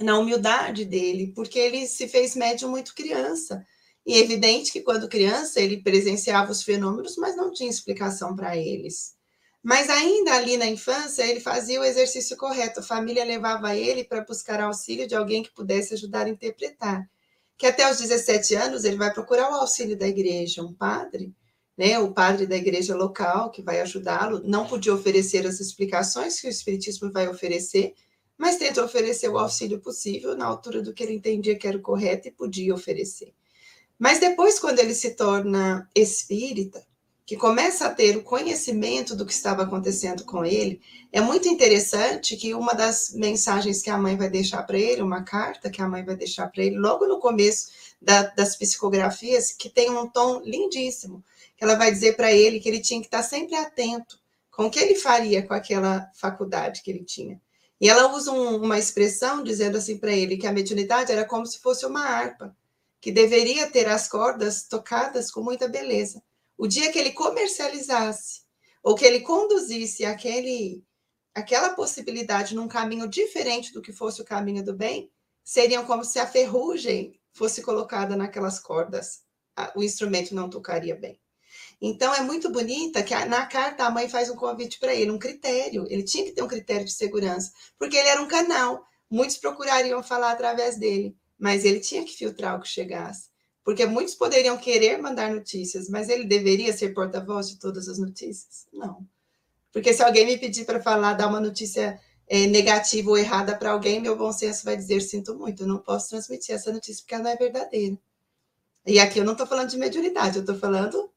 na 0.00 0.18
humildade 0.18 0.84
dele, 0.84 1.32
porque 1.34 1.58
ele 1.58 1.86
se 1.86 2.08
fez 2.08 2.34
médium 2.34 2.70
muito 2.70 2.94
criança. 2.94 3.64
E 4.06 4.14
é 4.14 4.18
evidente 4.18 4.70
que 4.72 4.80
quando 4.80 5.08
criança 5.08 5.60
ele 5.60 5.82
presenciava 5.82 6.52
os 6.52 6.62
fenômenos, 6.62 7.16
mas 7.16 7.36
não 7.36 7.52
tinha 7.52 7.70
explicação 7.70 8.36
para 8.36 8.56
eles. 8.56 9.14
Mas 9.62 9.88
ainda 9.88 10.34
ali 10.34 10.58
na 10.58 10.66
infância 10.66 11.26
ele 11.26 11.40
fazia 11.40 11.80
o 11.80 11.84
exercício 11.84 12.36
correto. 12.36 12.80
A 12.80 12.82
família 12.82 13.24
levava 13.24 13.74
ele 13.74 14.04
para 14.04 14.22
buscar 14.22 14.60
auxílio 14.60 15.08
de 15.08 15.14
alguém 15.14 15.42
que 15.42 15.54
pudesse 15.54 15.94
ajudar 15.94 16.26
a 16.26 16.28
interpretar. 16.28 17.08
Que 17.56 17.66
até 17.66 17.90
os 17.90 17.98
17 17.98 18.54
anos 18.56 18.84
ele 18.84 18.96
vai 18.96 19.10
procurar 19.10 19.50
o 19.50 19.54
auxílio 19.54 19.96
da 19.96 20.06
igreja, 20.06 20.62
um 20.62 20.74
padre, 20.74 21.34
né, 21.78 21.98
o 21.98 22.12
padre 22.12 22.46
da 22.46 22.56
igreja 22.56 22.94
local 22.94 23.50
que 23.50 23.62
vai 23.62 23.80
ajudá-lo. 23.80 24.42
Não 24.44 24.66
podia 24.66 24.92
oferecer 24.92 25.46
as 25.46 25.60
explicações 25.60 26.38
que 26.38 26.46
o 26.46 26.50
espiritismo 26.50 27.10
vai 27.10 27.26
oferecer, 27.26 27.94
mas 28.36 28.56
tenta 28.56 28.84
oferecer 28.84 29.28
o 29.28 29.38
auxílio 29.38 29.80
possível 29.80 30.36
na 30.36 30.46
altura 30.46 30.82
do 30.82 30.92
que 30.92 31.02
ele 31.02 31.14
entendia 31.14 31.56
que 31.56 31.66
era 31.66 31.76
o 31.76 31.82
correto 31.82 32.28
e 32.28 32.32
podia 32.32 32.74
oferecer. 32.74 33.32
Mas 33.98 34.18
depois, 34.18 34.58
quando 34.58 34.80
ele 34.80 34.94
se 34.94 35.14
torna 35.14 35.88
espírita, 35.94 36.84
que 37.26 37.36
começa 37.36 37.86
a 37.86 37.94
ter 37.94 38.16
o 38.16 38.22
conhecimento 38.22 39.16
do 39.16 39.24
que 39.24 39.32
estava 39.32 39.62
acontecendo 39.62 40.24
com 40.24 40.44
ele, 40.44 40.80
é 41.10 41.20
muito 41.22 41.48
interessante 41.48 42.36
que 42.36 42.54
uma 42.54 42.74
das 42.74 43.14
mensagens 43.14 43.80
que 43.80 43.88
a 43.88 43.96
mãe 43.96 44.14
vai 44.14 44.28
deixar 44.28 44.62
para 44.64 44.78
ele, 44.78 45.00
uma 45.00 45.22
carta 45.22 45.70
que 45.70 45.80
a 45.80 45.88
mãe 45.88 46.04
vai 46.04 46.16
deixar 46.16 46.48
para 46.48 46.62
ele, 46.62 46.76
logo 46.76 47.06
no 47.06 47.18
começo 47.18 47.68
da, 48.00 48.24
das 48.24 48.56
psicografias, 48.56 49.52
que 49.52 49.70
tem 49.70 49.90
um 49.90 50.06
tom 50.06 50.42
lindíssimo, 50.44 51.24
que 51.56 51.64
ela 51.64 51.76
vai 51.76 51.90
dizer 51.90 52.14
para 52.14 52.30
ele 52.30 52.60
que 52.60 52.68
ele 52.68 52.80
tinha 52.80 53.00
que 53.00 53.06
estar 53.06 53.22
sempre 53.22 53.54
atento 53.54 54.18
com 54.50 54.66
o 54.66 54.70
que 54.70 54.78
ele 54.78 54.94
faria 54.94 55.42
com 55.42 55.54
aquela 55.54 56.10
faculdade 56.14 56.82
que 56.82 56.90
ele 56.90 57.04
tinha. 57.04 57.40
E 57.84 57.88
ela 57.90 58.10
usa 58.14 58.32
um, 58.32 58.62
uma 58.62 58.78
expressão 58.78 59.42
dizendo 59.42 59.76
assim 59.76 59.98
para 59.98 60.10
ele 60.10 60.38
que 60.38 60.46
a 60.46 60.52
mediunidade 60.52 61.12
era 61.12 61.22
como 61.22 61.44
se 61.44 61.58
fosse 61.58 61.84
uma 61.84 62.00
harpa, 62.00 62.56
que 62.98 63.12
deveria 63.12 63.70
ter 63.70 63.86
as 63.86 64.08
cordas 64.08 64.66
tocadas 64.66 65.30
com 65.30 65.42
muita 65.42 65.68
beleza. 65.68 66.22
O 66.56 66.66
dia 66.66 66.90
que 66.90 66.98
ele 66.98 67.12
comercializasse 67.12 68.40
ou 68.82 68.94
que 68.94 69.04
ele 69.04 69.20
conduzisse 69.20 70.02
aquele 70.02 70.82
aquela 71.34 71.74
possibilidade 71.74 72.54
num 72.54 72.68
caminho 72.68 73.06
diferente 73.06 73.70
do 73.70 73.82
que 73.82 73.92
fosse 73.92 74.22
o 74.22 74.24
caminho 74.24 74.64
do 74.64 74.72
bem, 74.72 75.10
seriam 75.44 75.84
como 75.84 76.06
se 76.06 76.18
a 76.18 76.26
ferrugem 76.26 77.20
fosse 77.34 77.60
colocada 77.60 78.16
naquelas 78.16 78.58
cordas. 78.58 79.24
O 79.76 79.82
instrumento 79.82 80.34
não 80.34 80.48
tocaria 80.48 80.96
bem. 80.96 81.20
Então 81.86 82.14
é 82.14 82.22
muito 82.22 82.50
bonita 82.50 83.02
que 83.02 83.14
na 83.26 83.44
carta 83.44 83.84
a 83.84 83.90
mãe 83.90 84.08
faz 84.08 84.30
um 84.30 84.36
convite 84.36 84.78
para 84.78 84.94
ele, 84.94 85.10
um 85.10 85.18
critério. 85.18 85.84
Ele 85.90 86.02
tinha 86.02 86.24
que 86.24 86.32
ter 86.32 86.40
um 86.40 86.48
critério 86.48 86.86
de 86.86 86.92
segurança, 86.92 87.52
porque 87.78 87.94
ele 87.94 88.08
era 88.08 88.22
um 88.22 88.26
canal. 88.26 88.82
Muitos 89.10 89.36
procurariam 89.36 90.02
falar 90.02 90.30
através 90.30 90.78
dele, 90.78 91.14
mas 91.38 91.62
ele 91.62 91.80
tinha 91.80 92.02
que 92.02 92.16
filtrar 92.16 92.56
o 92.56 92.62
que 92.62 92.68
chegasse. 92.68 93.28
Porque 93.62 93.84
muitos 93.84 94.14
poderiam 94.14 94.56
querer 94.56 94.96
mandar 94.96 95.30
notícias, 95.30 95.90
mas 95.90 96.08
ele 96.08 96.24
deveria 96.24 96.72
ser 96.74 96.94
porta-voz 96.94 97.50
de 97.50 97.58
todas 97.58 97.86
as 97.86 97.98
notícias? 97.98 98.64
Não. 98.72 99.06
Porque 99.70 99.92
se 99.92 100.02
alguém 100.02 100.24
me 100.24 100.38
pedir 100.38 100.64
para 100.64 100.80
falar, 100.80 101.12
dar 101.12 101.28
uma 101.28 101.40
notícia 101.40 102.00
é, 102.26 102.46
negativa 102.46 103.10
ou 103.10 103.18
errada 103.18 103.54
para 103.54 103.72
alguém, 103.72 104.00
meu 104.00 104.16
bom 104.16 104.32
senso 104.32 104.64
vai 104.64 104.74
dizer: 104.74 105.02
sinto 105.02 105.34
muito, 105.34 105.64
eu 105.64 105.66
não 105.66 105.76
posso 105.76 106.08
transmitir 106.08 106.54
essa 106.54 106.72
notícia 106.72 107.02
porque 107.02 107.14
ela 107.14 107.24
não 107.24 107.30
é 107.30 107.36
verdadeira. 107.36 107.98
E 108.86 108.98
aqui 108.98 109.18
eu 109.18 109.24
não 109.24 109.32
estou 109.32 109.46
falando 109.46 109.68
de 109.68 109.76
mediunidade, 109.76 110.36
eu 110.36 110.40
estou 110.40 110.56
falando 110.56 111.12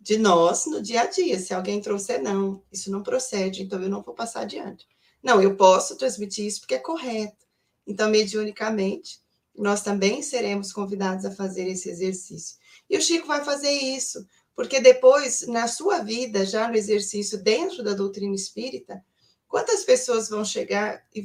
de 0.00 0.16
nós 0.16 0.66
no 0.66 0.80
dia 0.80 1.02
a 1.02 1.06
dia. 1.06 1.38
Se 1.38 1.52
alguém 1.52 1.80
trouxer, 1.80 2.22
não, 2.22 2.62
isso 2.72 2.90
não 2.90 3.02
procede, 3.02 3.62
então 3.62 3.82
eu 3.82 3.88
não 3.88 4.02
vou 4.02 4.14
passar 4.14 4.42
adiante. 4.42 4.86
Não, 5.22 5.42
eu 5.42 5.56
posso 5.56 5.96
transmitir 5.96 6.46
isso 6.46 6.60
porque 6.60 6.74
é 6.74 6.78
correto. 6.78 7.46
Então, 7.86 8.08
mediunicamente, 8.08 9.20
nós 9.56 9.82
também 9.82 10.22
seremos 10.22 10.72
convidados 10.72 11.24
a 11.24 11.30
fazer 11.30 11.66
esse 11.68 11.90
exercício. 11.90 12.56
E 12.88 12.96
o 12.96 13.02
Chico 13.02 13.26
vai 13.26 13.44
fazer 13.44 13.72
isso, 13.72 14.26
porque 14.54 14.80
depois, 14.80 15.46
na 15.46 15.66
sua 15.66 15.98
vida, 15.98 16.46
já 16.46 16.68
no 16.68 16.76
exercício 16.76 17.42
dentro 17.42 17.82
da 17.82 17.94
doutrina 17.94 18.34
espírita, 18.34 19.02
quantas 19.48 19.82
pessoas 19.82 20.28
vão 20.28 20.44
chegar 20.44 21.02
e 21.12 21.22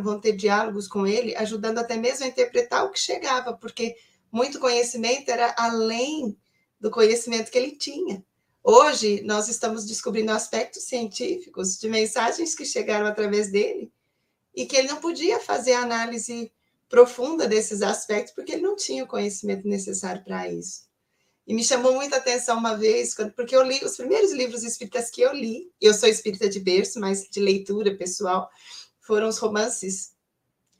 vão 0.00 0.20
ter 0.20 0.32
diálogos 0.32 0.86
com 0.86 1.06
ele, 1.06 1.34
ajudando 1.34 1.78
até 1.78 1.96
mesmo 1.96 2.24
a 2.24 2.28
interpretar 2.28 2.84
o 2.84 2.90
que 2.90 3.00
chegava, 3.00 3.54
porque 3.54 3.96
muito 4.30 4.60
conhecimento 4.60 5.30
era 5.30 5.54
além 5.58 6.36
do 6.82 6.90
conhecimento 6.90 7.48
que 7.48 7.56
ele 7.56 7.76
tinha. 7.76 8.24
Hoje, 8.60 9.22
nós 9.22 9.48
estamos 9.48 9.86
descobrindo 9.86 10.32
aspectos 10.32 10.82
científicos 10.82 11.78
de 11.78 11.88
mensagens 11.88 12.56
que 12.56 12.64
chegaram 12.64 13.06
através 13.06 13.52
dele 13.52 13.92
e 14.52 14.66
que 14.66 14.76
ele 14.76 14.88
não 14.88 15.00
podia 15.00 15.38
fazer 15.38 15.74
análise 15.74 16.52
profunda 16.88 17.46
desses 17.46 17.82
aspectos, 17.82 18.34
porque 18.34 18.52
ele 18.52 18.62
não 18.62 18.74
tinha 18.74 19.04
o 19.04 19.06
conhecimento 19.06 19.66
necessário 19.66 20.24
para 20.24 20.48
isso. 20.48 20.82
E 21.46 21.54
me 21.54 21.62
chamou 21.64 21.94
muita 21.94 22.16
atenção 22.16 22.58
uma 22.58 22.76
vez, 22.76 23.14
porque 23.36 23.54
eu 23.54 23.62
li 23.62 23.80
os 23.84 23.96
primeiros 23.96 24.32
livros 24.32 24.64
espíritas 24.64 25.08
que 25.08 25.22
eu 25.22 25.32
li, 25.32 25.70
eu 25.80 25.94
sou 25.94 26.08
espírita 26.08 26.48
de 26.48 26.58
berço, 26.58 26.98
mas 26.98 27.28
de 27.30 27.40
leitura 27.40 27.96
pessoal, 27.96 28.50
foram 29.00 29.28
os 29.28 29.38
romances 29.38 30.12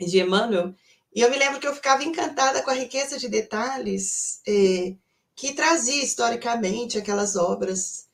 de 0.01 0.21
Emmanuel, 0.21 0.75
e 1.15 1.21
eu 1.21 1.31
me 1.31 1.39
lembro 1.39 1.61
que 1.61 1.67
eu 1.67 1.75
ficava 1.75 2.03
encantada 2.03 2.63
com 2.63 2.71
a 2.71 2.75
riqueza 2.75 3.19
de 3.19 3.29
detalhes 3.29 4.41
eh, 4.47 4.97
que 5.35 5.55
trazia 5.55 6.03
historicamente 6.03 6.99
aquelas 6.99 7.37
obras 7.37 8.07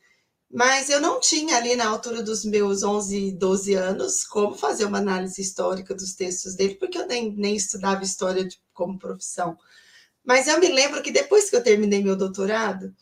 mas 0.51 0.89
eu 0.89 1.01
não 1.01 1.21
tinha 1.21 1.57
ali 1.57 1.77
na 1.77 1.87
altura 1.87 2.23
dos 2.23 2.45
meus 2.45 2.83
11, 2.83 3.33
12 3.33 3.75
anos 3.75 4.25
como 4.25 4.55
fazer 4.55 4.87
uma 4.87 4.99
análise 4.99 5.43
histórica 5.43 5.95
dos 5.95 6.14
textos 6.14 6.55
dele, 6.55 6.77
porque 6.77 6.97
eu 6.97 7.07
nem, 7.07 7.31
nem 7.37 7.55
estudava 7.55 8.03
história 8.03 8.45
de, 8.47 8.59
como 8.73 8.99
profissão. 8.99 9.59
Mas 10.25 10.49
eu 10.49 10.59
me 10.59 10.69
lembro 10.69 11.03
que 11.03 11.11
depois 11.11 11.51
que 11.51 11.57
eu 11.57 11.62
terminei 11.62 12.03
meu 12.03 12.16
doutorado, 12.16 12.95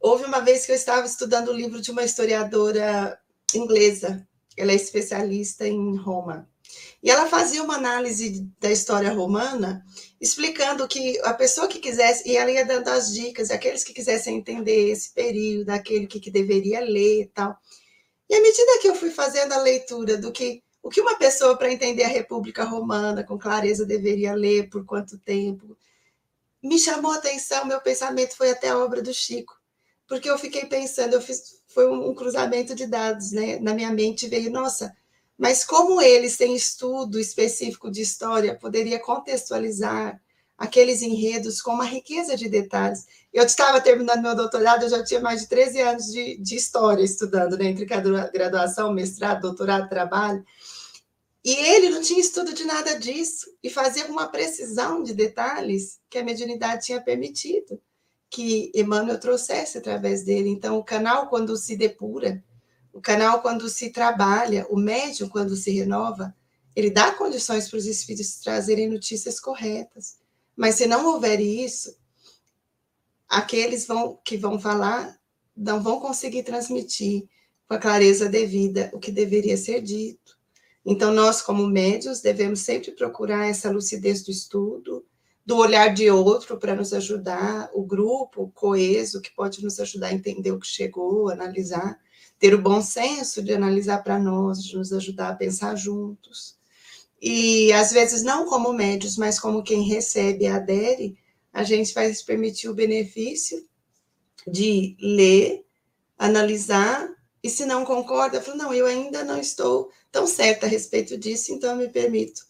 houve 0.00 0.24
uma 0.24 0.40
vez 0.40 0.66
que 0.66 0.72
eu 0.72 0.76
estava 0.76 1.06
estudando 1.06 1.48
o 1.48 1.56
livro 1.56 1.80
de 1.80 1.92
uma 1.92 2.02
historiadora 2.02 3.16
inglesa, 3.54 4.26
ela 4.56 4.72
é 4.72 4.74
especialista 4.74 5.66
em 5.68 5.96
Roma. 5.96 6.49
E 7.02 7.10
ela 7.10 7.26
fazia 7.26 7.62
uma 7.62 7.76
análise 7.76 8.46
da 8.58 8.70
história 8.70 9.10
romana, 9.10 9.82
explicando 10.20 10.86
que 10.86 11.18
a 11.20 11.32
pessoa 11.32 11.66
que 11.66 11.78
quisesse, 11.78 12.28
e 12.28 12.36
ela 12.36 12.50
ia 12.50 12.64
dando 12.64 12.88
as 12.88 13.12
dicas, 13.14 13.50
aqueles 13.50 13.82
que 13.82 13.94
quisessem 13.94 14.36
entender 14.36 14.90
esse 14.90 15.12
período, 15.14 15.70
aquele 15.70 16.06
que, 16.06 16.20
que 16.20 16.30
deveria 16.30 16.80
ler 16.80 17.22
e 17.22 17.26
tal. 17.26 17.56
E 18.28 18.34
à 18.34 18.40
medida 18.42 18.78
que 18.82 18.88
eu 18.88 18.94
fui 18.94 19.10
fazendo 19.10 19.52
a 19.52 19.62
leitura 19.62 20.18
do 20.18 20.30
que 20.30 20.62
o 20.82 20.88
que 20.88 21.00
uma 21.00 21.16
pessoa 21.16 21.56
para 21.56 21.72
entender 21.72 22.04
a 22.04 22.08
República 22.08 22.64
Romana 22.64 23.22
com 23.22 23.38
clareza 23.38 23.84
deveria 23.84 24.34
ler, 24.34 24.70
por 24.70 24.84
quanto 24.84 25.18
tempo, 25.18 25.76
me 26.62 26.78
chamou 26.78 27.12
a 27.12 27.16
atenção, 27.16 27.66
meu 27.66 27.80
pensamento 27.80 28.36
foi 28.36 28.50
até 28.50 28.68
a 28.68 28.78
obra 28.78 29.02
do 29.02 29.12
Chico, 29.12 29.54
porque 30.06 30.28
eu 30.28 30.38
fiquei 30.38 30.66
pensando, 30.66 31.14
eu 31.14 31.20
fiz, 31.20 31.62
foi 31.68 31.88
um 31.90 32.14
cruzamento 32.14 32.74
de 32.74 32.86
dados, 32.86 33.32
né? 33.32 33.58
Na 33.60 33.74
minha 33.74 33.90
mente 33.90 34.26
veio, 34.26 34.50
nossa, 34.50 34.94
mas 35.40 35.64
como 35.64 36.02
eles 36.02 36.36
têm 36.36 36.54
estudo 36.54 37.18
específico 37.18 37.90
de 37.90 38.02
história, 38.02 38.54
poderia 38.54 38.98
contextualizar 38.98 40.20
aqueles 40.58 41.00
enredos 41.00 41.62
com 41.62 41.70
uma 41.70 41.86
riqueza 41.86 42.36
de 42.36 42.46
detalhes. 42.46 43.06
Eu 43.32 43.44
estava 43.44 43.80
terminando 43.80 44.20
meu 44.20 44.36
doutorado, 44.36 44.82
eu 44.82 44.90
já 44.90 45.02
tinha 45.02 45.18
mais 45.18 45.40
de 45.40 45.48
13 45.48 45.80
anos 45.80 46.12
de, 46.12 46.36
de 46.36 46.56
história 46.56 47.02
estudando, 47.02 47.56
né, 47.56 47.68
entre 47.68 47.86
graduação, 47.86 48.92
mestrado, 48.92 49.40
doutorado, 49.40 49.88
trabalho. 49.88 50.44
E 51.42 51.54
ele 51.54 51.88
não 51.88 52.02
tinha 52.02 52.20
estudo 52.20 52.52
de 52.52 52.64
nada 52.64 52.98
disso 52.98 53.50
e 53.62 53.70
fazia 53.70 54.04
uma 54.08 54.28
precisão 54.28 55.02
de 55.02 55.14
detalhes 55.14 55.98
que 56.10 56.18
a 56.18 56.22
mediunidade 56.22 56.84
tinha 56.84 57.00
permitido 57.00 57.80
que 58.28 58.70
Emmanuel 58.74 59.18
trouxesse 59.18 59.78
através 59.78 60.22
dele. 60.22 60.50
Então, 60.50 60.76
o 60.76 60.84
canal, 60.84 61.28
quando 61.28 61.56
se 61.56 61.78
depura, 61.78 62.44
o 62.92 63.00
canal, 63.00 63.40
quando 63.40 63.68
se 63.68 63.90
trabalha, 63.90 64.66
o 64.68 64.76
médium, 64.76 65.28
quando 65.28 65.56
se 65.56 65.70
renova, 65.70 66.34
ele 66.74 66.90
dá 66.90 67.12
condições 67.12 67.68
para 67.68 67.78
os 67.78 67.86
espíritos 67.86 68.36
trazerem 68.36 68.88
notícias 68.88 69.40
corretas. 69.40 70.18
Mas 70.56 70.76
se 70.76 70.86
não 70.86 71.06
houver 71.06 71.40
isso, 71.40 71.96
aqueles 73.28 73.86
vão, 73.86 74.18
que 74.24 74.36
vão 74.36 74.58
falar 74.60 75.18
não 75.56 75.82
vão 75.82 76.00
conseguir 76.00 76.42
transmitir 76.42 77.28
com 77.68 77.74
a 77.74 77.78
clareza 77.78 78.28
devida 78.28 78.90
o 78.92 78.98
que 78.98 79.12
deveria 79.12 79.56
ser 79.56 79.80
dito. 79.80 80.38
Então, 80.84 81.12
nós, 81.12 81.42
como 81.42 81.66
médios, 81.66 82.20
devemos 82.20 82.60
sempre 82.60 82.92
procurar 82.92 83.46
essa 83.46 83.70
lucidez 83.70 84.22
do 84.22 84.30
estudo, 84.30 85.04
do 85.44 85.56
olhar 85.56 85.92
de 85.92 86.10
outro 86.10 86.58
para 86.58 86.74
nos 86.74 86.92
ajudar, 86.92 87.70
o 87.74 87.82
grupo 87.84 88.50
coeso 88.54 89.20
que 89.20 89.34
pode 89.34 89.62
nos 89.62 89.78
ajudar 89.78 90.08
a 90.08 90.14
entender 90.14 90.52
o 90.52 90.58
que 90.58 90.66
chegou, 90.66 91.28
analisar 91.28 91.98
ter 92.40 92.54
o 92.54 92.62
bom 92.62 92.80
senso 92.80 93.42
de 93.42 93.52
analisar 93.52 94.02
para 94.02 94.18
nós, 94.18 94.64
de 94.64 94.74
nos 94.74 94.92
ajudar 94.94 95.28
a 95.28 95.36
pensar 95.36 95.76
juntos. 95.76 96.58
E 97.20 97.70
às 97.74 97.92
vezes 97.92 98.22
não 98.22 98.46
como 98.46 98.72
médios, 98.72 99.18
mas 99.18 99.38
como 99.38 99.62
quem 99.62 99.82
recebe 99.82 100.44
e 100.44 100.48
adere, 100.48 101.18
a 101.52 101.62
gente 101.62 101.92
vai 101.92 102.12
se 102.12 102.24
permitir 102.24 102.68
o 102.68 102.74
benefício 102.74 103.62
de 104.48 104.96
ler, 104.98 105.66
analisar, 106.18 107.14
e 107.42 107.50
se 107.50 107.66
não 107.66 107.84
concorda, 107.84 108.40
fala, 108.40 108.56
não, 108.56 108.74
eu 108.74 108.86
ainda 108.86 109.22
não 109.22 109.38
estou 109.38 109.90
tão 110.10 110.26
certa 110.26 110.64
a 110.64 110.68
respeito 110.68 111.18
disso, 111.18 111.52
então 111.52 111.70
eu 111.70 111.76
me 111.76 111.88
permito 111.88 112.46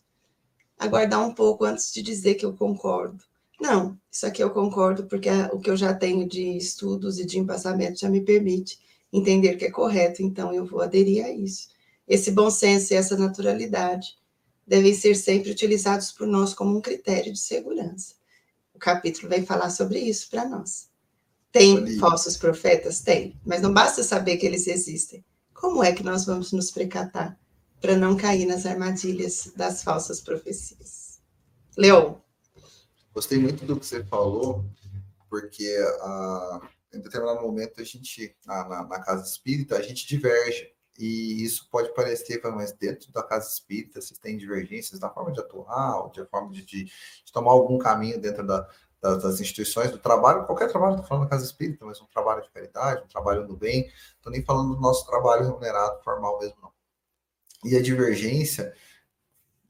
aguardar 0.79 1.21
um 1.27 1.35
pouco 1.35 1.65
antes 1.65 1.93
de 1.93 2.01
dizer 2.01 2.37
que 2.37 2.47
eu 2.47 2.55
concordo. 2.55 3.25
Não, 3.61 3.99
isso 4.11 4.25
aqui 4.25 4.43
eu 4.43 4.51
concordo 4.51 5.05
porque 5.07 5.29
o 5.53 5.59
que 5.59 5.69
eu 5.69 5.77
já 5.77 5.93
tenho 5.93 6.29
de 6.29 6.57
estudos 6.57 7.19
e 7.19 7.27
de 7.27 7.39
embasamento 7.39 7.99
já 8.01 8.09
me 8.09 8.21
permite 8.21 8.79
entender 9.13 9.57
que 9.57 9.65
é 9.65 9.71
correto, 9.71 10.23
então 10.23 10.53
eu 10.53 10.65
vou 10.65 10.81
aderir 10.81 11.25
a 11.25 11.31
isso. 11.31 11.69
Esse 12.07 12.31
bom 12.31 12.51
senso 12.51 12.93
e 12.93 12.97
essa 12.97 13.17
naturalidade 13.17 14.17
devem 14.67 14.95
ser 14.95 15.15
sempre 15.15 15.51
utilizados 15.51 16.13
por 16.13 16.27
nós 16.27 16.55
como 16.55 16.77
um 16.77 16.81
critério 16.81 17.33
de 17.33 17.39
segurança. 17.39 18.15
O 18.75 18.79
capítulo 18.79 19.29
vem 19.29 19.45
falar 19.45 19.71
sobre 19.71 19.99
isso 19.99 20.29
para 20.31 20.49
nós. 20.49 20.89
Tem 21.53 21.99
falsos 21.99 22.37
profetas? 22.37 23.01
Tem, 23.01 23.39
mas 23.45 23.61
não 23.61 23.73
basta 23.73 24.03
saber 24.03 24.37
que 24.37 24.47
eles 24.47 24.69
existem. 24.69 25.25
Como 25.53 25.83
é 25.83 25.93
que 25.93 26.05
nós 26.05 26.25
vamos 26.25 26.53
nos 26.53 26.71
precatar 26.71 27.39
para 27.81 27.97
não 27.97 28.17
cair 28.17 28.47
nas 28.47 28.65
armadilhas 28.65 29.53
das 29.57 29.83
falsas 29.83 30.21
profecias? 30.21 31.21
Leon. 31.77 32.15
Gostei 33.13 33.39
muito 33.39 33.65
do 33.65 33.79
que 33.79 33.85
você 33.85 34.05
falou, 34.05 34.65
porque 35.29 35.69
a 36.01 36.61
em 36.93 37.01
determinado 37.01 37.41
momento 37.41 37.81
a 37.81 37.85
gente, 37.85 38.37
na, 38.47 38.69
na, 38.69 38.85
na, 38.85 39.01
casa 39.01 39.25
espírita, 39.25 39.77
a 39.77 39.83
gente 39.83 40.07
diverge. 40.07 40.73
E 40.99 41.43
isso 41.43 41.69
pode 41.71 41.95
parecer, 41.95 42.41
mas 42.53 42.73
dentro 42.73 43.11
da 43.13 43.23
casa 43.23 43.49
espírita, 43.49 44.01
vocês 44.01 44.19
têm 44.19 44.37
divergências 44.37 45.01
na 45.01 45.09
forma 45.09 45.33
de 45.33 45.41
atuar, 45.41 46.03
ou 46.03 46.11
de 46.11 46.25
forma 46.27 46.51
de, 46.51 46.65
de, 46.65 46.85
de 46.85 47.33
tomar 47.33 47.53
algum 47.53 47.79
caminho 47.79 48.21
dentro 48.21 48.47
da, 48.47 48.69
da, 49.01 49.15
das 49.17 49.41
instituições 49.41 49.91
do 49.91 49.99
trabalho, 49.99 50.45
qualquer 50.45 50.69
trabalho, 50.69 50.95
estou 50.95 51.07
falando 51.07 51.25
da 51.25 51.31
casa 51.31 51.45
espírita, 51.45 51.87
mas 51.87 52.01
um 52.01 52.07
trabalho 52.07 52.43
de 52.43 52.51
caridade, 52.51 53.03
um 53.05 53.09
trabalho 53.09 53.47
no 53.47 53.57
bem, 53.57 53.91
estou 54.17 54.31
nem 54.31 54.45
falando 54.45 54.75
do 54.75 54.81
nosso 54.81 55.07
trabalho 55.07 55.45
remunerado, 55.45 56.03
formal 56.03 56.39
mesmo, 56.39 56.57
não. 56.61 56.71
E 57.65 57.77
a 57.77 57.83
divergência 57.83 58.75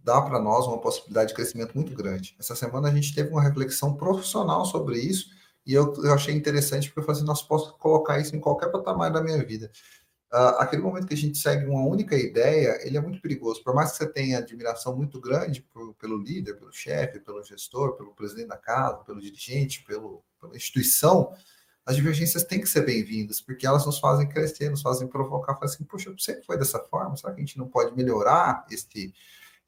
dá 0.02 0.20
para 0.20 0.40
nós 0.40 0.66
uma 0.66 0.80
possibilidade 0.80 1.28
de 1.28 1.34
crescimento 1.34 1.74
muito 1.74 1.94
grande. 1.94 2.34
Essa 2.38 2.56
semana 2.56 2.88
a 2.88 2.94
gente 2.94 3.14
teve 3.14 3.30
uma 3.30 3.42
reflexão 3.42 3.94
profissional 3.96 4.64
sobre 4.64 4.98
isso, 4.98 5.30
e 5.66 5.74
eu, 5.74 5.92
eu 6.02 6.14
achei 6.14 6.34
interessante 6.34 6.88
porque 6.88 7.00
eu 7.00 7.04
falei 7.04 7.18
assim, 7.18 7.26
nós 7.26 7.42
posso 7.42 7.76
colocar 7.78 8.18
isso 8.18 8.34
em 8.34 8.40
qualquer 8.40 8.70
patamar 8.70 9.12
da 9.12 9.22
minha 9.22 9.42
vida. 9.44 9.70
uh, 10.32 10.58
aquele 10.58 10.82
momento 10.82 11.06
que 11.06 11.14
a 11.14 11.16
gente 11.16 11.38
segue 11.38 11.66
uma 11.66 11.84
única 11.86 12.16
ideia, 12.16 12.78
ele 12.86 12.96
é 12.96 13.00
muito 13.00 13.20
perigoso. 13.20 13.62
Por 13.62 13.74
mais 13.74 13.92
que 13.92 13.98
você 13.98 14.06
tenha 14.06 14.38
admiração 14.38 14.96
muito 14.96 15.20
grande 15.20 15.62
por, 15.62 15.94
pelo 15.94 16.18
líder, 16.18 16.54
pelo 16.54 16.72
chefe, 16.72 17.20
pelo 17.20 17.42
gestor, 17.42 17.96
pelo 17.96 18.14
presidente 18.14 18.48
da 18.48 18.56
casa, 18.56 18.98
pelo 19.04 19.20
dirigente, 19.20 19.84
pelo, 19.84 20.22
pela 20.40 20.56
instituição, 20.56 21.32
as 21.84 21.96
divergências 21.96 22.44
têm 22.44 22.60
que 22.60 22.68
ser 22.68 22.84
bem-vindas, 22.84 23.40
porque 23.40 23.66
elas 23.66 23.84
nos 23.86 23.98
fazem 23.98 24.28
crescer, 24.28 24.70
nos 24.70 24.82
fazem 24.82 25.08
provocar, 25.08 25.54
falar 25.54 25.66
assim, 25.66 25.84
poxa, 25.84 26.14
sempre 26.18 26.44
foi 26.44 26.56
dessa 26.56 26.78
forma, 26.78 27.16
será 27.16 27.32
que 27.32 27.40
a 27.40 27.44
gente 27.44 27.58
não 27.58 27.68
pode 27.68 27.96
melhorar 27.96 28.64
este, 28.70 29.12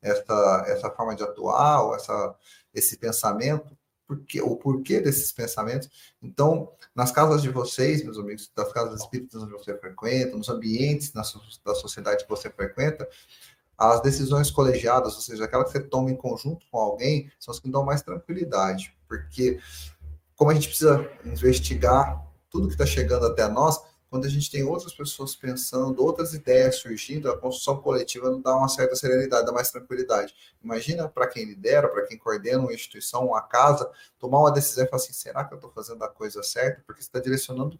essa, 0.00 0.64
essa 0.68 0.90
forma 0.90 1.16
de 1.16 1.22
atuar, 1.22 1.82
ou 1.82 1.96
essa, 1.96 2.36
esse 2.72 2.96
pensamento? 2.96 3.76
Porque, 4.06 4.42
o 4.42 4.56
porquê 4.56 5.00
desses 5.00 5.32
pensamentos. 5.32 5.88
Então, 6.22 6.72
nas 6.94 7.10
casas 7.10 7.40
de 7.40 7.48
vocês, 7.48 8.04
meus 8.04 8.18
amigos, 8.18 8.50
das 8.54 8.72
casas 8.72 9.00
espíritas 9.00 9.42
onde 9.42 9.52
você 9.52 9.76
frequenta, 9.78 10.36
nos 10.36 10.48
ambientes 10.48 11.12
na, 11.12 11.22
da 11.64 11.74
sociedade 11.74 12.24
que 12.24 12.30
você 12.30 12.50
frequenta, 12.50 13.08
as 13.78 14.00
decisões 14.00 14.50
colegiadas, 14.50 15.14
ou 15.14 15.20
seja, 15.20 15.44
aquelas 15.44 15.72
que 15.72 15.78
você 15.78 15.84
toma 15.84 16.10
em 16.10 16.16
conjunto 16.16 16.66
com 16.70 16.78
alguém, 16.78 17.30
são 17.40 17.52
as 17.52 17.58
que 17.58 17.70
dão 17.70 17.84
mais 17.84 18.02
tranquilidade, 18.02 18.94
porque 19.08 19.58
como 20.36 20.50
a 20.50 20.54
gente 20.54 20.68
precisa 20.68 21.08
investigar 21.24 22.22
tudo 22.50 22.66
que 22.66 22.74
está 22.74 22.86
chegando 22.86 23.26
até 23.26 23.48
nós, 23.48 23.80
quando 24.12 24.26
a 24.26 24.28
gente 24.28 24.50
tem 24.50 24.62
outras 24.62 24.92
pessoas 24.92 25.34
pensando, 25.34 26.04
outras 26.04 26.34
ideias 26.34 26.76
surgindo, 26.76 27.30
a 27.30 27.38
construção 27.38 27.80
coletiva 27.80 28.30
não 28.30 28.42
dá 28.42 28.54
uma 28.54 28.68
certa 28.68 28.94
serenidade, 28.94 29.46
dá 29.46 29.52
mais 29.52 29.70
tranquilidade. 29.70 30.34
Imagina 30.62 31.08
para 31.08 31.26
quem 31.26 31.46
lidera, 31.46 31.88
para 31.88 32.06
quem 32.06 32.18
coordena 32.18 32.58
uma 32.58 32.74
instituição, 32.74 33.28
uma 33.28 33.40
casa, 33.40 33.90
tomar 34.18 34.40
uma 34.40 34.52
decisão 34.52 34.84
e 34.84 34.86
falar 34.86 35.02
assim: 35.02 35.14
será 35.14 35.44
que 35.46 35.54
eu 35.54 35.56
estou 35.56 35.70
fazendo 35.70 36.04
a 36.04 36.10
coisa 36.10 36.42
certa? 36.42 36.82
Porque 36.86 37.00
você 37.00 37.08
está 37.08 37.20
direcionando. 37.20 37.78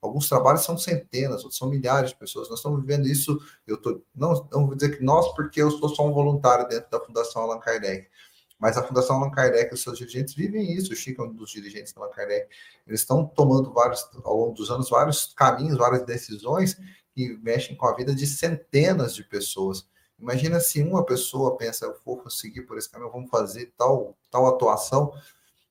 Alguns 0.00 0.26
trabalhos 0.26 0.64
são 0.64 0.78
centenas, 0.78 1.42
outros 1.42 1.58
são 1.58 1.68
milhares 1.68 2.10
de 2.10 2.16
pessoas. 2.16 2.48
Nós 2.48 2.60
estamos 2.60 2.80
vivendo 2.80 3.06
isso. 3.06 3.38
Eu 3.66 3.76
tô, 3.76 4.00
não, 4.14 4.48
não 4.50 4.66
vou 4.66 4.74
dizer 4.74 4.96
que 4.96 5.04
nós, 5.04 5.34
porque 5.34 5.60
eu 5.60 5.70
sou 5.70 5.90
só 5.90 6.06
um 6.06 6.14
voluntário 6.14 6.66
dentro 6.66 6.90
da 6.90 6.98
Fundação 6.98 7.42
Allan 7.42 7.60
Kardec 7.60 8.08
mas 8.64 8.78
a 8.78 8.82
Fundação 8.82 9.16
Allan 9.16 9.30
Kardec 9.30 9.70
e 9.70 9.74
os 9.74 9.82
seus 9.82 9.98
dirigentes 9.98 10.32
vivem 10.32 10.72
isso. 10.72 10.90
O 10.90 10.96
Chico 10.96 11.20
é 11.20 11.26
um 11.26 11.34
dos 11.34 11.50
dirigentes 11.50 11.92
da 11.92 12.00
Allan 12.00 12.10
Kardec. 12.10 12.48
Eles 12.86 13.00
estão 13.00 13.26
tomando 13.26 13.70
vários, 13.74 14.08
ao 14.24 14.34
longo 14.34 14.54
dos 14.54 14.70
anos, 14.70 14.88
vários 14.88 15.34
caminhos, 15.36 15.76
várias 15.76 16.02
decisões 16.06 16.80
que 17.12 17.36
mexem 17.42 17.76
com 17.76 17.86
a 17.86 17.94
vida 17.94 18.14
de 18.14 18.26
centenas 18.26 19.14
de 19.14 19.22
pessoas. 19.22 19.86
Imagina 20.18 20.60
se 20.60 20.80
uma 20.80 21.04
pessoa 21.04 21.58
pensa, 21.58 21.84
eu 21.84 21.94
vou 22.06 22.30
seguir 22.30 22.62
por 22.62 22.78
esse 22.78 22.88
caminho, 22.88 23.12
vamos 23.12 23.28
fazer 23.28 23.70
tal, 23.76 24.16
tal 24.30 24.46
atuação. 24.46 25.12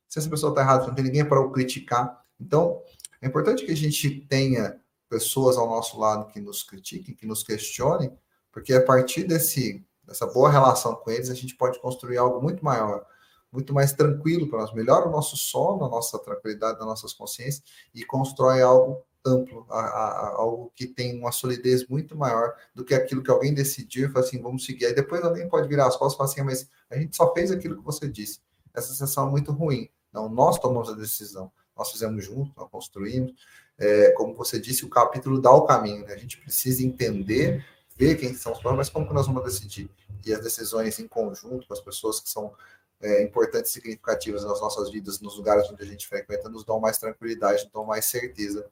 Se 0.08 0.20
essa 0.20 0.30
pessoa 0.30 0.52
está 0.52 0.62
errada, 0.62 0.86
não 0.86 0.94
tem 0.94 1.06
ninguém 1.06 1.26
para 1.28 1.42
o 1.42 1.52
criticar. 1.52 2.24
Então, 2.40 2.80
é 3.20 3.26
importante 3.26 3.66
que 3.66 3.72
a 3.72 3.76
gente 3.76 4.22
tenha 4.30 4.80
pessoas 5.10 5.58
ao 5.58 5.68
nosso 5.68 6.00
lado 6.00 6.32
que 6.32 6.40
nos 6.40 6.62
critiquem, 6.62 7.16
que 7.16 7.26
nos 7.26 7.42
questionem, 7.42 8.16
porque 8.52 8.72
a 8.72 8.86
partir 8.86 9.24
desse 9.24 9.84
dessa 10.06 10.26
boa 10.28 10.50
relação 10.50 10.96
com 10.96 11.12
eles, 11.12 11.30
a 11.30 11.34
gente 11.34 11.56
pode 11.56 11.80
construir 11.80 12.18
algo 12.18 12.42
muito 12.42 12.64
maior, 12.64 13.06
muito 13.52 13.74
mais 13.74 13.94
tranquilo 13.94 14.50
para 14.50 14.60
nós, 14.60 14.74
melhora 14.74 15.08
o 15.08 15.12
nosso 15.12 15.38
sono, 15.38 15.86
a 15.86 15.90
nossa 15.90 16.20
tranquilidade 16.20 16.78
das 16.78 16.88
nossas 16.88 17.14
consciências 17.14 17.64
e 17.94 18.04
constrói 18.04 18.62
algo 18.62 19.04
amplo, 19.26 19.66
a, 19.70 19.80
a, 19.80 20.36
algo 20.36 20.72
que 20.76 20.86
tem 20.86 21.18
uma 21.18 21.32
solidez 21.32 21.88
muito 21.88 22.18
maior 22.18 22.54
do 22.76 22.84
que 22.84 22.94
aquilo 22.94 23.24
que 23.24 23.32
alguém 23.32 23.54
decidiu 23.54 24.08
e 24.08 24.12
fala 24.12 24.26
assim, 24.26 24.42
vamos 24.42 24.66
seguir. 24.66 24.88
Aí 24.88 24.94
depois 24.94 25.24
alguém 25.24 25.48
pode 25.48 25.68
virar 25.68 25.88
as 25.88 25.96
costas 25.96 26.14
e 26.14 26.18
falar 26.18 26.30
assim, 26.30 26.42
mas 26.44 26.70
a 26.90 27.00
gente 27.00 27.16
só 27.16 27.34
fez 27.34 27.52
aquilo 27.52 27.78
que 27.78 27.84
você 27.84 28.08
disse. 28.08 28.42
Essa 28.74 28.90
sensação 28.90 29.28
é 29.28 29.32
muito 29.32 29.52
ruim. 29.52 29.90
Não, 30.12 30.30
nós 30.30 30.60
tomamos 30.60 30.90
a 30.90 30.94
decisão, 30.94 31.52
nós 31.76 31.92
fizemos 31.92 32.24
juntos, 32.24 32.54
nós 32.56 32.70
construímos. 32.70 33.34
É, 33.78 34.12
como 34.12 34.36
você 34.36 34.60
disse, 34.60 34.86
o 34.86 34.90
capítulo 34.90 35.42
dá 35.42 35.52
o 35.52 35.66
caminho, 35.66 36.06
né? 36.06 36.14
a 36.14 36.18
gente 36.18 36.38
precisa 36.38 36.84
entender 36.84 37.66
ver 37.98 38.16
quem 38.16 38.34
são 38.34 38.52
os 38.52 38.60
problemas, 38.60 38.88
mas 38.88 38.94
como 38.94 39.08
que 39.08 39.14
nós 39.14 39.28
vamos 39.28 39.44
decidir? 39.44 39.90
E 40.26 40.34
as 40.34 40.42
decisões 40.42 41.00
em 41.00 41.08
conjunto 41.08 41.68
com 41.68 41.74
as 41.74 41.82
pessoas 41.82 42.20
que 42.20 42.30
são 42.30 42.54
é, 43.02 43.22
importantes 43.24 43.72
e 43.72 43.74
significativas 43.74 44.44
nas 44.44 44.62
nossas 44.62 44.90
vidas, 44.90 45.20
nos 45.20 45.38
lugares 45.38 45.70
onde 45.70 45.84
a 45.84 45.86
gente 45.86 46.08
frequenta, 46.08 46.50
nos 46.50 46.64
dão 46.64 46.80
mais 46.80 46.98
tranquilidade, 46.98 47.64
nos 47.64 47.72
dão 47.72 47.86
mais 47.86 48.06
certeza 48.06 48.66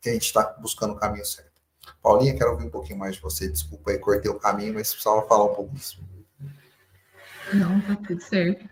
que 0.00 0.08
a 0.08 0.12
gente 0.12 0.26
está 0.26 0.42
buscando 0.58 0.94
o 0.94 0.96
caminho 0.96 1.24
certo. 1.24 1.50
Paulinha, 2.02 2.36
quero 2.36 2.52
ouvir 2.52 2.64
um 2.66 2.70
pouquinho 2.70 2.98
mais 2.98 3.16
de 3.16 3.20
você. 3.20 3.48
Desculpa 3.48 3.90
aí, 3.90 3.98
cortei 3.98 4.30
o 4.30 4.38
caminho, 4.38 4.74
mas 4.74 4.90
precisava 4.90 5.26
falar 5.26 5.44
um 5.44 5.54
pouco 5.54 5.74
disso. 5.74 6.02
Não, 7.52 7.80
tá 7.82 7.96
tudo 8.06 8.20
certo. 8.22 8.68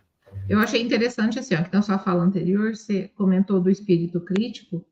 Eu 0.49 0.59
achei 0.59 0.81
interessante, 0.81 1.39
assim, 1.39 1.55
ó, 1.55 1.63
que 1.63 1.73
na 1.73 1.83
sua 1.83 1.99
fala 1.99 2.23
anterior, 2.23 2.75
você 2.75 3.09
comentou 3.17 3.61
do 3.61 3.71
espírito 3.71 4.21
crítico, 4.21 4.85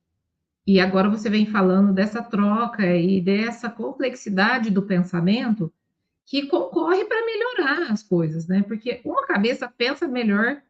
e 0.66 0.80
agora 0.80 1.08
você 1.08 1.30
vem 1.30 1.46
falando 1.46 1.92
dessa 1.92 2.20
troca 2.20 2.84
e 2.96 3.20
dessa 3.20 3.70
complexidade 3.70 4.68
do 4.68 4.82
pensamento 4.82 5.72
que 6.26 6.46
concorre 6.48 7.04
para 7.04 7.24
melhorar 7.24 7.92
as 7.92 8.02
coisas, 8.02 8.48
né? 8.48 8.64
Porque 8.64 9.00
uma 9.04 9.24
cabeça 9.24 9.68
pensa 9.68 10.08
melhor 10.08 10.60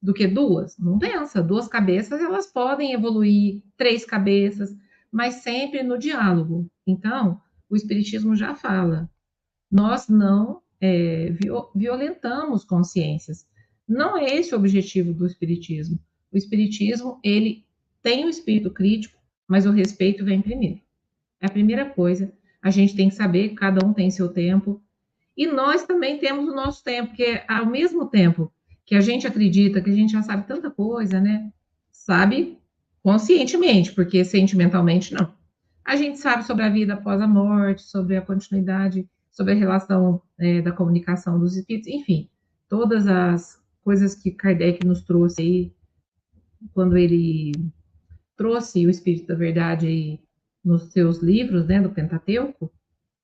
do 0.00 0.14
que 0.14 0.26
duas, 0.26 0.78
não 0.78 0.98
pensa. 0.98 1.42
Duas 1.42 1.68
cabeças 1.68 2.22
elas 2.22 2.46
podem 2.46 2.94
evoluir, 2.94 3.62
três 3.76 4.04
cabeças, 4.06 4.74
mas 5.12 5.36
sempre 5.36 5.82
no 5.82 5.98
diálogo. 5.98 6.66
Então, 6.86 7.38
o 7.68 7.76
Espiritismo 7.76 8.34
já 8.34 8.54
fala: 8.54 9.10
nós 9.70 10.08
não 10.08 10.62
é, 10.80 11.34
violentamos 11.74 12.64
consciências. 12.64 13.46
Não 13.86 14.16
é 14.16 14.24
esse 14.24 14.54
o 14.54 14.58
objetivo 14.58 15.12
do 15.12 15.26
Espiritismo. 15.26 15.98
O 16.32 16.36
Espiritismo 16.38 17.20
ele 17.22 17.64
tem 18.02 18.24
o 18.24 18.28
espírito 18.28 18.70
crítico 18.70 19.13
mas 19.48 19.66
o 19.66 19.70
respeito 19.70 20.24
vem 20.24 20.40
primeiro. 20.40 20.80
É 21.40 21.46
a 21.46 21.50
primeira 21.50 21.84
coisa. 21.84 22.32
A 22.62 22.70
gente 22.70 22.96
tem 22.96 23.08
que 23.08 23.14
saber 23.14 23.50
que 23.50 23.54
cada 23.56 23.84
um 23.86 23.92
tem 23.92 24.10
seu 24.10 24.28
tempo. 24.28 24.82
E 25.36 25.46
nós 25.46 25.84
também 25.84 26.18
temos 26.18 26.48
o 26.48 26.54
nosso 26.54 26.82
tempo, 26.82 27.08
porque 27.08 27.42
ao 27.48 27.66
mesmo 27.66 28.06
tempo 28.06 28.52
que 28.86 28.94
a 28.94 29.00
gente 29.00 29.26
acredita 29.26 29.80
que 29.80 29.90
a 29.90 29.94
gente 29.94 30.12
já 30.12 30.22
sabe 30.22 30.46
tanta 30.46 30.70
coisa, 30.70 31.20
né? 31.20 31.50
Sabe 31.90 32.58
conscientemente, 33.02 33.92
porque 33.92 34.24
sentimentalmente 34.24 35.12
não. 35.12 35.32
A 35.84 35.96
gente 35.96 36.18
sabe 36.18 36.44
sobre 36.44 36.64
a 36.64 36.70
vida 36.70 36.94
após 36.94 37.20
a 37.20 37.26
morte, 37.26 37.82
sobre 37.82 38.16
a 38.16 38.22
continuidade, 38.22 39.06
sobre 39.30 39.52
a 39.52 39.56
relação 39.56 40.22
é, 40.38 40.62
da 40.62 40.72
comunicação 40.72 41.38
dos 41.38 41.56
espíritos, 41.56 41.92
enfim, 41.92 42.30
todas 42.68 43.06
as 43.06 43.60
coisas 43.82 44.14
que 44.14 44.30
Kardec 44.30 44.86
nos 44.86 45.02
trouxe 45.02 45.42
aí 45.42 45.72
quando 46.72 46.96
ele 46.96 47.52
trouxe 48.36 48.86
o 48.86 48.90
Espírito 48.90 49.26
da 49.26 49.34
Verdade 49.34 49.86
aí 49.86 50.20
nos 50.64 50.84
seus 50.92 51.18
livros, 51.18 51.66
né, 51.66 51.80
do 51.80 51.90
Pentateuco, 51.90 52.72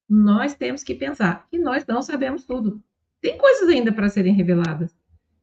nós 0.09 0.55
temos 0.55 0.83
que 0.83 0.95
pensar 0.95 1.47
que 1.49 1.59
nós 1.59 1.87
não 1.87 2.03
sabemos 2.03 2.45
tudo. 2.45 2.83
Tem 3.21 3.39
coisas 3.39 3.69
ainda 3.69 3.93
para 3.93 4.09
serem 4.09 4.35
reveladas. 4.35 4.95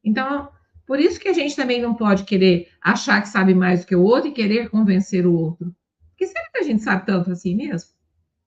Então, 0.04 0.50
por 0.86 1.00
isso 1.00 1.18
que 1.18 1.28
a 1.28 1.32
gente 1.32 1.56
também 1.56 1.80
não 1.80 1.94
pode 1.94 2.24
querer 2.24 2.68
achar 2.80 3.20
que 3.20 3.28
sabe 3.28 3.54
mais 3.54 3.80
do 3.80 3.86
que 3.86 3.96
o 3.96 4.02
outro 4.02 4.28
e 4.28 4.32
querer 4.32 4.70
convencer 4.70 5.26
o 5.26 5.34
outro. 5.34 5.74
Porque 6.10 6.26
será 6.26 6.50
que 6.50 6.58
a 6.58 6.62
gente 6.62 6.82
sabe 6.82 7.06
tanto 7.06 7.30
assim 7.30 7.54
mesmo? 7.54 7.90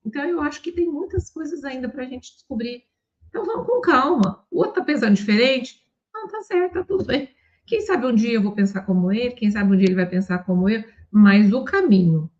Então, 0.05 0.24
eu 0.26 0.41
acho 0.41 0.61
que 0.61 0.72
tem 0.72 0.89
muitas 0.89 1.30
coisas 1.30 1.63
ainda 1.63 1.88
para 1.89 2.03
a 2.03 2.07
gente 2.07 2.34
descobrir. 2.34 2.84
Então, 3.30 3.45
vamos 3.45 3.67
com 3.67 3.82
calma. 3.82 4.45
O 4.51 4.57
outro 4.57 4.82
está 4.82 4.84
pensando 4.84 5.15
diferente? 5.15 5.82
Não, 6.13 6.28
tá 6.28 6.41
certo, 6.41 6.74
tá 6.74 6.84
tudo 6.84 7.05
bem. 7.05 7.30
Quem 7.65 7.82
sabe 7.82 8.05
um 8.05 8.13
dia 8.13 8.34
eu 8.34 8.41
vou 8.41 8.51
pensar 8.51 8.82
como 8.82 9.11
ele, 9.11 9.32
quem 9.32 9.49
sabe 9.49 9.74
um 9.74 9.78
dia 9.78 9.88
ele 9.88 9.95
vai 9.95 10.05
pensar 10.05 10.39
como 10.39 10.67
eu 10.67 10.84
mas 11.12 11.51
o 11.51 11.64
caminho 11.64 12.32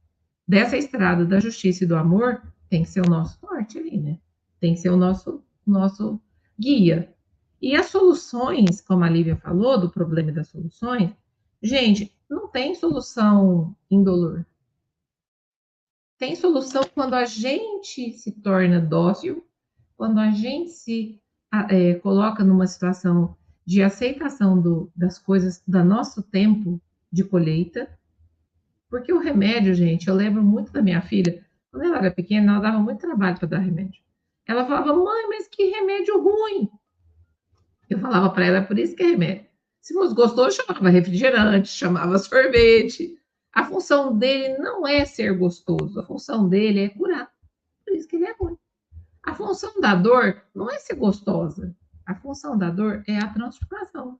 dessa 0.48 0.78
estrada 0.78 1.26
da 1.26 1.40
justiça 1.40 1.84
e 1.84 1.88
do 1.88 1.96
amor 1.96 2.42
tem 2.70 2.84
que 2.84 2.90
ser 2.90 3.02
o 3.02 3.10
nosso 3.10 3.38
norte 3.46 3.78
ali, 3.78 4.00
né? 4.00 4.20
Tem 4.60 4.74
que 4.74 4.80
ser 4.80 4.90
o 4.90 4.98
nosso, 4.98 5.44
nosso 5.66 6.20
guia. 6.58 7.14
E 7.62 7.76
as 7.76 7.88
soluções, 7.88 8.82
como 8.82 9.04
a 9.04 9.10
Lívia 9.10 9.36
falou, 9.36 9.80
do 9.80 9.90
problema 9.90 10.32
das 10.32 10.48
soluções, 10.48 11.12
gente, 11.62 12.16
não 12.30 12.48
tem 12.48 12.74
solução 12.74 13.76
indolor. 13.90 14.46
Tem 16.18 16.36
solução 16.36 16.84
quando 16.94 17.16
a 17.16 17.26
gente 17.26 18.14
se 18.14 18.32
torna 18.32 18.80
dócil, 18.80 19.46
quando 19.98 20.20
a 20.20 20.32
gente 20.32 20.72
se 20.72 21.22
é, 21.70 21.96
coloca 21.96 22.44
numa 22.44 22.68
situação 22.68 23.36
de 23.66 23.84
aceitação 23.84 24.60
do, 24.60 24.92
das 24.96 25.20
coisas 25.20 25.62
do 25.68 25.84
nosso 25.84 26.24
tempo 26.24 26.82
de 27.12 27.24
colheita, 27.24 27.90
porque 28.92 29.14
o 29.14 29.20
remédio, 29.20 29.74
gente, 29.74 30.10
eu 30.10 30.14
lembro 30.14 30.44
muito 30.44 30.74
da 30.74 30.82
minha 30.82 31.02
filha, 31.02 31.42
quando 31.72 31.86
ela 31.86 31.98
era 32.00 32.12
pequena, 32.12 32.52
ela 32.52 32.62
dava 32.62 32.78
muito 32.78 33.00
trabalho 33.00 33.40
para 33.40 33.48
dar 33.48 33.60
remédio. 33.60 34.04
Ela 34.46 34.66
falava, 34.66 34.94
mãe, 34.94 35.30
mas 35.30 35.48
que 35.48 35.70
remédio 35.70 36.22
ruim. 36.22 36.70
Eu 37.90 38.00
falava 38.00 38.30
para 38.30 38.46
ela, 38.46 38.58
é 38.58 38.62
por 38.62 38.78
isso 38.78 38.94
que 38.94 39.02
é 39.02 39.08
remédio. 39.08 39.46
Se 39.80 39.94
fosse 39.94 40.14
gostoso, 40.14 40.58
chamava 40.58 40.90
refrigerante, 40.90 41.70
chamava 41.70 42.20
sorvete. 42.20 43.18
A 43.54 43.64
função 43.64 44.18
dele 44.18 44.58
não 44.58 44.86
é 44.86 45.06
ser 45.06 45.38
gostoso, 45.38 45.98
a 45.98 46.04
função 46.04 46.50
dele 46.50 46.82
é 46.82 46.90
curar. 46.90 47.32
Por 47.86 47.96
isso 47.96 48.10
que 48.10 48.18
ele 48.18 48.26
é 48.26 48.34
ruim. 48.34 48.58
A 49.24 49.34
função 49.34 49.80
da 49.80 49.96
dor 49.96 50.42
não 50.54 50.70
é 50.70 50.78
ser 50.80 50.96
gostosa. 50.96 51.74
A 52.06 52.14
função 52.16 52.58
da 52.58 52.70
dor 52.70 53.04
é 53.08 53.18
a 53.18 53.30
transformação. 53.30 54.20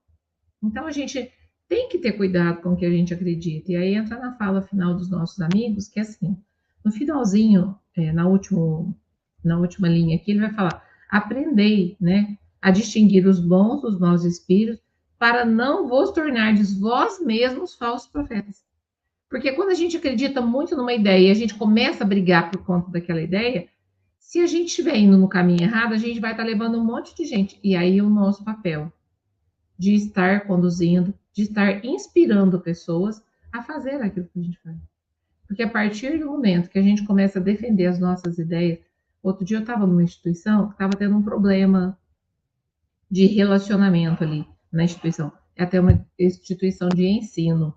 Então, 0.64 0.86
a 0.86 0.92
gente 0.92 1.30
tem 1.72 1.88
que 1.88 1.98
ter 1.98 2.12
cuidado 2.12 2.62
com 2.62 2.74
o 2.74 2.76
que 2.76 2.86
a 2.86 2.90
gente 2.90 3.14
acredita. 3.14 3.72
E 3.72 3.78
aí 3.78 3.96
entra 3.96 4.20
na 4.20 4.34
fala 4.34 4.62
final 4.62 4.94
dos 4.94 5.10
nossos 5.10 5.40
amigos, 5.40 5.88
que 5.88 6.02
é 6.02 6.04
assim, 6.04 6.38
no 6.84 6.92
finalzinho 6.92 7.74
é, 7.96 8.12
na, 8.12 8.28
último, 8.28 8.94
na 9.42 9.58
última 9.58 9.88
linha 9.88 10.18
aqui, 10.18 10.32
ele 10.32 10.42
vai 10.42 10.54
falar: 10.54 10.86
aprendei, 11.10 11.96
né, 11.98 12.38
a 12.62 12.72
distinguir 12.72 13.26
os 13.26 13.40
bons 13.40 13.82
dos 13.82 13.98
maus 13.98 14.26
espíritos, 14.26 14.84
para 15.18 15.46
não 15.46 15.88
vos 15.88 16.12
tornardes 16.12 16.78
vós 16.78 17.24
mesmos 17.24 17.74
falsos 17.74 18.10
profetas. 18.10 18.66
Porque 19.30 19.54
quando 19.54 19.70
a 19.70 19.76
gente 19.76 19.96
acredita 19.96 20.42
muito 20.42 20.76
numa 20.76 20.92
ideia 20.92 21.30
e 21.30 21.32
a 21.32 21.36
gente 21.36 21.56
começa 21.56 22.04
a 22.04 22.08
brigar 22.08 22.52
por 22.52 22.66
conta 22.66 22.92
daquela 22.92 23.22
ideia, 23.22 23.70
se 24.20 24.40
a 24.40 24.46
gente 24.46 24.68
estiver 24.68 24.98
indo 24.98 25.18
no 25.18 25.30
caminho 25.30 25.64
errado, 25.64 25.94
a 25.94 25.98
gente 25.98 26.20
vai 26.20 26.32
estar 26.32 26.44
levando 26.44 26.78
um 26.78 26.84
monte 26.84 27.16
de 27.16 27.24
gente. 27.24 27.58
E 27.64 27.78
aí 27.78 28.02
o 28.02 28.10
nosso 28.10 28.44
papel 28.44 28.92
de 29.80 29.94
estar 29.94 30.46
conduzindo, 30.46 31.14
de 31.34 31.44
estar 31.44 31.84
inspirando 31.86 32.60
pessoas 32.60 33.24
a 33.52 33.62
fazer 33.62 34.02
aquilo 34.02 34.28
que 34.28 34.40
a 34.40 34.44
gente 34.44 34.60
faz. 34.60 34.78
Porque 35.48 35.64
a 35.64 35.70
partir 35.70 36.18
do 36.18 36.28
momento 36.28 36.70
que 36.70 36.80
a 36.80 36.82
gente 36.82 37.06
começa 37.06 37.40
a 37.40 37.42
defender 37.42 37.86
as 37.86 38.00
nossas 38.00 38.38
ideias, 38.38 38.80
outro 39.22 39.44
dia 39.44 39.58
eu 39.58 39.62
estava 39.62 39.86
numa 39.86 40.04
instituição 40.04 40.68
que 40.68 40.74
estava 40.74 40.96
tendo 40.96 41.18
um 41.18 41.22
problema 41.22 41.98
de 43.10 43.26
relacionamento 43.26 44.24
ali 44.24 44.48
na 44.72 44.86
instituição. 44.86 45.32
É 45.56 45.64
até 45.64 45.80
uma 45.80 46.06
instituição 46.18 46.88
de 46.88 47.06
ensino. 47.06 47.76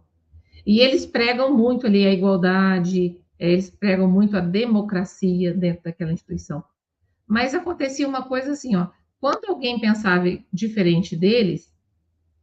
E 0.65 0.79
eles 0.79 1.05
pregam 1.05 1.53
muito 1.53 1.87
ali 1.87 2.07
a 2.07 2.13
igualdade, 2.13 3.19
eles 3.39 3.69
pregam 3.71 4.09
muito 4.09 4.37
a 4.37 4.41
democracia 4.41 5.53
dentro 5.53 5.83
daquela 5.83 6.13
instituição. 6.13 6.63
Mas 7.27 7.55
acontecia 7.55 8.07
uma 8.07 8.23
coisa 8.23 8.53
assim, 8.53 8.77
ó, 8.77 8.89
quando 9.21 9.47
alguém 9.49 9.81
pensava 9.81 10.27
diferente 10.53 11.17
deles, 11.17 11.74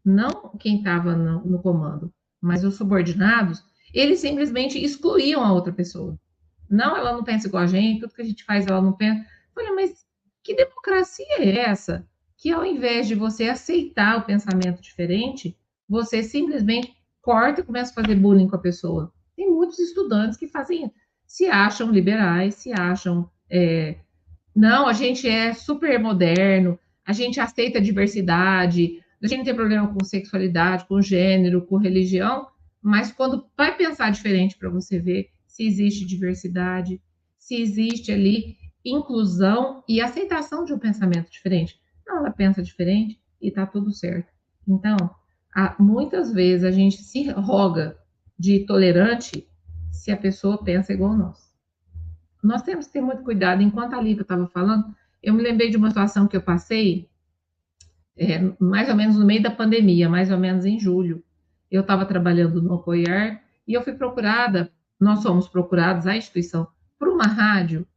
não 0.04 0.56
quem 0.60 0.78
estava 0.78 1.16
no, 1.16 1.46
no, 1.46 1.62
comando, 1.62 2.14
mas 2.40 2.64
os 2.64 2.76
subordinados, 2.76 3.64
eles 3.94 4.20
simplesmente 4.20 4.84
excluíam 4.84 5.44
a 5.44 5.54
outra 5.54 5.72
pessoa. 5.72 6.18
Não, 6.70 6.96
ela 6.96 7.14
não 7.14 7.24
pensa 7.24 7.48
igual 7.48 7.64
a 7.64 7.68
gente, 7.68 8.00
tudo 8.00 8.14
que 8.14 8.22
a 8.22 8.26
gente 8.26 8.44
faz 8.44 8.66
ela 8.66 8.82
não 8.82 8.94
pensa. 8.94 9.26
Olha, 9.56 9.74
mas 9.76 10.06
que 10.44 10.56
democracia 10.56 11.40
é 11.40 11.60
essa? 11.60 12.08
Que 12.38 12.52
ao 12.52 12.66
invés 12.66 13.08
de 13.08 13.16
você 13.16 13.50
aceitar 13.50 14.18
o 14.18 14.26
pensamento 14.26 14.82
diferente, 14.82 15.58
você 15.88 16.24
simplesmente 16.24 16.96
corta 17.22 17.62
e 17.62 17.64
começa 17.64 17.92
a 17.92 18.02
fazer 18.02 18.16
bullying 18.16 18.48
com 18.48 18.56
a 18.56 18.60
pessoa. 18.60 19.14
Tem 19.36 19.50
muitos 19.50 19.78
estudantes 19.80 20.38
que 20.38 20.48
fazem, 20.48 20.92
se 21.26 21.46
acham 21.46 21.92
liberais, 21.92 22.56
se 22.56 22.72
acham. 22.74 23.30
É, 23.50 23.98
não, 24.56 24.88
a 24.88 24.94
gente 24.94 25.28
é 25.28 25.54
super 25.54 26.00
moderno, 26.00 26.80
a 27.06 27.14
gente 27.14 27.40
aceita 27.40 27.78
a 27.78 27.82
diversidade, 27.82 29.02
a 29.24 29.28
gente 29.28 29.46
tem 29.46 29.56
problema 29.56 29.88
com 29.94 30.04
sexualidade, 30.04 30.86
com 30.88 31.02
gênero, 31.02 31.66
com 31.66 31.78
religião, 31.78 32.48
mas 32.82 33.12
quando 33.12 33.46
vai 33.56 33.76
pensar 33.78 34.10
diferente 34.12 34.58
para 34.58 34.70
você 34.70 35.00
ver 35.00 35.30
se 35.46 35.66
existe 35.66 36.06
diversidade, 36.06 37.00
se 37.38 37.56
existe 37.56 38.12
ali 38.12 38.58
inclusão 38.84 39.84
e 39.88 40.02
aceitação 40.02 40.66
de 40.66 40.74
um 40.74 40.80
pensamento 40.80 41.30
diferente. 41.30 41.80
Não, 42.06 42.18
ela 42.18 42.32
pensa 42.32 42.64
diferente 42.64 43.20
e 43.40 43.50
está 43.50 43.66
tudo 43.66 43.92
certo. 43.92 44.32
Então, 44.68 44.98
há, 45.56 45.76
muitas 45.80 46.32
vezes 46.34 46.64
a 46.64 46.72
gente 46.72 46.98
se 47.04 47.30
roga 47.30 47.98
de 48.38 48.66
tolerante 48.66 49.48
se 49.92 50.12
a 50.12 50.18
pessoa 50.18 50.64
pensa 50.64 50.94
igual 50.94 51.16
nós. 51.16 51.52
Nós 52.44 52.64
temos 52.64 52.88
que 52.88 52.94
ter 52.94 53.02
muito 53.02 53.24
cuidado. 53.24 53.62
Enquanto 53.62 53.94
a 53.94 54.02
Lívia 54.02 54.24
estava 54.24 54.48
falando, 54.48 54.96
eu 55.22 55.34
me 55.34 55.44
lembrei 55.44 55.70
de 55.70 55.78
uma 55.78 55.90
situação 55.90 56.28
que 56.28 56.36
eu 56.36 56.42
passei 56.42 57.08
é, 58.18 58.40
mais 58.60 58.90
ou 58.90 58.96
menos 58.96 59.18
no 59.18 59.26
meio 59.26 59.42
da 59.42 59.52
pandemia, 59.52 60.10
mais 60.10 60.32
ou 60.32 60.38
menos 60.38 60.66
em 60.66 60.80
julho. 60.80 61.24
Eu 61.70 61.82
estava 61.82 62.06
trabalhando 62.06 62.62
no 62.62 62.76
Apoiar 62.76 63.42
e 63.68 63.74
eu 63.74 63.82
fui 63.82 63.94
procurada, 63.94 64.72
nós 65.00 65.24
fomos 65.24 65.48
procurados, 65.48 66.06
a 66.06 66.16
instituição, 66.16 66.68
por 67.00 67.08
uma 67.08 67.26
rádio 67.26 67.88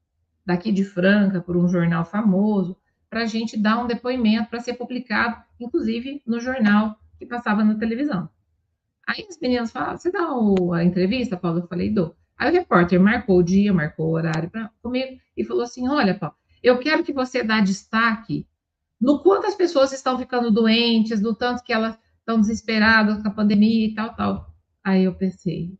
daqui 0.46 0.70
de 0.70 0.84
Franca, 0.84 1.40
por 1.40 1.56
um 1.56 1.68
jornal 1.68 2.04
famoso, 2.04 2.76
para 3.10 3.22
a 3.22 3.26
gente 3.26 3.56
dar 3.56 3.82
um 3.82 3.86
depoimento 3.86 4.50
para 4.50 4.60
ser 4.60 4.74
publicado, 4.74 5.42
inclusive 5.58 6.22
no 6.26 6.40
jornal 6.40 6.96
que 7.18 7.26
passava 7.26 7.64
na 7.64 7.74
televisão. 7.74 8.28
Aí 9.06 9.26
as 9.28 9.38
meninas 9.38 9.70
falaram, 9.70 9.98
você 9.98 10.10
dá 10.10 10.34
o, 10.34 10.72
a 10.72 10.82
entrevista, 10.82 11.36
Paulo? 11.36 11.60
Eu 11.60 11.66
falei, 11.66 11.90
dou. 11.90 12.16
Aí 12.36 12.50
o 12.50 12.52
repórter 12.52 13.00
marcou 13.00 13.38
o 13.38 13.42
dia, 13.42 13.72
marcou 13.72 14.08
o 14.08 14.12
horário 14.14 14.50
pra, 14.50 14.70
comigo 14.82 15.20
e 15.36 15.44
falou 15.44 15.62
assim, 15.62 15.88
olha, 15.88 16.14
Paulo, 16.14 16.34
eu 16.62 16.78
quero 16.78 17.04
que 17.04 17.12
você 17.12 17.42
dá 17.42 17.60
destaque 17.60 18.46
no 19.00 19.22
quanto 19.22 19.46
as 19.46 19.54
pessoas 19.54 19.92
estão 19.92 20.18
ficando 20.18 20.50
doentes, 20.50 21.20
no 21.20 21.34
tanto 21.34 21.62
que 21.62 21.72
elas 21.72 21.98
estão 22.18 22.40
desesperadas 22.40 23.20
com 23.22 23.28
a 23.28 23.32
pandemia 23.32 23.86
e 23.86 23.94
tal, 23.94 24.14
tal. 24.14 24.54
Aí 24.82 25.04
eu 25.04 25.14
pensei, 25.14 25.78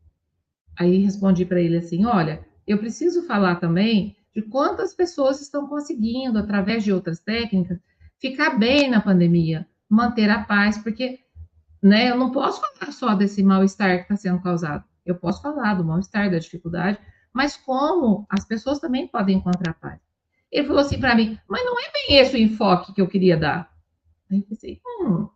aí 0.79 0.99
respondi 0.99 1.45
para 1.45 1.61
ele 1.61 1.79
assim, 1.79 2.05
olha, 2.05 2.47
eu 2.67 2.79
preciso 2.79 3.27
falar 3.27 3.57
também 3.57 4.17
de 4.35 4.43
quantas 4.43 4.95
pessoas 4.95 5.41
estão 5.41 5.67
conseguindo, 5.67 6.39
através 6.39 6.83
de 6.83 6.93
outras 6.93 7.21
técnicas, 7.21 7.79
ficar 8.19 8.59
bem 8.59 8.91
na 8.91 9.01
pandemia, 9.01 9.67
manter 9.89 10.29
a 10.29 10.43
paz, 10.43 10.79
porque 10.79 11.21
né, 11.83 12.11
eu 12.11 12.17
não 12.17 12.33
posso 12.33 12.61
falar 12.61 12.93
só 12.93 13.15
desse 13.15 13.43
mal-estar 13.43 13.97
que 13.99 14.03
está 14.03 14.17
sendo 14.17 14.43
causado. 14.43 14.85
Eu 15.05 15.15
posso 15.15 15.43
falar 15.43 15.75
do 15.75 15.85
mal-estar, 15.85 16.31
da 16.31 16.39
dificuldade, 16.39 16.99
mas 17.33 17.57
como 17.57 18.27
as 18.29 18.45
pessoas 18.47 18.79
também 18.79 19.07
podem 19.07 19.37
encontrar 19.37 19.75
paz. 19.75 20.01
Ele 20.55 20.69
falou 20.69 20.83
assim 20.83 21.01
para 21.01 21.17
mim, 21.17 21.37
mas 21.49 21.65
não 21.65 21.77
é 21.81 21.91
bem 21.93 22.17
esse 22.17 22.37
o 22.37 22.39
enfoque 22.39 22.95
que 22.95 23.01
eu 23.01 23.09
queria 23.09 23.37
dar. 23.37 23.69
Aí 24.31 24.39
eu 24.39 24.45
pensei, 24.45 24.81
hum, 24.87 25.29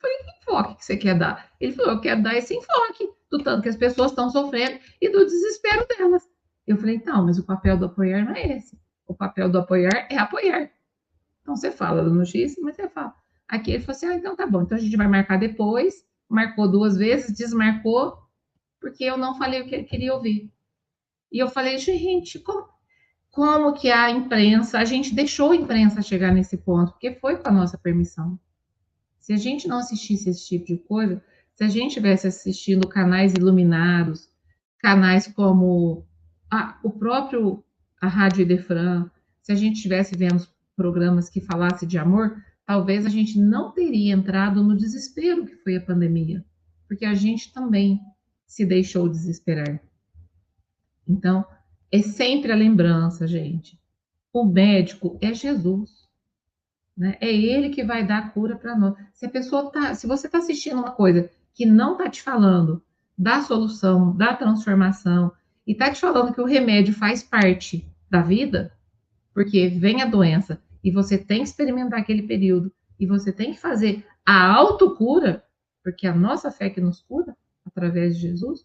foi 0.00 0.10
que 0.10 0.30
enfoque 0.40 0.76
que 0.76 0.84
você 0.86 0.96
quer 0.96 1.18
dar? 1.18 1.52
Ele 1.60 1.74
falou, 1.74 1.92
eu 1.92 2.00
quero 2.00 2.22
dar 2.22 2.34
esse 2.34 2.54
enfoque, 2.54 3.06
do 3.30 3.38
tanto 3.42 3.62
que 3.62 3.68
as 3.68 3.76
pessoas 3.76 4.12
estão 4.12 4.30
sofrendo 4.30 4.80
e 4.98 5.10
do 5.10 5.26
desespero 5.26 5.86
delas. 5.86 6.22
Eu 6.66 6.78
falei, 6.78 6.94
então, 6.94 7.22
mas 7.26 7.38
o 7.38 7.44
papel 7.44 7.76
do 7.76 7.84
apoiar 7.84 8.24
não 8.24 8.34
é 8.34 8.56
esse. 8.56 8.80
O 9.06 9.14
papel 9.14 9.50
do 9.50 9.58
apoiar 9.58 10.08
é 10.10 10.16
apoiar. 10.16 10.70
Então 11.42 11.54
você 11.54 11.70
fala 11.70 12.02
da 12.02 12.08
notícia, 12.08 12.62
mas 12.62 12.74
você 12.74 12.88
fala. 12.88 13.14
Aqui 13.46 13.72
ele 13.72 13.82
falou 13.82 13.96
assim: 13.96 14.06
ah, 14.06 14.14
então 14.14 14.34
tá 14.34 14.46
bom, 14.46 14.62
então 14.62 14.78
a 14.78 14.80
gente 14.80 14.96
vai 14.96 15.06
marcar 15.06 15.38
depois. 15.38 16.06
Marcou 16.30 16.70
duas 16.70 16.96
vezes, 16.96 17.36
desmarcou, 17.36 18.16
porque 18.80 19.04
eu 19.04 19.18
não 19.18 19.36
falei 19.36 19.60
o 19.60 19.66
que 19.66 19.74
ele 19.74 19.84
queria 19.84 20.14
ouvir. 20.14 20.50
E 21.30 21.38
eu 21.38 21.48
falei, 21.48 21.76
gente, 21.76 22.38
como, 22.38 22.66
como 23.32 23.72
que 23.72 23.90
a 23.90 24.10
imprensa, 24.10 24.78
a 24.78 24.84
gente 24.84 25.14
deixou 25.14 25.52
a 25.52 25.56
imprensa 25.56 26.02
chegar 26.02 26.32
nesse 26.32 26.58
ponto, 26.58 26.92
porque 26.92 27.14
foi 27.14 27.38
com 27.38 27.48
a 27.48 27.52
nossa 27.52 27.78
permissão. 27.78 28.38
Se 29.18 29.32
a 29.32 29.38
gente 29.38 29.66
não 29.66 29.78
assistisse 29.78 30.28
esse 30.28 30.46
tipo 30.46 30.66
de 30.66 30.76
coisa, 30.76 31.24
se 31.54 31.64
a 31.64 31.68
gente 31.68 31.94
tivesse 31.94 32.26
assistindo 32.26 32.86
canais 32.86 33.32
iluminados, 33.32 34.28
canais 34.78 35.26
como 35.26 36.06
a, 36.50 36.78
o 36.84 36.90
próprio 36.90 37.64
a 38.00 38.06
Rádio 38.06 38.42
Idefran, 38.42 39.10
se 39.40 39.50
a 39.50 39.54
gente 39.54 39.76
estivesse 39.76 40.14
vendo 40.14 40.46
programas 40.76 41.30
que 41.30 41.40
falassem 41.40 41.88
de 41.88 41.96
amor, 41.96 42.36
talvez 42.66 43.06
a 43.06 43.08
gente 43.08 43.38
não 43.38 43.72
teria 43.72 44.12
entrado 44.12 44.62
no 44.62 44.76
desespero 44.76 45.46
que 45.46 45.56
foi 45.56 45.76
a 45.76 45.80
pandemia, 45.80 46.44
porque 46.86 47.06
a 47.06 47.14
gente 47.14 47.50
também 47.52 47.98
se 48.46 48.66
deixou 48.66 49.08
desesperar. 49.08 49.80
Então, 51.08 51.46
é 51.92 52.00
sempre 52.00 52.50
a 52.50 52.56
lembrança, 52.56 53.26
gente. 53.26 53.78
O 54.32 54.44
médico 54.44 55.18
é 55.20 55.34
Jesus. 55.34 56.08
Né? 56.96 57.18
É 57.20 57.30
ele 57.30 57.68
que 57.68 57.84
vai 57.84 58.06
dar 58.06 58.18
a 58.18 58.28
cura 58.30 58.56
para 58.56 58.76
nós. 58.76 58.94
Se 59.12 59.26
a 59.26 59.30
pessoa 59.30 59.70
tá, 59.70 59.94
se 59.94 60.06
você 60.06 60.26
está 60.26 60.38
assistindo 60.38 60.78
uma 60.78 60.92
coisa 60.92 61.30
que 61.52 61.66
não 61.66 61.92
está 61.92 62.08
te 62.08 62.22
falando 62.22 62.82
da 63.16 63.42
solução, 63.42 64.16
da 64.16 64.34
transformação, 64.34 65.30
e 65.66 65.72
está 65.72 65.92
te 65.92 66.00
falando 66.00 66.32
que 66.32 66.40
o 66.40 66.46
remédio 66.46 66.94
faz 66.94 67.22
parte 67.22 67.86
da 68.10 68.22
vida, 68.22 68.72
porque 69.34 69.68
vem 69.68 70.02
a 70.02 70.06
doença 70.06 70.60
e 70.82 70.90
você 70.90 71.18
tem 71.18 71.38
que 71.38 71.48
experimentar 71.48 72.00
aquele 72.00 72.22
período 72.22 72.72
e 72.98 73.06
você 73.06 73.30
tem 73.32 73.52
que 73.52 73.60
fazer 73.60 74.04
a 74.24 74.50
autocura, 74.50 75.44
porque 75.84 76.06
a 76.06 76.14
nossa 76.14 76.50
fé 76.50 76.70
que 76.70 76.80
nos 76.80 77.00
cura 77.02 77.36
através 77.66 78.16
de 78.16 78.22
Jesus. 78.22 78.64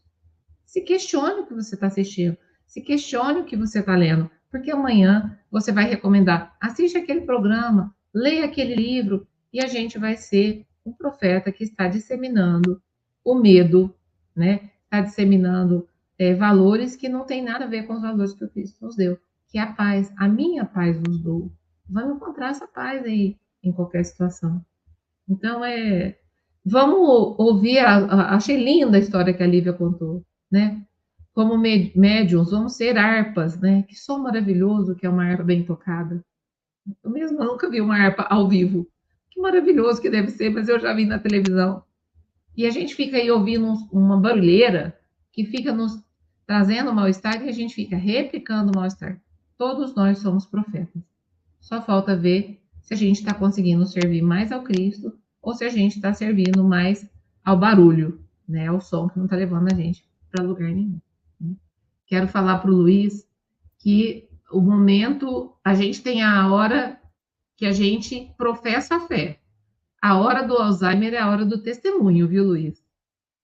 Se 0.65 0.81
questione 0.81 1.41
o 1.41 1.45
que 1.45 1.53
você 1.53 1.75
está 1.75 1.87
assistindo, 1.87 2.37
se 2.67 2.81
questione 2.81 3.39
o 3.39 3.45
que 3.45 3.57
você 3.57 3.79
está 3.79 3.95
lendo, 3.95 4.29
porque 4.51 4.69
amanhã 4.69 5.39
você 5.49 5.71
vai 5.71 5.85
recomendar, 5.85 6.55
assiste 6.61 6.97
aquele 6.97 7.21
programa, 7.21 7.95
leia 8.13 8.45
aquele 8.45 8.75
livro 8.75 9.27
e 9.51 9.59
a 9.59 9.67
gente 9.67 9.97
vai 9.97 10.15
ser 10.15 10.65
um 10.85 10.91
profeta 10.91 11.51
que 11.51 11.63
está 11.63 11.87
disseminando 11.87 12.79
o 13.25 13.33
medo, 13.33 13.93
né? 14.35 14.69
Está 14.83 15.01
disseminando 15.01 15.87
é, 16.19 16.35
valores 16.35 16.95
que 16.95 17.09
não 17.09 17.25
tem 17.25 17.43
nada 17.43 17.65
a 17.65 17.67
ver 17.67 17.87
com 17.87 17.93
os 17.93 18.01
valores 18.01 18.33
que 18.33 18.45
o 18.45 18.49
Cristo 18.49 18.85
nos 18.85 18.95
deu, 18.95 19.17
que 19.49 19.57
é 19.57 19.61
a 19.61 19.73
paz. 19.73 20.13
A 20.17 20.27
minha 20.27 20.63
paz 20.65 20.97
vos 20.97 21.19
dou 21.19 21.51
vamos 21.89 22.17
encontrar 22.17 22.49
essa 22.49 22.67
paz 22.67 23.03
aí 23.05 23.37
em 23.63 23.71
qualquer 23.71 24.03
situação. 24.03 24.63
Então, 25.27 25.63
é, 25.63 26.17
vamos 26.65 26.99
ouvir, 27.37 27.79
a, 27.79 27.97
a, 27.97 28.35
achei 28.35 28.63
linda 28.63 28.97
a 28.97 28.99
história 28.99 29.33
que 29.33 29.43
a 29.43 29.47
Lívia 29.47 29.73
contou, 29.73 30.23
né? 30.51 30.85
Como 31.37 31.55
médiums, 31.55 32.49
vamos 32.49 32.73
ser 32.73 32.97
harpas, 32.97 33.59
né? 33.59 33.83
Que 33.83 33.93
som 33.93 34.17
maravilhoso 34.17 34.95
que 34.95 35.05
é 35.05 35.09
uma 35.09 35.23
harpa 35.23 35.43
bem 35.43 35.63
tocada. 35.63 36.25
Eu 37.03 37.11
mesmo 37.11 37.37
nunca 37.43 37.69
vi 37.69 37.79
uma 37.79 37.95
harpa 37.95 38.23
ao 38.23 38.49
vivo. 38.49 38.87
Que 39.29 39.39
maravilhoso 39.39 40.01
que 40.01 40.09
deve 40.09 40.31
ser, 40.31 40.49
mas 40.49 40.67
eu 40.67 40.79
já 40.79 40.91
vi 40.95 41.05
na 41.05 41.19
televisão. 41.19 41.83
E 42.55 42.65
a 42.65 42.71
gente 42.71 42.95
fica 42.95 43.17
aí 43.17 43.29
ouvindo 43.29 43.71
uma 43.91 44.19
barulheira 44.19 44.99
que 45.31 45.45
fica 45.45 45.71
nos 45.71 46.03
trazendo 46.47 46.91
mal-estar 46.91 47.45
e 47.45 47.49
a 47.49 47.51
gente 47.51 47.75
fica 47.75 47.95
replicando 47.95 48.71
mal-estar. 48.75 49.21
todos 49.59 49.93
nós 49.93 50.17
somos 50.17 50.43
profetas. 50.43 51.03
Só 51.59 51.83
falta 51.83 52.15
ver 52.15 52.59
se 52.81 52.95
a 52.95 52.97
gente 52.97 53.17
está 53.19 53.35
conseguindo 53.35 53.85
servir 53.85 54.23
mais 54.23 54.51
ao 54.51 54.63
Cristo 54.63 55.15
ou 55.39 55.53
se 55.53 55.63
a 55.63 55.69
gente 55.69 55.97
está 55.97 56.15
servindo 56.15 56.63
mais 56.63 57.07
ao 57.45 57.59
barulho, 57.59 58.19
né, 58.49 58.65
ao 58.65 58.81
som 58.81 59.07
que 59.07 59.19
não 59.19 59.25
está 59.25 59.35
levando 59.35 59.71
a 59.71 59.75
gente 59.75 60.03
para 60.31 60.43
lugar 60.43 60.71
nenhum. 60.71 60.99
Quero 62.07 62.27
falar 62.27 62.59
para 62.59 62.71
o 62.71 62.75
Luiz 62.75 63.27
que 63.77 64.27
o 64.49 64.61
momento, 64.61 65.53
a 65.63 65.75
gente 65.75 66.01
tem 66.01 66.23
a 66.23 66.49
hora 66.49 66.99
que 67.57 67.65
a 67.65 67.73
gente 67.73 68.33
professa 68.37 68.95
a 68.95 68.99
fé. 69.01 69.39
A 70.01 70.17
hora 70.17 70.41
do 70.41 70.55
Alzheimer 70.55 71.13
é 71.13 71.19
a 71.19 71.29
hora 71.29 71.45
do 71.45 71.61
testemunho, 71.61 72.27
viu, 72.27 72.45
Luiz? 72.45 72.81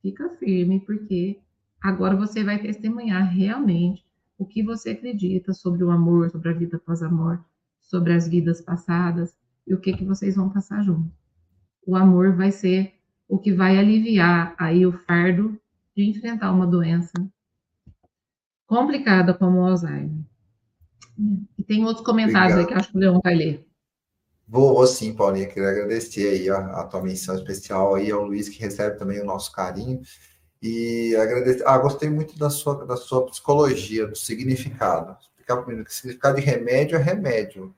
Fica 0.02 0.30
firme, 0.38 0.80
porque 0.80 1.40
agora 1.82 2.16
você 2.16 2.44
vai 2.44 2.58
testemunhar 2.60 3.30
realmente 3.30 4.06
o 4.38 4.46
que 4.46 4.64
você 4.64 4.92
acredita 4.92 5.54
sobre 5.54 5.84
o 5.84 5.92
amor, 5.92 6.30
sobre 6.30 6.50
a 6.50 6.54
vida 6.54 6.78
após 6.78 7.04
a 7.04 7.10
morte, 7.10 7.44
sobre 7.82 8.14
as 8.14 8.28
vidas 8.28 8.62
passadas 8.62 9.36
e 9.68 9.74
o 9.74 9.80
que 9.80 9.94
que 9.94 10.06
vocês 10.06 10.36
vão 10.36 10.50
passar 10.50 10.84
junto. 10.84 11.12
O 11.86 11.98
amor 11.98 12.36
vai 12.36 12.52
ser 12.52 12.94
o 13.28 13.38
que 13.38 13.52
vai 13.52 13.78
aliviar 13.78 14.56
aí 14.58 14.86
o 14.86 14.92
fardo 14.92 15.60
de 15.96 16.04
enfrentar 16.04 16.52
uma 16.52 16.68
doença 16.68 17.14
complicada 18.74 19.34
como 19.34 19.60
o 19.60 19.66
Alzheimer. 19.66 20.10
E 21.58 21.64
tem 21.64 21.86
outros 21.86 22.04
comentários 22.04 22.54
Obrigado. 22.54 22.70
aí 22.70 22.74
que 22.74 22.80
acho 22.80 22.92
que 22.92 22.98
o 22.98 23.00
Leão 23.00 23.22
vai 23.24 23.36
ler. 23.36 23.68
Vou, 24.48 24.74
vou 24.74 24.88
sim, 24.88 25.14
Paulinha, 25.14 25.48
queria 25.48 25.70
agradecer 25.70 26.28
aí 26.28 26.50
a, 26.50 26.58
a 26.82 26.84
tua 26.86 27.02
menção 27.02 27.36
especial 27.36 27.96
aí 27.96 28.12
ao 28.12 28.24
Luiz, 28.24 28.50
que 28.50 28.60
recebe 28.60 28.98
também 28.98 29.22
o 29.22 29.26
nosso 29.26 29.52
carinho. 29.52 30.02
E 30.62 31.16
agradecer. 31.16 31.64
Ah, 31.68 31.78
gostei 31.78 32.10
muito 32.10 32.38
da 32.38 32.50
sua, 32.50 32.86
da 32.86 32.98
sua 32.98 33.26
psicologia, 33.28 34.08
do 34.08 34.16
significado. 34.16 35.16
Explicar 35.22 35.58
para 35.58 35.76
o 35.76 35.86
que 35.86 35.94
significado 35.94 36.40
de 36.40 36.42
remédio 36.42 36.98
é 36.98 37.02
remédio. 37.02 37.76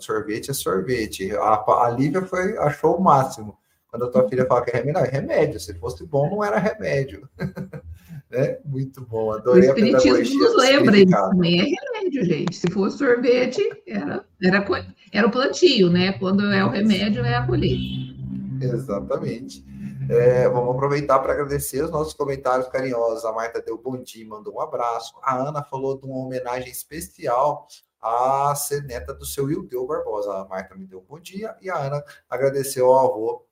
Sorvete 0.00 0.50
é 0.50 0.54
sorvete. 0.54 1.30
A, 1.36 1.64
a 1.84 1.90
Lívia 1.90 2.22
foi, 2.22 2.56
achou 2.58 2.96
o 2.96 3.02
máximo. 3.02 3.56
Quando 3.88 4.04
a 4.04 4.10
tua 4.10 4.28
filha 4.28 4.46
fala 4.46 4.62
que 4.62 4.70
é 4.70 4.74
remédio, 4.74 5.00
não, 5.00 5.06
é 5.06 5.08
remédio. 5.08 5.60
Se 5.60 5.74
fosse 5.74 6.06
bom, 6.06 6.30
não 6.30 6.44
era 6.44 6.58
remédio. 6.58 7.28
né? 8.30 8.58
Muito 8.64 9.04
bom, 9.06 9.32
adorei 9.32 9.70
o 9.70 9.74
Espiritismo 9.74 10.40
nos 10.40 10.56
lembra 10.56 10.98
isso 10.98 11.10
também, 11.10 11.60
é 11.60 11.98
remédio, 11.98 12.24
gente. 12.24 12.56
Se 12.56 12.70
fosse 12.70 12.98
sorvete, 12.98 13.62
era, 13.86 14.24
era, 14.42 14.66
era 15.12 15.26
o 15.26 15.30
plantio, 15.30 15.90
né? 15.90 16.12
Quando 16.12 16.44
é 16.52 16.64
o 16.64 16.68
remédio, 16.68 17.24
é 17.24 17.34
a 17.34 17.46
colheita. 17.46 18.14
Exatamente. 18.60 19.64
É, 20.10 20.48
vamos 20.48 20.74
aproveitar 20.74 21.18
para 21.18 21.34
agradecer 21.34 21.84
os 21.84 21.90
nossos 21.90 22.14
comentários 22.14 22.68
carinhosos. 22.68 23.24
A 23.24 23.32
Marta 23.32 23.60
deu 23.60 23.78
bom 23.78 23.96
dia, 24.02 24.26
mandou 24.26 24.54
um 24.54 24.60
abraço. 24.60 25.14
A 25.22 25.36
Ana 25.36 25.62
falou 25.62 25.98
de 25.98 26.06
uma 26.06 26.16
homenagem 26.16 26.70
especial 26.70 27.66
a 28.00 28.54
ser 28.54 28.84
neta 28.84 29.12
do 29.12 29.26
seu 29.26 29.50
Ildeu 29.50 29.86
Barbosa. 29.86 30.32
A 30.32 30.44
Marta 30.46 30.74
me 30.74 30.86
deu 30.86 31.00
um 31.00 31.04
bom 31.04 31.20
dia 31.20 31.54
e 31.60 31.68
a 31.68 31.76
Ana 31.76 32.02
agradeceu 32.28 32.86
ao 32.86 33.10
avô 33.10 33.47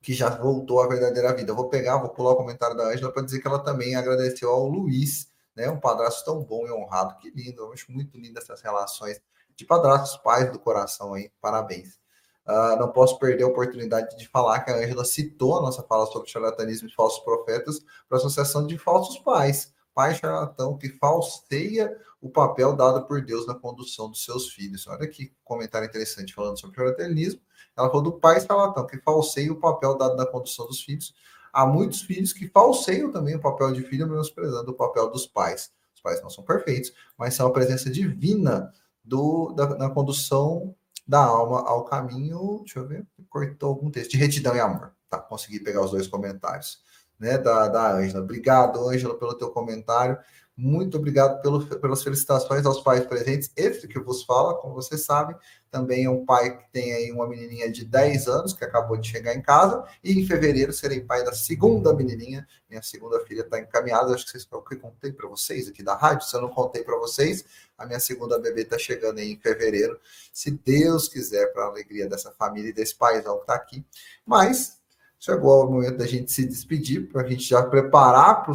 que 0.00 0.14
já 0.14 0.30
voltou 0.30 0.82
à 0.82 0.88
verdadeira 0.88 1.34
vida. 1.34 1.52
Vou 1.52 1.68
pegar, 1.68 1.98
vou 1.98 2.08
pular 2.08 2.32
o 2.32 2.36
comentário 2.36 2.76
da 2.76 2.88
Ângela 2.88 3.12
para 3.12 3.22
dizer 3.22 3.40
que 3.40 3.46
ela 3.46 3.58
também 3.58 3.94
agradeceu 3.94 4.50
ao 4.50 4.66
Luiz, 4.66 5.28
né? 5.54 5.68
Um 5.68 5.78
padrasto 5.78 6.24
tão 6.24 6.42
bom 6.42 6.66
e 6.66 6.72
honrado. 6.72 7.16
Que 7.18 7.30
lindo, 7.30 7.62
eu 7.62 7.72
acho 7.72 7.90
muito 7.92 8.18
lindo 8.18 8.38
essas 8.38 8.62
relações 8.62 9.20
de 9.54 9.64
padrastos, 9.64 10.16
pais 10.22 10.50
do 10.50 10.58
coração 10.58 11.14
aí. 11.14 11.30
Parabéns. 11.40 12.00
Uh, 12.46 12.76
não 12.78 12.90
posso 12.90 13.18
perder 13.18 13.44
a 13.44 13.48
oportunidade 13.48 14.16
de 14.16 14.26
falar 14.26 14.60
que 14.60 14.70
a 14.70 14.76
Ângela 14.76 15.04
citou 15.04 15.58
a 15.58 15.62
nossa 15.62 15.82
fala 15.82 16.06
sobre 16.06 16.30
charlatanismo 16.30 16.88
e 16.88 16.92
falsos 16.92 17.22
profetas 17.22 17.80
para 18.08 18.16
a 18.16 18.20
Associação 18.20 18.66
de 18.66 18.78
Falsos 18.78 19.18
Pais. 19.18 19.72
Pai 19.94 20.14
charlatão 20.14 20.78
que 20.78 20.88
falseia 20.88 21.94
o 22.20 22.30
papel 22.30 22.74
dado 22.74 23.06
por 23.06 23.22
Deus 23.24 23.46
na 23.46 23.54
condução 23.54 24.08
dos 24.08 24.24
seus 24.24 24.48
filhos. 24.48 24.86
Olha 24.86 25.06
que 25.06 25.32
comentário 25.44 25.86
interessante 25.86 26.34
falando 26.34 26.58
sobre 26.58 26.76
charlatanismo. 26.76 27.40
Ela 27.76 27.88
falou 27.88 28.02
do 28.02 28.12
pai 28.12 28.40
charlatão 28.40 28.86
que 28.86 28.98
falseia 28.98 29.52
o 29.52 29.56
papel 29.56 29.96
dado 29.96 30.16
na 30.16 30.26
condução 30.26 30.66
dos 30.66 30.82
filhos. 30.82 31.14
Há 31.52 31.66
muitos 31.66 32.02
filhos 32.02 32.32
que 32.32 32.48
falseiam 32.48 33.10
também 33.10 33.34
o 33.34 33.40
papel 33.40 33.72
de 33.72 33.82
filho, 33.82 34.08
menosprezando 34.08 34.70
o 34.70 34.74
papel 34.74 35.10
dos 35.10 35.26
pais. 35.26 35.72
Os 35.94 36.00
pais 36.00 36.22
não 36.22 36.30
são 36.30 36.44
perfeitos, 36.44 36.92
mas 37.16 37.34
são 37.34 37.46
a 37.46 37.52
presença 37.52 37.90
divina 37.90 38.72
do, 39.04 39.52
da, 39.52 39.76
na 39.76 39.90
condução 39.90 40.74
da 41.06 41.24
alma 41.24 41.62
ao 41.66 41.84
caminho, 41.84 42.60
deixa 42.60 42.78
eu 42.78 42.86
ver, 42.86 43.04
cortou 43.28 43.70
algum 43.70 43.90
texto, 43.90 44.12
de 44.12 44.16
retidão 44.16 44.54
e 44.54 44.60
amor. 44.60 44.92
Tá, 45.08 45.18
consegui 45.18 45.58
pegar 45.58 45.82
os 45.82 45.90
dois 45.90 46.06
comentários, 46.06 46.80
né, 47.18 47.36
da, 47.36 47.96
Ângela. 47.96 48.22
Obrigado, 48.22 48.88
Ângela, 48.88 49.18
pelo 49.18 49.34
teu 49.34 49.50
comentário. 49.50 50.16
Muito 50.62 50.98
obrigado 50.98 51.40
pelo, 51.40 51.64
pelas 51.64 52.02
felicitações 52.02 52.66
aos 52.66 52.82
pais 52.82 53.06
presentes. 53.06 53.50
Esse 53.56 53.88
que 53.88 53.98
vos 53.98 54.24
fala, 54.24 54.52
como 54.58 54.74
vocês 54.74 55.00
sabem, 55.00 55.34
também 55.70 56.04
é 56.04 56.10
um 56.10 56.22
pai 56.26 56.54
que 56.54 56.70
tem 56.70 56.92
aí 56.92 57.10
uma 57.10 57.26
menininha 57.26 57.72
de 57.72 57.82
10 57.82 58.28
anos 58.28 58.52
que 58.52 58.62
acabou 58.62 58.98
de 58.98 59.08
chegar 59.08 59.34
em 59.34 59.40
casa 59.40 59.82
e 60.04 60.20
em 60.20 60.26
fevereiro 60.26 60.70
serei 60.70 61.00
pai 61.00 61.24
da 61.24 61.32
segunda 61.32 61.94
menininha. 61.94 62.46
Minha 62.68 62.82
segunda 62.82 63.18
filha 63.20 63.40
está 63.40 63.58
encaminhada. 63.58 64.14
Acho 64.14 64.26
que 64.26 64.32
vocês 64.32 64.46
o 64.52 64.60
que 64.60 64.76
contei 64.76 65.10
para 65.10 65.26
vocês 65.26 65.66
aqui 65.66 65.82
da 65.82 65.96
rádio. 65.96 66.28
Se 66.28 66.36
eu 66.36 66.42
não 66.42 66.50
contei 66.50 66.82
para 66.82 66.98
vocês, 66.98 67.42
a 67.78 67.86
minha 67.86 67.98
segunda 67.98 68.38
bebê 68.38 68.60
está 68.60 68.76
chegando 68.76 69.18
aí 69.18 69.32
em 69.32 69.38
fevereiro. 69.38 69.98
Se 70.30 70.50
Deus 70.50 71.08
quiser, 71.08 71.54
para 71.54 71.64
a 71.64 71.68
alegria 71.68 72.06
dessa 72.06 72.32
família 72.32 72.68
e 72.68 72.74
desse 72.74 72.94
paizão 72.94 73.36
que 73.36 73.44
está 73.44 73.54
aqui. 73.54 73.82
Mas 74.26 74.78
chegou 75.18 75.64
o 75.64 75.70
momento 75.70 75.96
da 75.96 76.06
gente 76.06 76.30
se 76.30 76.44
despedir, 76.44 77.10
para 77.10 77.22
a 77.22 77.26
gente 77.26 77.44
já 77.44 77.62
preparar 77.62 78.42
para 78.42 78.52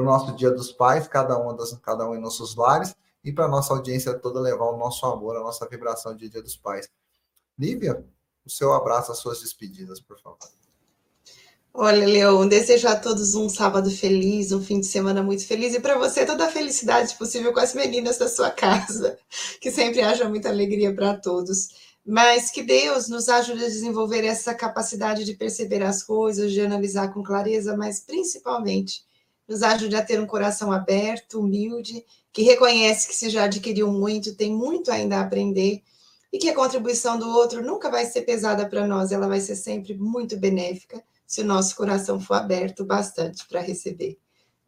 o 0.00 0.04
nosso 0.04 0.34
Dia 0.36 0.50
dos 0.50 0.72
Pais, 0.72 1.08
cada, 1.08 1.38
uma 1.38 1.54
das, 1.54 1.72
cada 1.82 2.08
um 2.08 2.14
em 2.14 2.20
nossos 2.20 2.54
lares 2.54 2.94
e 3.24 3.32
para 3.32 3.46
a 3.46 3.48
nossa 3.48 3.72
audiência 3.72 4.14
toda 4.14 4.40
levar 4.40 4.66
o 4.66 4.76
nosso 4.76 5.04
amor, 5.06 5.36
a 5.36 5.40
nossa 5.40 5.66
vibração 5.68 6.14
de 6.14 6.28
Dia 6.28 6.42
dos 6.42 6.56
Pais. 6.56 6.88
Lívia, 7.58 8.04
o 8.44 8.50
seu 8.50 8.72
abraço, 8.72 9.10
as 9.10 9.18
suas 9.18 9.40
despedidas, 9.40 10.00
por 10.00 10.20
favor. 10.20 10.38
Olha, 11.78 12.06
Leão, 12.06 12.48
desejo 12.48 12.88
a 12.88 12.96
todos 12.96 13.34
um 13.34 13.50
sábado 13.50 13.90
feliz, 13.90 14.50
um 14.50 14.62
fim 14.62 14.80
de 14.80 14.86
semana 14.86 15.22
muito 15.22 15.46
feliz 15.46 15.74
e 15.74 15.80
para 15.80 15.98
você 15.98 16.24
toda 16.24 16.46
a 16.46 16.50
felicidade 16.50 17.14
possível 17.16 17.52
com 17.52 17.60
as 17.60 17.74
meninas 17.74 18.16
da 18.16 18.28
sua 18.28 18.50
casa, 18.50 19.18
que 19.60 19.70
sempre 19.70 20.00
haja 20.00 20.26
muita 20.26 20.48
alegria 20.48 20.94
para 20.94 21.14
todos. 21.18 21.68
Mas 22.04 22.50
que 22.50 22.62
Deus 22.62 23.08
nos 23.08 23.28
ajude 23.28 23.64
a 23.64 23.68
desenvolver 23.68 24.24
essa 24.24 24.54
capacidade 24.54 25.24
de 25.24 25.34
perceber 25.34 25.82
as 25.82 26.02
coisas, 26.02 26.52
de 26.52 26.60
analisar 26.60 27.12
com 27.12 27.22
clareza, 27.22 27.76
mas 27.76 28.00
principalmente 28.00 29.05
nos 29.48 29.62
ajude 29.62 29.96
a 29.96 30.04
ter 30.04 30.20
um 30.20 30.26
coração 30.26 30.72
aberto, 30.72 31.40
humilde 31.40 32.04
que 32.32 32.42
reconhece 32.42 33.08
que 33.08 33.14
se 33.14 33.30
já 33.30 33.44
adquiriu 33.44 33.90
muito, 33.90 34.34
tem 34.34 34.52
muito 34.52 34.90
ainda 34.90 35.16
a 35.16 35.20
aprender 35.22 35.82
e 36.32 36.38
que 36.38 36.50
a 36.50 36.54
contribuição 36.54 37.18
do 37.18 37.26
outro 37.28 37.64
nunca 37.64 37.90
vai 37.90 38.04
ser 38.04 38.22
pesada 38.22 38.68
para 38.68 38.86
nós, 38.86 39.10
ela 39.10 39.26
vai 39.26 39.40
ser 39.40 39.56
sempre 39.56 39.94
muito 39.94 40.36
benéfica 40.36 41.02
se 41.26 41.40
o 41.40 41.46
nosso 41.46 41.74
coração 41.74 42.20
for 42.20 42.34
aberto 42.34 42.84
bastante 42.84 43.46
para 43.48 43.62
receber. 43.62 44.18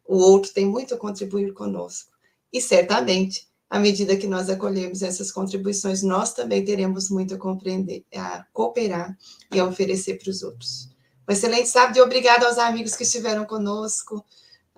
O 0.03 0.17
outro 0.17 0.51
tem 0.51 0.65
muito 0.65 0.95
a 0.95 0.97
contribuir 0.97 1.53
conosco. 1.53 2.11
E 2.51 2.59
certamente, 2.59 3.47
à 3.69 3.79
medida 3.79 4.17
que 4.17 4.25
nós 4.25 4.49
acolhemos 4.49 5.03
essas 5.03 5.31
contribuições, 5.31 6.01
nós 6.01 6.33
também 6.33 6.65
teremos 6.65 7.11
muito 7.11 7.35
a 7.35 7.37
compreender, 7.37 8.03
a 8.15 8.43
cooperar 8.51 9.15
e 9.53 9.59
a 9.59 9.65
oferecer 9.65 10.17
para 10.17 10.31
os 10.31 10.41
outros. 10.41 10.89
Um 11.29 11.31
excelente 11.31 11.69
sábado 11.69 11.95
e 11.97 12.01
obrigado 12.01 12.45
aos 12.45 12.57
amigos 12.57 12.95
que 12.95 13.03
estiveram 13.03 13.45
conosco. 13.45 14.25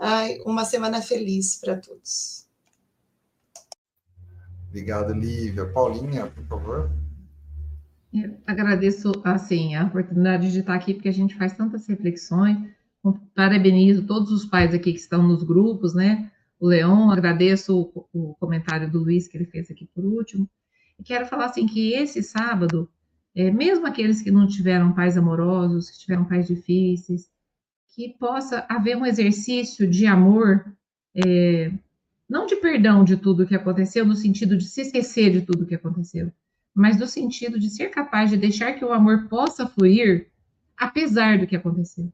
Ai, 0.04 0.40
uma 0.48 0.66
semana 0.66 1.00
feliz 1.00 1.58
para 1.58 1.78
todos. 1.78 2.48
Obrigado, 4.68 5.14
Lívia. 5.14 5.68
Paulinha, 5.68 6.26
por 6.26 6.44
favor. 6.48 6.92
Eu 8.12 8.36
agradeço 8.48 9.12
assim 9.24 9.76
a 9.76 9.86
oportunidade 9.86 10.52
de 10.52 10.62
estar 10.62 10.74
aqui 10.74 10.96
porque 10.96 11.08
a 11.10 11.14
gente 11.14 11.38
faz 11.38 11.54
tantas 11.54 11.86
reflexões. 11.86 12.58
Parabenizo 13.36 14.08
todos 14.08 14.32
os 14.32 14.44
pais 14.44 14.74
aqui 14.74 14.92
que 14.92 15.00
estão 15.00 15.22
nos 15.22 15.44
grupos, 15.44 15.94
né? 15.94 16.32
O 16.60 16.66
Leon, 16.66 17.12
agradeço 17.12 17.92
o, 17.94 18.08
o 18.12 18.36
comentário 18.40 18.90
do 18.90 19.04
Luiz 19.04 19.28
que 19.28 19.38
ele 19.38 19.46
fez 19.46 19.70
aqui 19.70 19.88
por 19.94 20.04
último. 20.04 20.50
E 20.98 21.04
quero 21.04 21.28
falar 21.28 21.46
assim 21.46 21.68
que 21.68 21.94
esse 21.94 22.24
sábado, 22.24 22.90
é, 23.36 23.52
mesmo 23.52 23.86
aqueles 23.86 24.20
que 24.24 24.32
não 24.32 24.48
tiveram 24.48 24.94
pais 24.94 25.16
amorosos, 25.16 25.92
que 25.92 26.00
tiveram 26.00 26.26
pais 26.26 26.48
difíceis, 26.48 27.30
que 28.02 28.18
possa 28.18 28.66
haver 28.68 28.98
um 28.98 29.06
exercício 29.06 29.88
de 29.88 30.08
amor 30.08 30.66
é, 31.16 31.72
não 32.28 32.48
de 32.48 32.56
perdão 32.56 33.04
de 33.04 33.16
tudo 33.16 33.46
que 33.46 33.54
aconteceu, 33.54 34.04
no 34.04 34.16
sentido 34.16 34.58
de 34.58 34.64
se 34.64 34.82
esquecer 34.82 35.32
de 35.32 35.42
tudo 35.42 35.68
que 35.68 35.76
aconteceu, 35.76 36.32
mas 36.74 36.98
no 36.98 37.06
sentido 37.06 37.60
de 37.60 37.70
ser 37.70 37.90
capaz 37.90 38.32
de 38.32 38.38
deixar 38.38 38.74
que 38.74 38.84
o 38.84 38.92
amor 38.92 39.28
possa 39.28 39.68
fluir 39.68 40.32
apesar 40.76 41.38
do 41.38 41.46
que 41.46 41.56
aconteceu. 41.56 42.12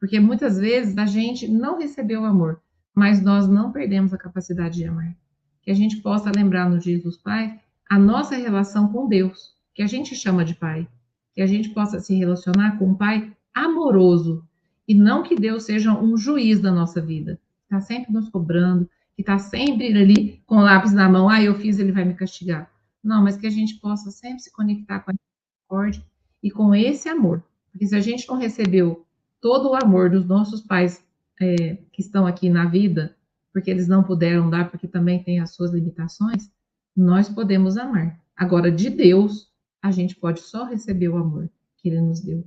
Porque 0.00 0.18
muitas 0.18 0.58
vezes 0.58 0.96
a 0.96 1.04
gente 1.04 1.46
não 1.46 1.78
recebeu 1.78 2.22
o 2.22 2.26
amor, 2.26 2.62
mas 2.94 3.20
nós 3.20 3.46
não 3.46 3.72
perdemos 3.72 4.14
a 4.14 4.18
capacidade 4.18 4.76
de 4.76 4.86
amar. 4.86 5.14
Que 5.60 5.70
a 5.70 5.74
gente 5.74 5.98
possa 5.98 6.32
lembrar 6.34 6.70
nos 6.70 6.82
dias 6.82 7.02
dos 7.02 7.18
pais 7.18 7.52
a 7.90 7.98
nossa 7.98 8.36
relação 8.36 8.88
com 8.88 9.06
Deus, 9.06 9.54
que 9.74 9.82
a 9.82 9.86
gente 9.86 10.14
chama 10.14 10.46
de 10.46 10.54
pai. 10.54 10.88
Que 11.34 11.42
a 11.42 11.46
gente 11.46 11.70
possa 11.70 12.00
se 12.00 12.14
relacionar 12.14 12.78
com 12.78 12.90
um 12.90 12.94
pai 12.94 13.30
amoroso 13.52 14.42
e 14.86 14.94
não 14.94 15.22
que 15.22 15.34
Deus 15.34 15.64
seja 15.64 15.92
um 15.92 16.16
juiz 16.16 16.60
da 16.60 16.70
nossa 16.70 17.00
vida. 17.00 17.40
Está 17.64 17.80
sempre 17.80 18.12
nos 18.12 18.28
cobrando, 18.28 18.88
que 19.14 19.22
está 19.22 19.38
sempre 19.38 19.86
ali 19.86 20.42
com 20.46 20.56
o 20.56 20.62
lápis 20.62 20.92
na 20.92 21.08
mão, 21.08 21.28
ah, 21.28 21.42
eu 21.42 21.54
fiz, 21.54 21.78
ele 21.78 21.92
vai 21.92 22.04
me 22.04 22.14
castigar. 22.14 22.70
Não, 23.02 23.22
mas 23.22 23.36
que 23.36 23.46
a 23.46 23.50
gente 23.50 23.74
possa 23.76 24.10
sempre 24.10 24.40
se 24.40 24.52
conectar 24.52 25.00
com 25.00 25.10
a 25.10 25.14
misericórdia 25.14 26.04
e 26.42 26.50
com 26.50 26.74
esse 26.74 27.08
amor. 27.08 27.42
Porque 27.70 27.86
se 27.86 27.96
a 27.96 28.00
gente 28.00 28.28
não 28.28 28.36
recebeu 28.36 29.04
todo 29.40 29.70
o 29.70 29.74
amor 29.74 30.10
dos 30.10 30.24
nossos 30.24 30.60
pais 30.60 31.04
é, 31.40 31.76
que 31.92 32.00
estão 32.00 32.26
aqui 32.26 32.48
na 32.48 32.66
vida, 32.66 33.16
porque 33.52 33.70
eles 33.70 33.86
não 33.86 34.02
puderam 34.02 34.48
dar, 34.48 34.70
porque 34.70 34.88
também 34.88 35.22
tem 35.22 35.40
as 35.40 35.54
suas 35.54 35.72
limitações, 35.72 36.50
nós 36.96 37.28
podemos 37.28 37.76
amar. 37.76 38.20
Agora, 38.36 38.70
de 38.70 38.90
Deus, 38.90 39.52
a 39.82 39.90
gente 39.90 40.16
pode 40.16 40.40
só 40.40 40.64
receber 40.64 41.08
o 41.08 41.16
amor 41.16 41.50
que 41.76 41.88
Ele 41.88 42.00
nos 42.00 42.20
deu, 42.20 42.44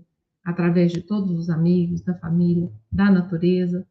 através 0.47 0.93
de 0.93 1.01
todos 1.01 1.37
os 1.37 1.49
amigos, 1.49 1.99
da 1.99 2.13
família, 2.13 2.71
da 2.89 3.11
natureza. 3.11 3.85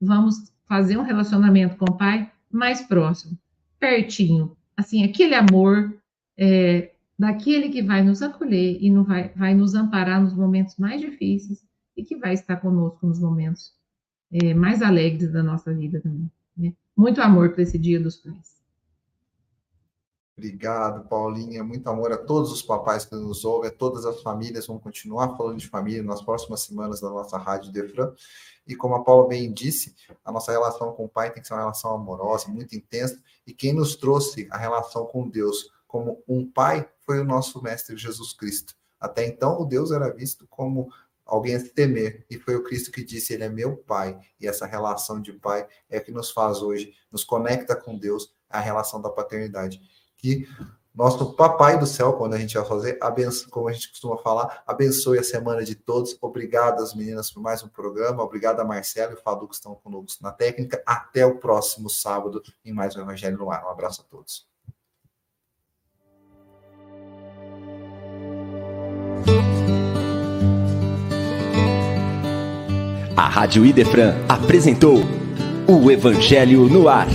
Vamos 0.00 0.50
fazer 0.66 0.96
um 0.96 1.02
relacionamento 1.02 1.76
com 1.76 1.84
o 1.84 1.98
Pai 1.98 2.32
mais 2.50 2.80
próximo, 2.80 3.38
pertinho. 3.78 4.56
Assim, 4.74 5.04
aquele 5.04 5.34
amor 5.34 5.94
é, 6.34 6.92
daquele 7.18 7.68
que 7.68 7.82
vai 7.82 8.02
nos 8.02 8.22
acolher 8.22 8.78
e 8.80 8.88
não 8.88 9.04
vai, 9.04 9.28
vai 9.36 9.54
nos 9.54 9.74
amparar 9.74 10.18
nos 10.18 10.32
momentos 10.32 10.78
mais 10.78 10.98
difíceis 10.98 11.62
e 11.94 12.02
que 12.02 12.16
vai 12.16 12.32
estar 12.32 12.56
conosco 12.56 13.06
nos 13.06 13.20
momentos 13.20 13.74
é, 14.32 14.54
mais 14.54 14.80
alegres 14.80 15.30
da 15.30 15.42
nossa 15.42 15.74
vida 15.74 16.00
também. 16.00 16.30
Né? 16.56 16.72
Muito 16.96 17.20
amor 17.20 17.52
para 17.52 17.64
esse 17.64 17.78
Dia 17.78 18.00
dos 18.00 18.16
Pais. 18.16 18.57
Obrigado, 20.38 21.08
Paulinha. 21.08 21.64
Muito 21.64 21.88
amor 21.88 22.12
a 22.12 22.16
todos 22.16 22.52
os 22.52 22.62
papais 22.62 23.04
que 23.04 23.12
nos 23.16 23.44
ouvem, 23.44 23.70
a 23.70 23.72
todas 23.72 24.06
as 24.06 24.22
famílias. 24.22 24.68
Vamos 24.68 24.84
continuar 24.84 25.36
falando 25.36 25.58
de 25.58 25.66
família 25.66 26.00
nas 26.00 26.22
próximas 26.22 26.60
semanas 26.60 27.00
da 27.00 27.10
nossa 27.10 27.36
Rádio 27.36 27.72
Defran. 27.72 28.14
E 28.64 28.76
como 28.76 28.94
a 28.94 29.02
Paula 29.02 29.26
bem 29.26 29.52
disse, 29.52 29.96
a 30.24 30.30
nossa 30.30 30.52
relação 30.52 30.92
com 30.92 31.06
o 31.06 31.08
pai 31.08 31.32
tem 31.32 31.42
que 31.42 31.48
ser 31.48 31.54
uma 31.54 31.62
relação 31.62 31.92
amorosa, 31.92 32.46
muito 32.46 32.76
intensa. 32.76 33.20
E 33.44 33.52
quem 33.52 33.72
nos 33.72 33.96
trouxe 33.96 34.46
a 34.52 34.56
relação 34.56 35.06
com 35.06 35.28
Deus 35.28 35.72
como 35.88 36.22
um 36.28 36.48
pai 36.48 36.88
foi 37.00 37.18
o 37.18 37.24
nosso 37.24 37.60
Mestre 37.60 37.96
Jesus 37.96 38.32
Cristo. 38.32 38.76
Até 39.00 39.26
então, 39.26 39.60
o 39.60 39.64
Deus 39.64 39.90
era 39.90 40.08
visto 40.08 40.46
como 40.48 40.88
alguém 41.26 41.56
a 41.56 41.68
temer. 41.68 42.24
E 42.30 42.38
foi 42.38 42.54
o 42.54 42.62
Cristo 42.62 42.92
que 42.92 43.02
disse: 43.02 43.34
Ele 43.34 43.42
é 43.42 43.48
meu 43.48 43.76
Pai. 43.76 44.16
E 44.40 44.46
essa 44.46 44.66
relação 44.66 45.20
de 45.20 45.32
Pai 45.32 45.66
é 45.90 45.98
que 45.98 46.12
nos 46.12 46.30
faz 46.30 46.62
hoje, 46.62 46.94
nos 47.10 47.24
conecta 47.24 47.74
com 47.74 47.98
Deus, 47.98 48.32
a 48.48 48.60
relação 48.60 49.02
da 49.02 49.10
paternidade 49.10 49.80
que 50.18 50.46
nosso 50.98 51.32
papai 51.34 51.78
do 51.78 51.86
céu, 51.86 52.14
quando 52.14 52.34
a 52.34 52.38
gente 52.38 52.56
vai 52.56 52.64
fazer, 52.64 52.98
abençoe, 53.00 53.48
como 53.50 53.68
a 53.68 53.72
gente 53.72 53.88
costuma 53.88 54.18
falar, 54.18 54.64
abençoe 54.66 55.20
a 55.20 55.22
semana 55.22 55.62
de 55.62 55.76
todos. 55.76 56.18
Obrigado 56.20 56.82
às 56.82 56.92
meninas 56.92 57.30
por 57.30 57.40
mais 57.40 57.62
um 57.62 57.68
programa. 57.68 58.20
Obrigado 58.20 58.58
a 58.58 58.64
Marcelo 58.64 59.12
e 59.12 59.14
o 59.14 59.20
Fadu 59.20 59.46
que 59.46 59.54
estão 59.54 59.76
conosco 59.76 60.24
na 60.24 60.32
técnica. 60.32 60.82
Até 60.84 61.24
o 61.24 61.36
próximo 61.36 61.88
sábado 61.88 62.42
em 62.64 62.72
mais 62.72 62.96
um 62.96 63.00
Evangelho 63.00 63.38
no 63.38 63.48
Ar. 63.48 63.64
Um 63.64 63.68
abraço 63.68 64.00
a 64.00 64.04
todos. 64.10 64.44
A 73.16 73.28
Rádio 73.28 73.64
Idefran 73.64 74.14
apresentou 74.28 74.96
o 75.68 75.90
Evangelho 75.92 76.68
no 76.68 76.88
Ar. 76.88 77.06